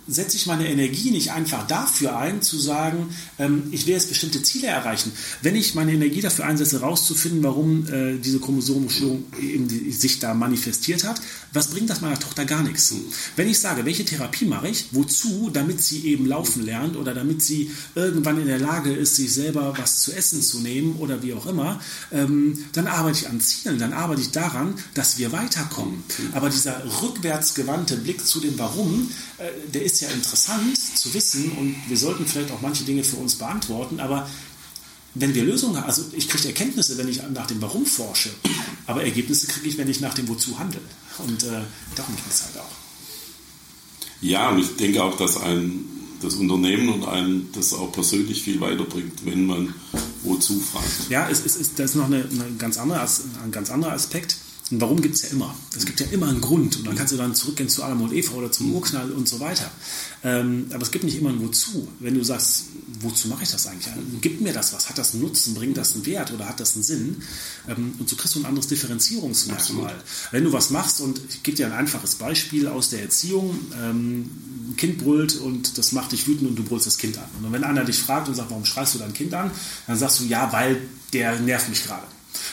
setze 0.08 0.36
ich 0.36 0.46
meine 0.46 0.68
Energie 0.68 1.10
nicht 1.10 1.32
einfach 1.32 1.66
dafür 1.66 2.18
ein, 2.18 2.42
zu 2.42 2.58
sagen, 2.58 3.14
ähm, 3.38 3.64
ich 3.70 3.86
will 3.86 3.94
jetzt 3.94 4.08
bestimmte 4.08 4.42
Ziele 4.42 4.68
erreichen. 4.68 5.12
Wenn 5.42 5.54
ich 5.54 5.74
meine 5.74 5.92
Energie 5.92 6.20
dafür 6.20 6.46
einsetze, 6.46 6.80
herauszufinden, 6.80 7.42
warum 7.42 7.86
äh, 7.86 8.18
diese 8.18 8.40
Chromosomenstörung 8.40 9.24
die, 9.40 9.92
sich 9.92 10.18
da 10.18 10.34
manifestiert 10.34 11.04
hat, 11.04 11.20
was 11.52 11.68
bringt 11.68 11.90
das 11.90 12.00
meiner 12.00 12.18
Tochter 12.18 12.44
gar 12.44 12.62
nichts? 12.62 12.94
Wenn 13.36 13.48
ich 13.48 13.58
sage, 13.58 13.84
welche 13.84 14.04
Therapie 14.04 14.46
mache 14.46 14.68
ich, 14.68 14.86
wozu, 14.92 15.50
damit 15.52 15.82
sie 15.82 16.06
eben 16.06 16.26
laufen 16.26 16.64
lernt 16.64 16.96
oder 16.96 17.14
damit 17.14 17.42
sie 17.42 17.70
irgendwann 17.94 18.40
in 18.40 18.46
der 18.46 18.58
Lage 18.58 18.92
ist, 18.92 19.16
sich 19.16 19.32
selber 19.32 19.74
was 19.76 20.02
zu 20.02 20.12
essen 20.12 20.42
zu 20.42 20.60
nehmen 20.60 20.96
oder 20.96 21.22
wie 21.22 21.34
auch 21.34 21.46
immer, 21.46 21.80
ähm, 22.12 22.64
dann 22.72 22.86
arbeite 22.86 23.18
ich 23.20 23.28
an 23.28 23.40
Zielen, 23.40 23.78
dann 23.78 23.92
arbeite 23.92 24.22
ich 24.22 24.30
daran, 24.30 24.74
dass 24.94 25.18
wir 25.18 25.32
weiterkommen. 25.32 26.02
Aber 26.32 26.48
dieser 26.50 26.82
rückwärtsgewandte 27.02 27.96
Blick 27.96 28.26
zu 28.26 28.40
dem 28.40 28.58
Warum, 28.58 29.10
äh, 29.38 29.70
der 29.72 29.82
ist 29.82 29.97
ja 30.00 30.08
interessant 30.08 30.76
zu 30.76 31.12
wissen 31.14 31.52
und 31.52 31.76
wir 31.88 31.96
sollten 31.96 32.26
vielleicht 32.26 32.50
auch 32.50 32.60
manche 32.60 32.84
Dinge 32.84 33.04
für 33.04 33.16
uns 33.16 33.36
beantworten, 33.36 34.00
aber 34.00 34.28
wenn 35.14 35.34
wir 35.34 35.44
Lösungen 35.44 35.76
haben, 35.76 35.86
also 35.86 36.04
ich 36.12 36.28
kriege 36.28 36.48
Erkenntnisse, 36.48 36.98
wenn 36.98 37.08
ich 37.08 37.22
nach 37.32 37.46
dem 37.46 37.60
Warum 37.60 37.86
forsche, 37.86 38.30
aber 38.86 39.02
Ergebnisse 39.04 39.46
kriege 39.46 39.68
ich, 39.68 39.78
wenn 39.78 39.88
ich 39.88 40.00
nach 40.00 40.14
dem 40.14 40.28
Wozu 40.28 40.58
handle. 40.58 40.80
Und 41.18 41.42
äh, 41.42 41.62
darum 41.96 42.14
geht 42.14 42.24
es 42.30 42.42
halt 42.44 42.58
auch. 42.58 42.76
Ja, 44.20 44.50
und 44.50 44.58
ich 44.58 44.76
denke 44.76 45.02
auch, 45.02 45.16
dass 45.16 45.36
ein 45.36 45.84
das 46.20 46.34
Unternehmen 46.34 46.88
und 46.88 47.06
einen 47.06 47.50
das 47.52 47.72
auch 47.72 47.92
persönlich 47.92 48.42
viel 48.42 48.60
weiterbringt, 48.60 49.24
wenn 49.24 49.46
man 49.46 49.74
wozu 50.22 50.58
fragt. 50.58 51.10
Ja, 51.10 51.28
es, 51.30 51.44
es, 51.44 51.56
es, 51.56 51.74
das 51.74 51.90
ist 51.90 51.96
noch 51.96 52.06
eine, 52.06 52.24
eine 52.24 52.56
ganz 52.58 52.76
andere, 52.76 53.00
ein 53.44 53.52
ganz 53.52 53.70
anderer 53.70 53.92
Aspekt. 53.92 54.36
Und 54.70 54.80
warum 54.82 55.00
gibt 55.00 55.14
es 55.14 55.22
ja 55.22 55.28
immer? 55.30 55.54
Es 55.74 55.86
gibt 55.86 55.98
ja 56.00 56.06
immer 56.10 56.28
einen 56.28 56.40
Grund. 56.40 56.76
Und 56.76 56.86
dann 56.86 56.94
kannst 56.94 57.12
du 57.12 57.16
dann 57.16 57.34
zurückgehen 57.34 57.68
zu 57.70 57.82
Adam 57.82 58.02
und 58.02 58.12
Eva 58.12 58.34
oder 58.34 58.52
zum 58.52 58.74
Urknall 58.74 59.10
und 59.12 59.26
so 59.26 59.40
weiter. 59.40 59.70
Ähm, 60.22 60.66
aber 60.72 60.82
es 60.82 60.90
gibt 60.90 61.04
nicht 61.04 61.16
immer 61.16 61.30
ein 61.30 61.40
Wozu. 61.40 61.88
Wenn 62.00 62.14
du 62.14 62.22
sagst, 62.22 62.64
wozu 63.00 63.28
mache 63.28 63.44
ich 63.44 63.50
das 63.50 63.66
eigentlich? 63.66 63.92
Gibt 64.20 64.42
mir 64.42 64.52
das 64.52 64.74
was? 64.74 64.90
Hat 64.90 64.98
das 64.98 65.14
einen 65.14 65.22
Nutzen? 65.22 65.54
Bringt 65.54 65.76
das 65.76 65.94
einen 65.94 66.04
Wert 66.04 66.32
oder 66.32 66.48
hat 66.48 66.60
das 66.60 66.74
einen 66.74 66.82
Sinn? 66.82 67.22
Ähm, 67.66 67.94
und 67.98 68.08
so 68.10 68.16
kriegst 68.16 68.34
du 68.34 68.40
ein 68.40 68.46
anderes 68.46 68.68
Differenzierungsmerkmal. 68.68 69.94
Wenn 70.32 70.44
du 70.44 70.52
was 70.52 70.68
machst, 70.70 71.00
und 71.00 71.20
ich 71.30 71.42
gebe 71.42 71.56
dir 71.56 71.66
ein 71.66 71.72
einfaches 71.72 72.16
Beispiel 72.16 72.68
aus 72.68 72.90
der 72.90 73.02
Erziehung, 73.02 73.58
ähm, 73.80 74.30
ein 74.70 74.76
Kind 74.76 74.98
brüllt 74.98 75.36
und 75.36 75.78
das 75.78 75.92
macht 75.92 76.12
dich 76.12 76.26
wütend 76.26 76.50
und 76.50 76.56
du 76.56 76.62
brüllst 76.62 76.86
das 76.86 76.98
Kind 76.98 77.16
an. 77.16 77.24
Und 77.42 77.52
wenn 77.52 77.64
einer 77.64 77.84
dich 77.84 77.98
fragt 77.98 78.28
und 78.28 78.34
sagt, 78.34 78.50
warum 78.50 78.66
schreist 78.66 78.94
du 78.94 78.98
dein 78.98 79.14
Kind 79.14 79.32
an? 79.32 79.50
Dann 79.86 79.96
sagst 79.96 80.20
du, 80.20 80.24
ja, 80.24 80.52
weil 80.52 80.76
der 81.14 81.40
nervt 81.40 81.70
mich 81.70 81.84
gerade. 81.84 82.06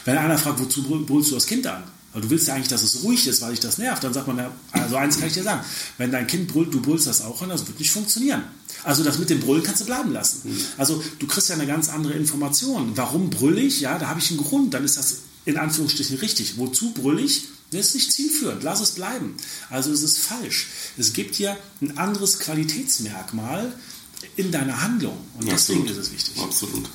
Wenn 0.06 0.18
einer 0.18 0.38
fragt, 0.38 0.60
wozu 0.60 0.82
brüllst 0.84 1.32
du 1.32 1.36
das 1.36 1.46
Kind 1.46 1.68
an? 1.68 1.84
Weil 2.16 2.22
du 2.22 2.30
willst 2.30 2.48
ja 2.48 2.54
eigentlich, 2.54 2.70
dass 2.70 2.82
es 2.82 3.04
ruhig 3.04 3.28
ist, 3.28 3.42
weil 3.42 3.52
dich 3.52 3.60
das 3.60 3.78
nervt. 3.78 4.02
Dann 4.02 4.14
sagt 4.14 4.26
man, 4.26 4.38
ja, 4.38 4.50
also 4.72 4.96
eins 4.96 5.20
kann 5.20 5.28
ich 5.28 5.34
dir 5.34 5.44
sagen, 5.44 5.60
wenn 5.98 6.14
dein 6.14 6.26
Kind 6.28 6.48
brüllt, 6.48 6.74
du 6.74 6.82
brüllst 6.82 7.08
das 7.08 7.22
auch 7.22 7.42
an, 7.42 7.50
das 7.50 7.68
wird 7.68 7.78
nicht 7.78 7.92
funktionieren. 7.92 8.42
Also 8.86 9.04
das 9.04 9.20
mit 9.20 9.30
dem 9.30 9.42
Brüllen 9.42 9.64
kannst 9.64 9.82
du 9.82 9.86
bleiben 9.86 10.14
lassen. 10.14 10.50
Mhm. 10.50 10.62
Also 10.78 11.04
du 11.20 11.28
kriegst 11.28 11.50
ja 11.50 11.56
eine 11.56 11.68
ganz 11.68 11.90
andere 11.90 12.14
Information. 12.14 12.94
Warum 12.96 13.30
brüll 13.30 13.58
ich? 13.58 13.82
Ja, 13.82 14.00
da 14.00 14.08
habe 14.08 14.22
ich 14.22 14.32
einen 14.32 14.40
Grund. 14.40 14.74
Dann 14.74 14.86
ist 14.86 14.98
das 14.98 15.18
in 15.44 15.58
Anführungsstrichen 15.58 16.18
richtig. 16.20 16.58
Wozu 16.58 16.92
brüll 16.92 17.20
ich? 17.20 17.50
Das 17.72 17.88
ist 17.88 17.96
nicht 17.96 18.14
zielführend. 18.14 18.64
Lass 18.64 18.80
es 18.80 18.92
bleiben. 18.92 19.36
Also 19.70 19.92
es 19.92 20.02
ist 20.02 20.18
falsch. 20.18 20.68
Es 20.98 21.12
gibt 21.12 21.36
hier 21.36 21.58
ein 21.82 21.98
anderes 21.98 22.40
Qualitätsmerkmal 22.40 23.74
in 24.38 24.54
deiner 24.54 24.82
Handlung. 24.82 25.18
Und 25.38 25.52
deswegen 25.52 25.82
Absolut. 25.82 25.90
ist 25.90 26.08
es 26.08 26.14
wichtig. 26.14 26.42
Absolut. 26.42 26.86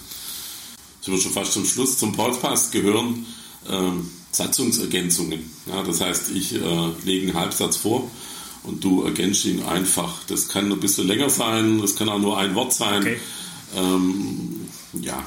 Sind 1.02 1.12
wir 1.12 1.20
schon 1.20 1.32
fast 1.32 1.52
zum 1.52 1.66
Schluss. 1.66 1.98
Zum 1.98 2.16
Podcast 2.16 2.72
gehören 2.72 3.26
ähm, 3.68 4.08
Satzungsergänzungen. 4.32 5.50
Ja, 5.66 5.82
das 5.82 6.00
heißt, 6.00 6.30
ich 6.30 6.54
äh, 6.54 6.88
lege 7.04 7.28
einen 7.28 7.34
Halbsatz 7.34 7.76
vor 7.76 8.10
und 8.62 8.84
du 8.84 9.02
ergänzt 9.02 9.44
ihn 9.44 9.62
einfach. 9.62 10.22
Das 10.26 10.48
kann 10.48 10.70
ein 10.70 10.80
bisschen 10.80 11.06
länger 11.06 11.30
sein, 11.30 11.80
das 11.80 11.96
kann 11.96 12.08
auch 12.08 12.18
nur 12.18 12.38
ein 12.38 12.54
Wort 12.54 12.72
sein. 12.72 13.02
Okay. 13.02 13.20
Ähm, 13.76 14.68
ja, 15.00 15.24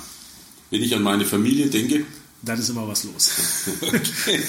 wenn 0.70 0.82
ich 0.82 0.96
an 0.96 1.04
meine 1.04 1.26
Familie 1.26 1.68
denke, 1.68 2.06
dann 2.42 2.60
ist 2.60 2.70
immer 2.70 2.88
was 2.88 3.06
los. 3.06 3.32
okay. 3.82 4.42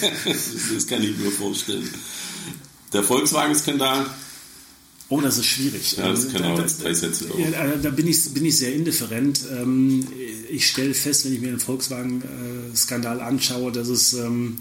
das 0.74 0.86
kann 0.86 1.02
ich 1.02 1.16
mir 1.16 1.30
vorstellen. 1.30 1.88
Der 2.92 3.04
Volkswagen-Skandal 3.04 4.06
Oh, 5.10 5.20
das 5.20 5.38
ist 5.38 5.46
schwierig. 5.46 5.96
Ja, 5.98 6.10
das 6.10 6.32
kann 6.32 6.44
auch 6.44 6.58
als 6.58 6.78
drei 6.78 6.94
Sätze 6.94 7.26
ja, 7.38 7.76
Da 7.76 7.90
bin 7.90 8.06
ich, 8.06 8.30
bin 8.30 8.44
ich 8.46 8.56
sehr 8.56 8.74
indifferent. 8.74 9.40
Ähm, 9.52 10.06
ich 10.48 10.66
stelle 10.66 10.94
fest, 10.94 11.24
wenn 11.24 11.34
ich 11.34 11.40
mir 11.40 11.50
den 11.50 11.60
Volkswagen-Skandal 11.60 13.20
anschaue, 13.20 13.70
dass 13.70 13.88
es 13.88 14.14
ähm, 14.14 14.56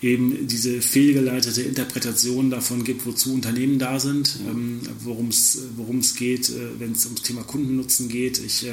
eben 0.00 0.46
diese 0.48 0.80
fehlgeleitete 0.80 1.62
Interpretation 1.62 2.50
davon 2.50 2.84
gibt, 2.84 3.04
wozu 3.04 3.34
Unternehmen 3.34 3.78
da 3.78 4.00
sind, 4.00 4.38
ähm, 4.48 4.80
worum 5.00 5.28
es 5.28 6.14
geht, 6.16 6.48
äh, 6.48 6.78
wenn 6.78 6.92
es 6.92 7.04
ums 7.04 7.22
Thema 7.22 7.42
Kundennutzen 7.42 8.08
geht. 8.08 8.38
Ich 8.38 8.66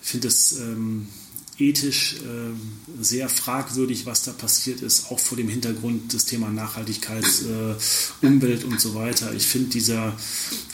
finde 0.00 0.28
es 0.28 0.56
ethisch 1.68 2.16
äh, 2.16 3.02
sehr 3.02 3.28
fragwürdig, 3.28 4.06
was 4.06 4.22
da 4.22 4.32
passiert 4.32 4.80
ist, 4.80 5.10
auch 5.10 5.18
vor 5.18 5.36
dem 5.36 5.48
Hintergrund 5.48 6.12
des 6.12 6.24
Thema 6.24 6.50
Nachhaltigkeit, 6.50 7.24
äh, 7.24 8.26
Umwelt 8.26 8.64
und 8.64 8.80
so 8.80 8.94
weiter. 8.94 9.32
Ich 9.34 9.46
finde 9.46 9.70
dieser, 9.70 10.16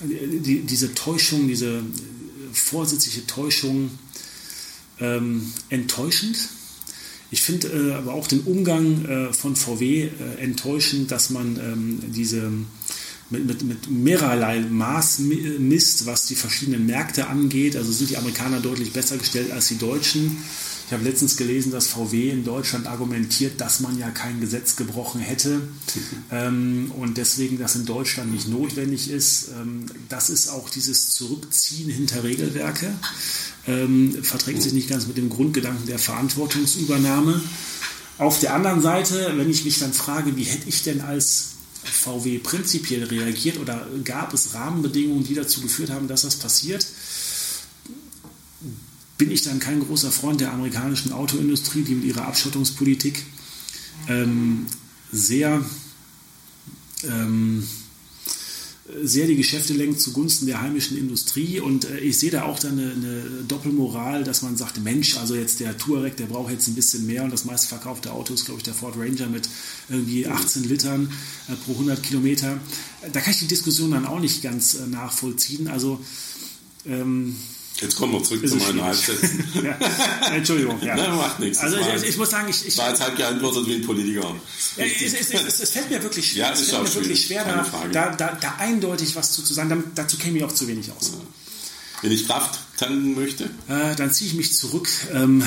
die, 0.03 0.61
diese 0.61 0.95
Täuschung, 0.95 1.49
diese 1.49 1.83
vorsätzliche 2.53 3.27
Täuschung 3.27 3.91
ähm, 5.01 5.53
enttäuschend. 5.69 6.37
Ich 7.31 7.43
finde 7.43 7.69
äh, 7.69 7.93
aber 7.93 8.15
auch 8.15 8.27
den 8.27 8.41
Umgang 8.41 9.05
äh, 9.05 9.33
von 9.33 9.55
VW 9.55 10.05
äh, 10.05 10.11
enttäuschend, 10.41 11.11
dass 11.11 11.31
man 11.31 11.59
ähm, 11.59 12.01
diese 12.09 12.51
mit, 13.31 13.47
mit, 13.47 13.63
mit 13.63 13.91
mehrerlei 13.91 14.61
Maß 14.61 15.19
misst, 15.59 16.07
was 16.07 16.27
die 16.27 16.35
verschiedenen 16.35 16.87
Märkte 16.87 17.27
angeht. 17.27 17.77
Also 17.77 17.93
sind 17.93 18.11
die 18.11 18.17
Amerikaner 18.17 18.61
deutlich 18.61 18.93
besser 18.93 19.19
gestellt 19.19 19.51
als 19.51 19.69
die 19.69 19.79
Deutschen. 19.79 20.37
Ich 20.89 20.95
habe 20.95 21.05
letztens 21.05 21.37
gelesen, 21.37 21.71
dass 21.71 21.89
VW 21.89 22.31
in 22.31 22.45
Deutschland 22.45 22.87
argumentiert, 22.87 23.61
dass 23.61 23.81
man 23.81 23.99
ja 23.99 24.09
kein 24.09 24.41
Gesetz 24.41 24.75
gebrochen 24.75 25.21
hätte 25.21 25.61
ähm, 26.33 26.91
und 26.99 27.19
deswegen 27.19 27.59
das 27.59 27.77
in 27.77 27.85
Deutschland 27.85 28.33
nicht 28.33 28.49
notwendig 28.49 29.11
ist. 29.11 29.49
Ähm, 29.61 29.85
das 30.09 30.31
ist 30.31 30.49
auch 30.49 30.71
dieses 30.71 31.11
Zurückziehen 31.11 31.91
hinter 31.91 32.25
Regelwerke. 32.25 32.91
Ähm, 33.67 34.17
verträgt 34.23 34.63
sich 34.63 34.73
nicht 34.73 34.89
ganz 34.89 35.07
mit 35.07 35.19
dem 35.19 35.29
Grundgedanken 35.29 35.87
der 35.87 35.99
Verantwortungsübernahme. 35.99 37.39
Auf 38.17 38.41
der 38.41 38.55
anderen 38.55 38.81
Seite, 38.81 39.35
wenn 39.37 39.51
ich 39.51 39.67
mich 39.67 39.81
dann 39.81 39.93
frage, 39.93 40.37
wie 40.37 40.45
hätte 40.45 40.71
ich 40.71 40.83
denn 40.85 41.03
als 41.03 41.58
VW 41.91 42.39
prinzipiell 42.39 43.05
reagiert 43.05 43.59
oder 43.59 43.87
gab 44.05 44.35
es 44.35 44.55
Rahmenbedingungen, 44.55 45.25
die 45.25 45.35
dazu 45.35 45.61
geführt 45.61 45.91
haben, 45.91 46.09
dass 46.09 46.23
das 46.23 46.37
passiert? 46.37 46.87
Bin 49.17 49.31
ich 49.31 49.43
dann 49.43 49.59
kein 49.59 49.81
großer 49.81 50.13
Freund 50.13 50.41
der 50.41 50.53
amerikanischen 50.53 51.13
Autoindustrie, 51.13 51.83
die 51.83 51.95
mit 51.95 52.05
ihrer 52.05 52.27
Abschottungspolitik 52.27 53.25
ähm, 54.09 54.67
sehr 55.11 55.65
ähm, 57.05 57.67
sehr 59.03 59.27
die 59.27 59.37
Geschäfte 59.37 59.75
lenkt 59.75 60.01
zugunsten 60.01 60.47
der 60.47 60.63
heimischen 60.63 60.97
Industrie. 60.97 61.61
Und 61.61 61.85
äh, 61.85 61.99
ich 61.99 62.19
sehe 62.19 62.31
da 62.31 62.45
auch 62.45 62.59
dann 62.59 62.79
eine, 62.79 62.93
eine, 62.93 63.23
Doppelmoral, 63.47 64.25
dass 64.25 64.43
man 64.43 64.57
sagt, 64.57 64.83
Mensch, 64.83 65.17
also 65.17 65.35
jetzt 65.35 65.61
der 65.61 65.77
Touareg, 65.77 66.17
der 66.17 66.27
braucht 66.27 66.51
jetzt 66.51 66.69
ein 66.69 66.75
bisschen 66.75 67.07
mehr. 67.07 67.25
Und 67.25 67.33
das 67.33 67.45
meistverkaufte 67.45 68.13
Auto 68.13 68.35
ist, 68.35 68.47
glaube 68.47 68.59
ich, 68.59 68.65
der 68.65 68.75
Ford 68.75 68.97
Ranger 68.97 69.29
mit 69.29 69.49
irgendwie 69.89 70.27
18 70.27 70.65
Litern 70.65 71.13
äh, 71.49 71.55
pro 71.65 71.73
100 71.73 72.03
Kilometer. 72.03 72.59
Da 73.13 73.21
kann 73.21 73.33
ich 73.33 73.41
die 73.41 73.47
Diskussion 73.47 73.91
dann 73.91 74.07
auch 74.07 74.21
nicht 74.21 74.43
ganz 74.43 74.75
äh, 74.75 74.87
nachvollziehen. 74.87 75.69
Also 75.69 76.01
ähm, 76.87 77.37
Jetzt 77.81 77.97
kommen 77.97 78.13
wir 78.13 78.23
zurück 78.25 78.49
zu 78.49 78.57
meinen 78.57 78.83
Halbsätzen. 78.83 79.45
ja. 79.63 79.79
Entschuldigung. 80.35 80.83
Ja. 80.83 80.97
Nein, 80.97 81.17
macht 81.17 81.39
nichts. 81.39 81.59
Also 81.59 81.77
ich, 81.79 82.09
ich, 82.09 82.17
muss 82.17 82.31
sagen, 82.31 82.49
ich, 82.49 82.67
ich 82.67 82.77
war 82.77 82.89
jetzt 82.89 83.01
halt 83.01 83.17
geantwortet 83.17 83.67
wie 83.67 83.77
ein 83.77 83.83
Politiker. 83.83 84.35
Ja, 84.77 84.85
es, 84.85 85.15
es, 85.15 85.31
es, 85.31 85.61
es, 85.61 85.71
fällt 85.71 85.91
mir 85.91 86.03
wirklich 86.03 86.33
schwer, 86.33 86.47
ja, 86.47 86.53
es 86.53 86.69
fällt 86.69 86.83
mir 86.83 86.95
wirklich 86.95 87.27
schwer 87.27 87.45
da, 87.45 87.65
da, 87.93 88.15
da, 88.17 88.39
da, 88.41 88.55
eindeutig 88.59 89.15
was 89.15 89.33
zu, 89.33 89.43
zu 89.43 89.55
sagen. 89.55 89.85
dazu 89.95 90.17
käme 90.17 90.39
ich 90.39 90.45
auch 90.45 90.53
zu 90.53 90.67
wenig 90.67 90.91
aus. 90.91 91.13
Ja. 91.13 91.38
Wenn 92.03 92.13
ich 92.13 92.27
Kraft 92.27 92.61
tanken 92.77 93.15
möchte? 93.15 93.45
Äh, 93.69 93.97
dann 93.97 94.13
ziehe 94.13 94.31
ich 94.31 94.37
mich 94.37 94.55
zurück. 94.55 94.89
Ähm, 95.13 95.43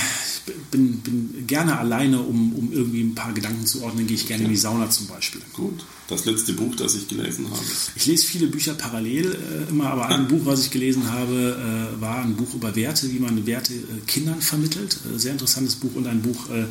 bin, 0.70 1.00
bin 1.00 1.48
gerne 1.48 1.78
alleine, 1.78 2.20
um, 2.22 2.54
um 2.54 2.74
irgendwie 2.74 3.02
ein 3.02 3.16
paar 3.16 3.34
Gedanken 3.34 3.66
zu 3.66 3.84
ordnen, 3.84 4.08
gehe 4.08 4.16
ich 4.16 4.28
gerne 4.28 4.44
okay. 4.44 4.50
in 4.50 4.56
die 4.56 4.60
Sauna 4.60 4.90
zum 4.90 5.08
Beispiel. 5.08 5.42
Gut. 5.54 5.86
Das 6.08 6.26
letzte 6.26 6.52
Buch, 6.54 6.76
das 6.76 6.96
ich 6.96 7.08
gelesen 7.08 7.46
habe. 7.50 7.64
Ich 7.96 8.06
lese 8.06 8.26
viele 8.26 8.48
Bücher 8.48 8.74
parallel 8.74 9.32
äh, 9.32 9.70
immer, 9.70 9.92
aber 9.92 10.10
ein 10.10 10.28
Buch, 10.28 10.42
was 10.44 10.66
ich 10.66 10.72
gelesen 10.72 11.10
habe, 11.10 11.96
äh, 11.98 12.02
war 12.02 12.22
ein 12.22 12.36
Buch 12.36 12.54
über 12.54 12.76
Werte, 12.76 13.10
wie 13.10 13.20
man 13.20 13.46
Werte 13.46 13.74
äh, 13.74 14.02
Kindern 14.08 14.42
vermittelt. 14.42 14.98
Äh, 15.06 15.18
sehr 15.18 15.32
interessantes 15.32 15.76
Buch 15.76 15.96
und 15.96 16.08
ein 16.08 16.22
Buch 16.22 16.50
äh, 16.50 16.66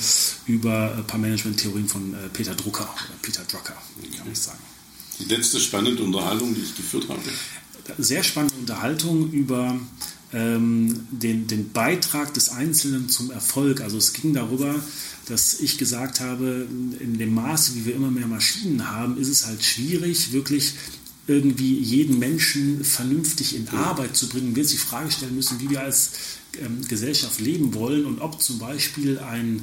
über 0.47 0.95
ein 0.95 1.07
paar 1.07 1.19
Management-Theorien 1.19 1.89
von 1.89 2.15
Peter 2.35 2.55
Drucker 2.55 2.83
oder 2.83 3.15
Peter 3.23 3.43
Drucker, 3.45 3.75
kann 4.17 4.31
ich 4.31 4.39
sagen. 4.39 4.59
Die 5.19 5.25
letzte 5.25 5.59
spannende 5.61 6.03
Unterhaltung, 6.03 6.55
die 6.55 6.61
ich 6.61 6.77
geführt 6.77 7.09
habe 7.09 7.21
sehr 7.99 8.23
spannende 8.23 8.57
Unterhaltung 8.57 9.31
über 9.33 9.79
ähm, 10.33 11.07
den, 11.11 11.47
den 11.47 11.73
Beitrag 11.73 12.35
des 12.35 12.51
Einzelnen 12.51 13.09
zum 13.09 13.31
Erfolg. 13.31 13.81
Also 13.81 13.99
es 13.99 14.13
ging 14.13 14.33
darüber, 14.35 14.75
dass 15.29 15.61
ich 15.61 15.79
gesagt 15.79 16.21
habe, 16.21 16.67
in 17.01 17.19
dem 17.19 17.35
Maße, 17.35 17.75
wie 17.75 17.87
wir 17.87 17.95
immer 17.95 18.11
mehr 18.11 18.27
Maschinen 18.27 18.91
haben, 18.91 19.19
ist 19.19 19.29
es 19.29 19.47
halt 19.47 19.65
schwierig, 19.65 20.33
wirklich 20.33 20.75
irgendwie 21.27 21.79
jeden 21.79 22.19
Menschen 22.19 22.85
vernünftig 22.85 23.55
in 23.55 23.69
Arbeit 23.69 24.17
zu 24.17 24.29
bringen, 24.29 24.57
wir 24.57 24.63
uns 24.63 24.73
die 24.73 24.79
Frage 24.79 25.11
stellen 25.13 25.37
müssen, 25.37 25.61
wie 25.61 25.71
wir 25.71 25.81
als 25.81 26.11
Gesellschaft 26.89 27.41
leben 27.41 27.75
wollen 27.75 28.05
und 28.05 28.21
ob 28.21 28.43
zum 28.43 28.59
Beispiel 28.59 29.19
ein 29.19 29.63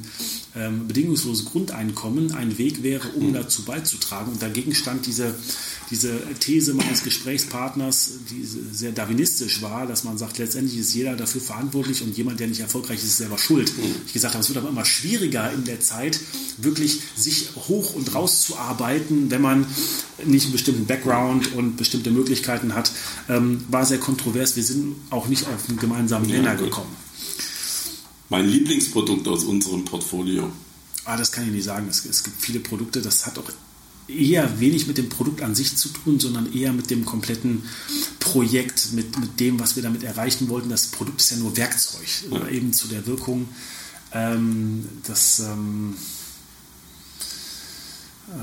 ähm, 0.56 0.88
bedingungsloses 0.88 1.46
Grundeinkommen 1.46 2.32
ein 2.32 2.58
Weg 2.58 2.82
wäre, 2.82 3.08
um 3.08 3.32
dazu 3.32 3.64
beizutragen. 3.64 4.32
Und 4.32 4.42
dagegen 4.42 4.74
stand 4.74 5.06
diese 5.06 5.34
diese 5.90 6.20
These 6.40 6.74
meines 6.74 7.02
Gesprächspartners, 7.02 8.10
die 8.30 8.44
sehr 8.44 8.92
darwinistisch 8.92 9.62
war, 9.62 9.86
dass 9.86 10.04
man 10.04 10.18
sagt, 10.18 10.38
letztendlich 10.38 10.78
ist 10.78 10.94
jeder 10.94 11.16
dafür 11.16 11.40
verantwortlich 11.40 12.02
und 12.02 12.16
jemand, 12.16 12.40
der 12.40 12.48
nicht 12.48 12.60
erfolgreich 12.60 12.98
ist, 12.98 13.04
ist 13.04 13.18
selber 13.18 13.38
schuld. 13.38 13.76
Mhm. 13.76 13.94
Ich 14.06 14.12
gesagt 14.12 14.34
habe, 14.34 14.42
es 14.42 14.48
wird 14.48 14.58
aber 14.58 14.68
immer 14.68 14.84
schwieriger 14.84 15.50
in 15.52 15.64
der 15.64 15.80
Zeit, 15.80 16.20
wirklich 16.58 17.00
sich 17.16 17.50
hoch 17.68 17.94
und 17.94 18.14
rauszuarbeiten, 18.14 19.30
wenn 19.30 19.40
man 19.40 19.66
nicht 20.24 20.44
einen 20.44 20.52
bestimmten 20.52 20.86
Background 20.86 21.54
und 21.54 21.76
bestimmte 21.76 22.10
Möglichkeiten 22.10 22.74
hat. 22.74 22.90
Ähm, 23.28 23.64
war 23.68 23.86
sehr 23.86 23.98
kontrovers. 23.98 24.56
Wir 24.56 24.64
sind 24.64 24.96
auch 25.10 25.28
nicht 25.28 25.46
auf 25.46 25.68
einen 25.68 25.78
gemeinsamen 25.78 26.28
Nenner 26.28 26.56
gekommen. 26.56 26.77
Mein 28.28 28.48
Lieblingsprodukt 28.48 29.26
aus 29.28 29.44
unserem 29.44 29.84
Portfolio. 29.84 30.52
Ah, 31.04 31.16
das 31.16 31.32
kann 31.32 31.44
ich 31.44 31.50
nicht 31.50 31.64
sagen. 31.64 31.88
Es, 31.88 32.04
es 32.04 32.22
gibt 32.22 32.40
viele 32.40 32.60
Produkte, 32.60 33.00
das 33.00 33.24
hat 33.24 33.38
auch 33.38 33.50
eher 34.08 34.58
wenig 34.60 34.86
mit 34.86 34.98
dem 34.98 35.08
Produkt 35.08 35.42
an 35.42 35.54
sich 35.54 35.76
zu 35.76 35.88
tun, 35.90 36.18
sondern 36.18 36.52
eher 36.52 36.72
mit 36.72 36.90
dem 36.90 37.04
kompletten 37.04 37.62
Projekt, 38.20 38.92
mit, 38.92 39.18
mit 39.18 39.38
dem, 39.40 39.60
was 39.60 39.76
wir 39.76 39.82
damit 39.82 40.02
erreichen 40.02 40.48
wollten. 40.48 40.70
Das 40.70 40.88
Produkt 40.88 41.20
ist 41.20 41.30
ja 41.30 41.36
nur 41.36 41.56
Werkzeug, 41.56 42.08
ja. 42.30 42.48
eben 42.48 42.72
zu 42.72 42.88
der 42.88 43.06
Wirkung. 43.06 43.48
Ähm, 44.12 44.86
das, 45.06 45.40
ähm, 45.40 45.94
äh, 45.94 46.17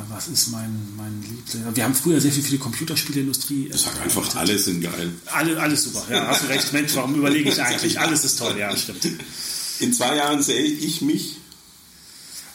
was 0.09 0.27
ist 0.27 0.47
mein, 0.49 0.75
mein 0.97 1.21
Liebling? 1.21 1.75
Wir 1.75 1.83
haben 1.83 1.93
früher 1.93 2.19
sehr 2.19 2.31
viel 2.31 2.43
für 2.43 2.51
die 2.51 2.57
Computerspielindustrie. 2.57 3.69
Ich 3.73 3.81
sag 3.81 4.01
einfach, 4.01 4.35
alles 4.35 4.65
sind 4.65 4.81
geil. 4.81 5.11
Alle, 5.25 5.59
alles 5.59 5.83
super, 5.83 6.05
ja, 6.09 6.27
hast 6.27 6.43
du 6.43 6.47
recht. 6.47 6.73
Mensch, 6.73 6.95
warum 6.95 7.15
überlege 7.15 7.49
ich 7.49 7.61
eigentlich? 7.61 7.99
Alles 8.05 8.25
ist 8.25 8.37
toll, 8.39 8.57
ja, 8.57 8.75
stimmt. 8.75 9.07
In 9.79 9.93
zwei 9.93 10.15
Jahren 10.15 10.41
sehe 10.41 10.63
ich 10.63 11.01
mich 11.01 11.37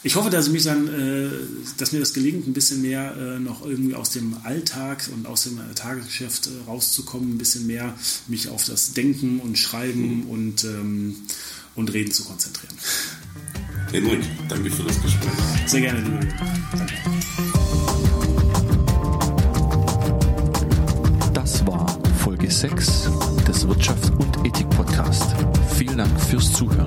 ich 0.03 0.15
hoffe, 0.15 0.31
dass 0.31 0.49
mich 0.49 0.63
dann, 0.63 0.87
äh, 0.87 1.29
dass 1.77 1.91
mir 1.91 1.99
das 1.99 2.13
gelingt, 2.13 2.47
ein 2.47 2.53
bisschen 2.53 2.81
mehr 2.81 3.15
äh, 3.15 3.39
noch 3.39 3.63
irgendwie 3.63 3.93
aus 3.93 4.09
dem 4.09 4.35
Alltag 4.43 5.07
und 5.13 5.27
aus 5.27 5.43
dem 5.43 5.59
Tagesgeschäft 5.75 6.47
äh, 6.47 6.67
rauszukommen, 6.67 7.35
ein 7.35 7.37
bisschen 7.37 7.67
mehr 7.67 7.93
mich 8.27 8.49
auf 8.49 8.65
das 8.65 8.93
Denken 8.93 9.39
und 9.39 9.59
Schreiben 9.59 10.21
mhm. 10.21 10.29
und, 10.29 10.63
ähm, 10.63 11.15
und 11.75 11.93
Reden 11.93 12.11
zu 12.11 12.23
konzentrieren. 12.23 12.75
Henrik, 13.91 14.23
danke 14.49 14.71
für 14.71 14.83
das 14.83 14.99
Gespräch. 15.01 15.31
Sehr 15.67 15.81
gerne, 15.81 15.99
liebe. 16.01 16.27
Danke. 16.71 17.20
6 22.61 23.09
des 23.47 23.67
Wirtschaft 23.67 24.13
und 24.19 24.45
Ethik 24.45 24.69
Podcast. 24.69 25.35
Vielen 25.73 25.97
Dank 25.97 26.21
fürs 26.21 26.53
Zuhören. 26.53 26.85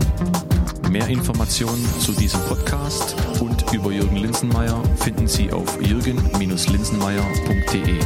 Mehr 0.88 1.08
Informationen 1.08 1.84
zu 1.98 2.12
diesem 2.12 2.40
Podcast 2.42 3.16
und 3.40 3.72
über 3.72 3.90
Jürgen 3.90 4.14
Linsenmeier 4.14 4.80
finden 4.94 5.26
Sie 5.26 5.50
auf 5.50 5.82
jürgen-linsenmeier.de. 5.82 7.98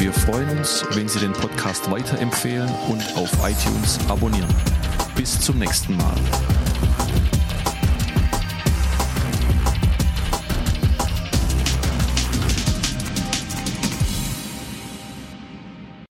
Wir 0.00 0.12
freuen 0.12 0.58
uns, 0.58 0.84
wenn 0.94 1.08
Sie 1.08 1.20
den 1.20 1.32
Podcast 1.32 1.88
weiterempfehlen 1.92 2.68
und 2.88 3.16
auf 3.16 3.30
iTunes 3.48 4.00
abonnieren. 4.08 4.52
Bis 5.14 5.38
zum 5.38 5.60
nächsten 5.60 5.96
Mal. 5.96 6.16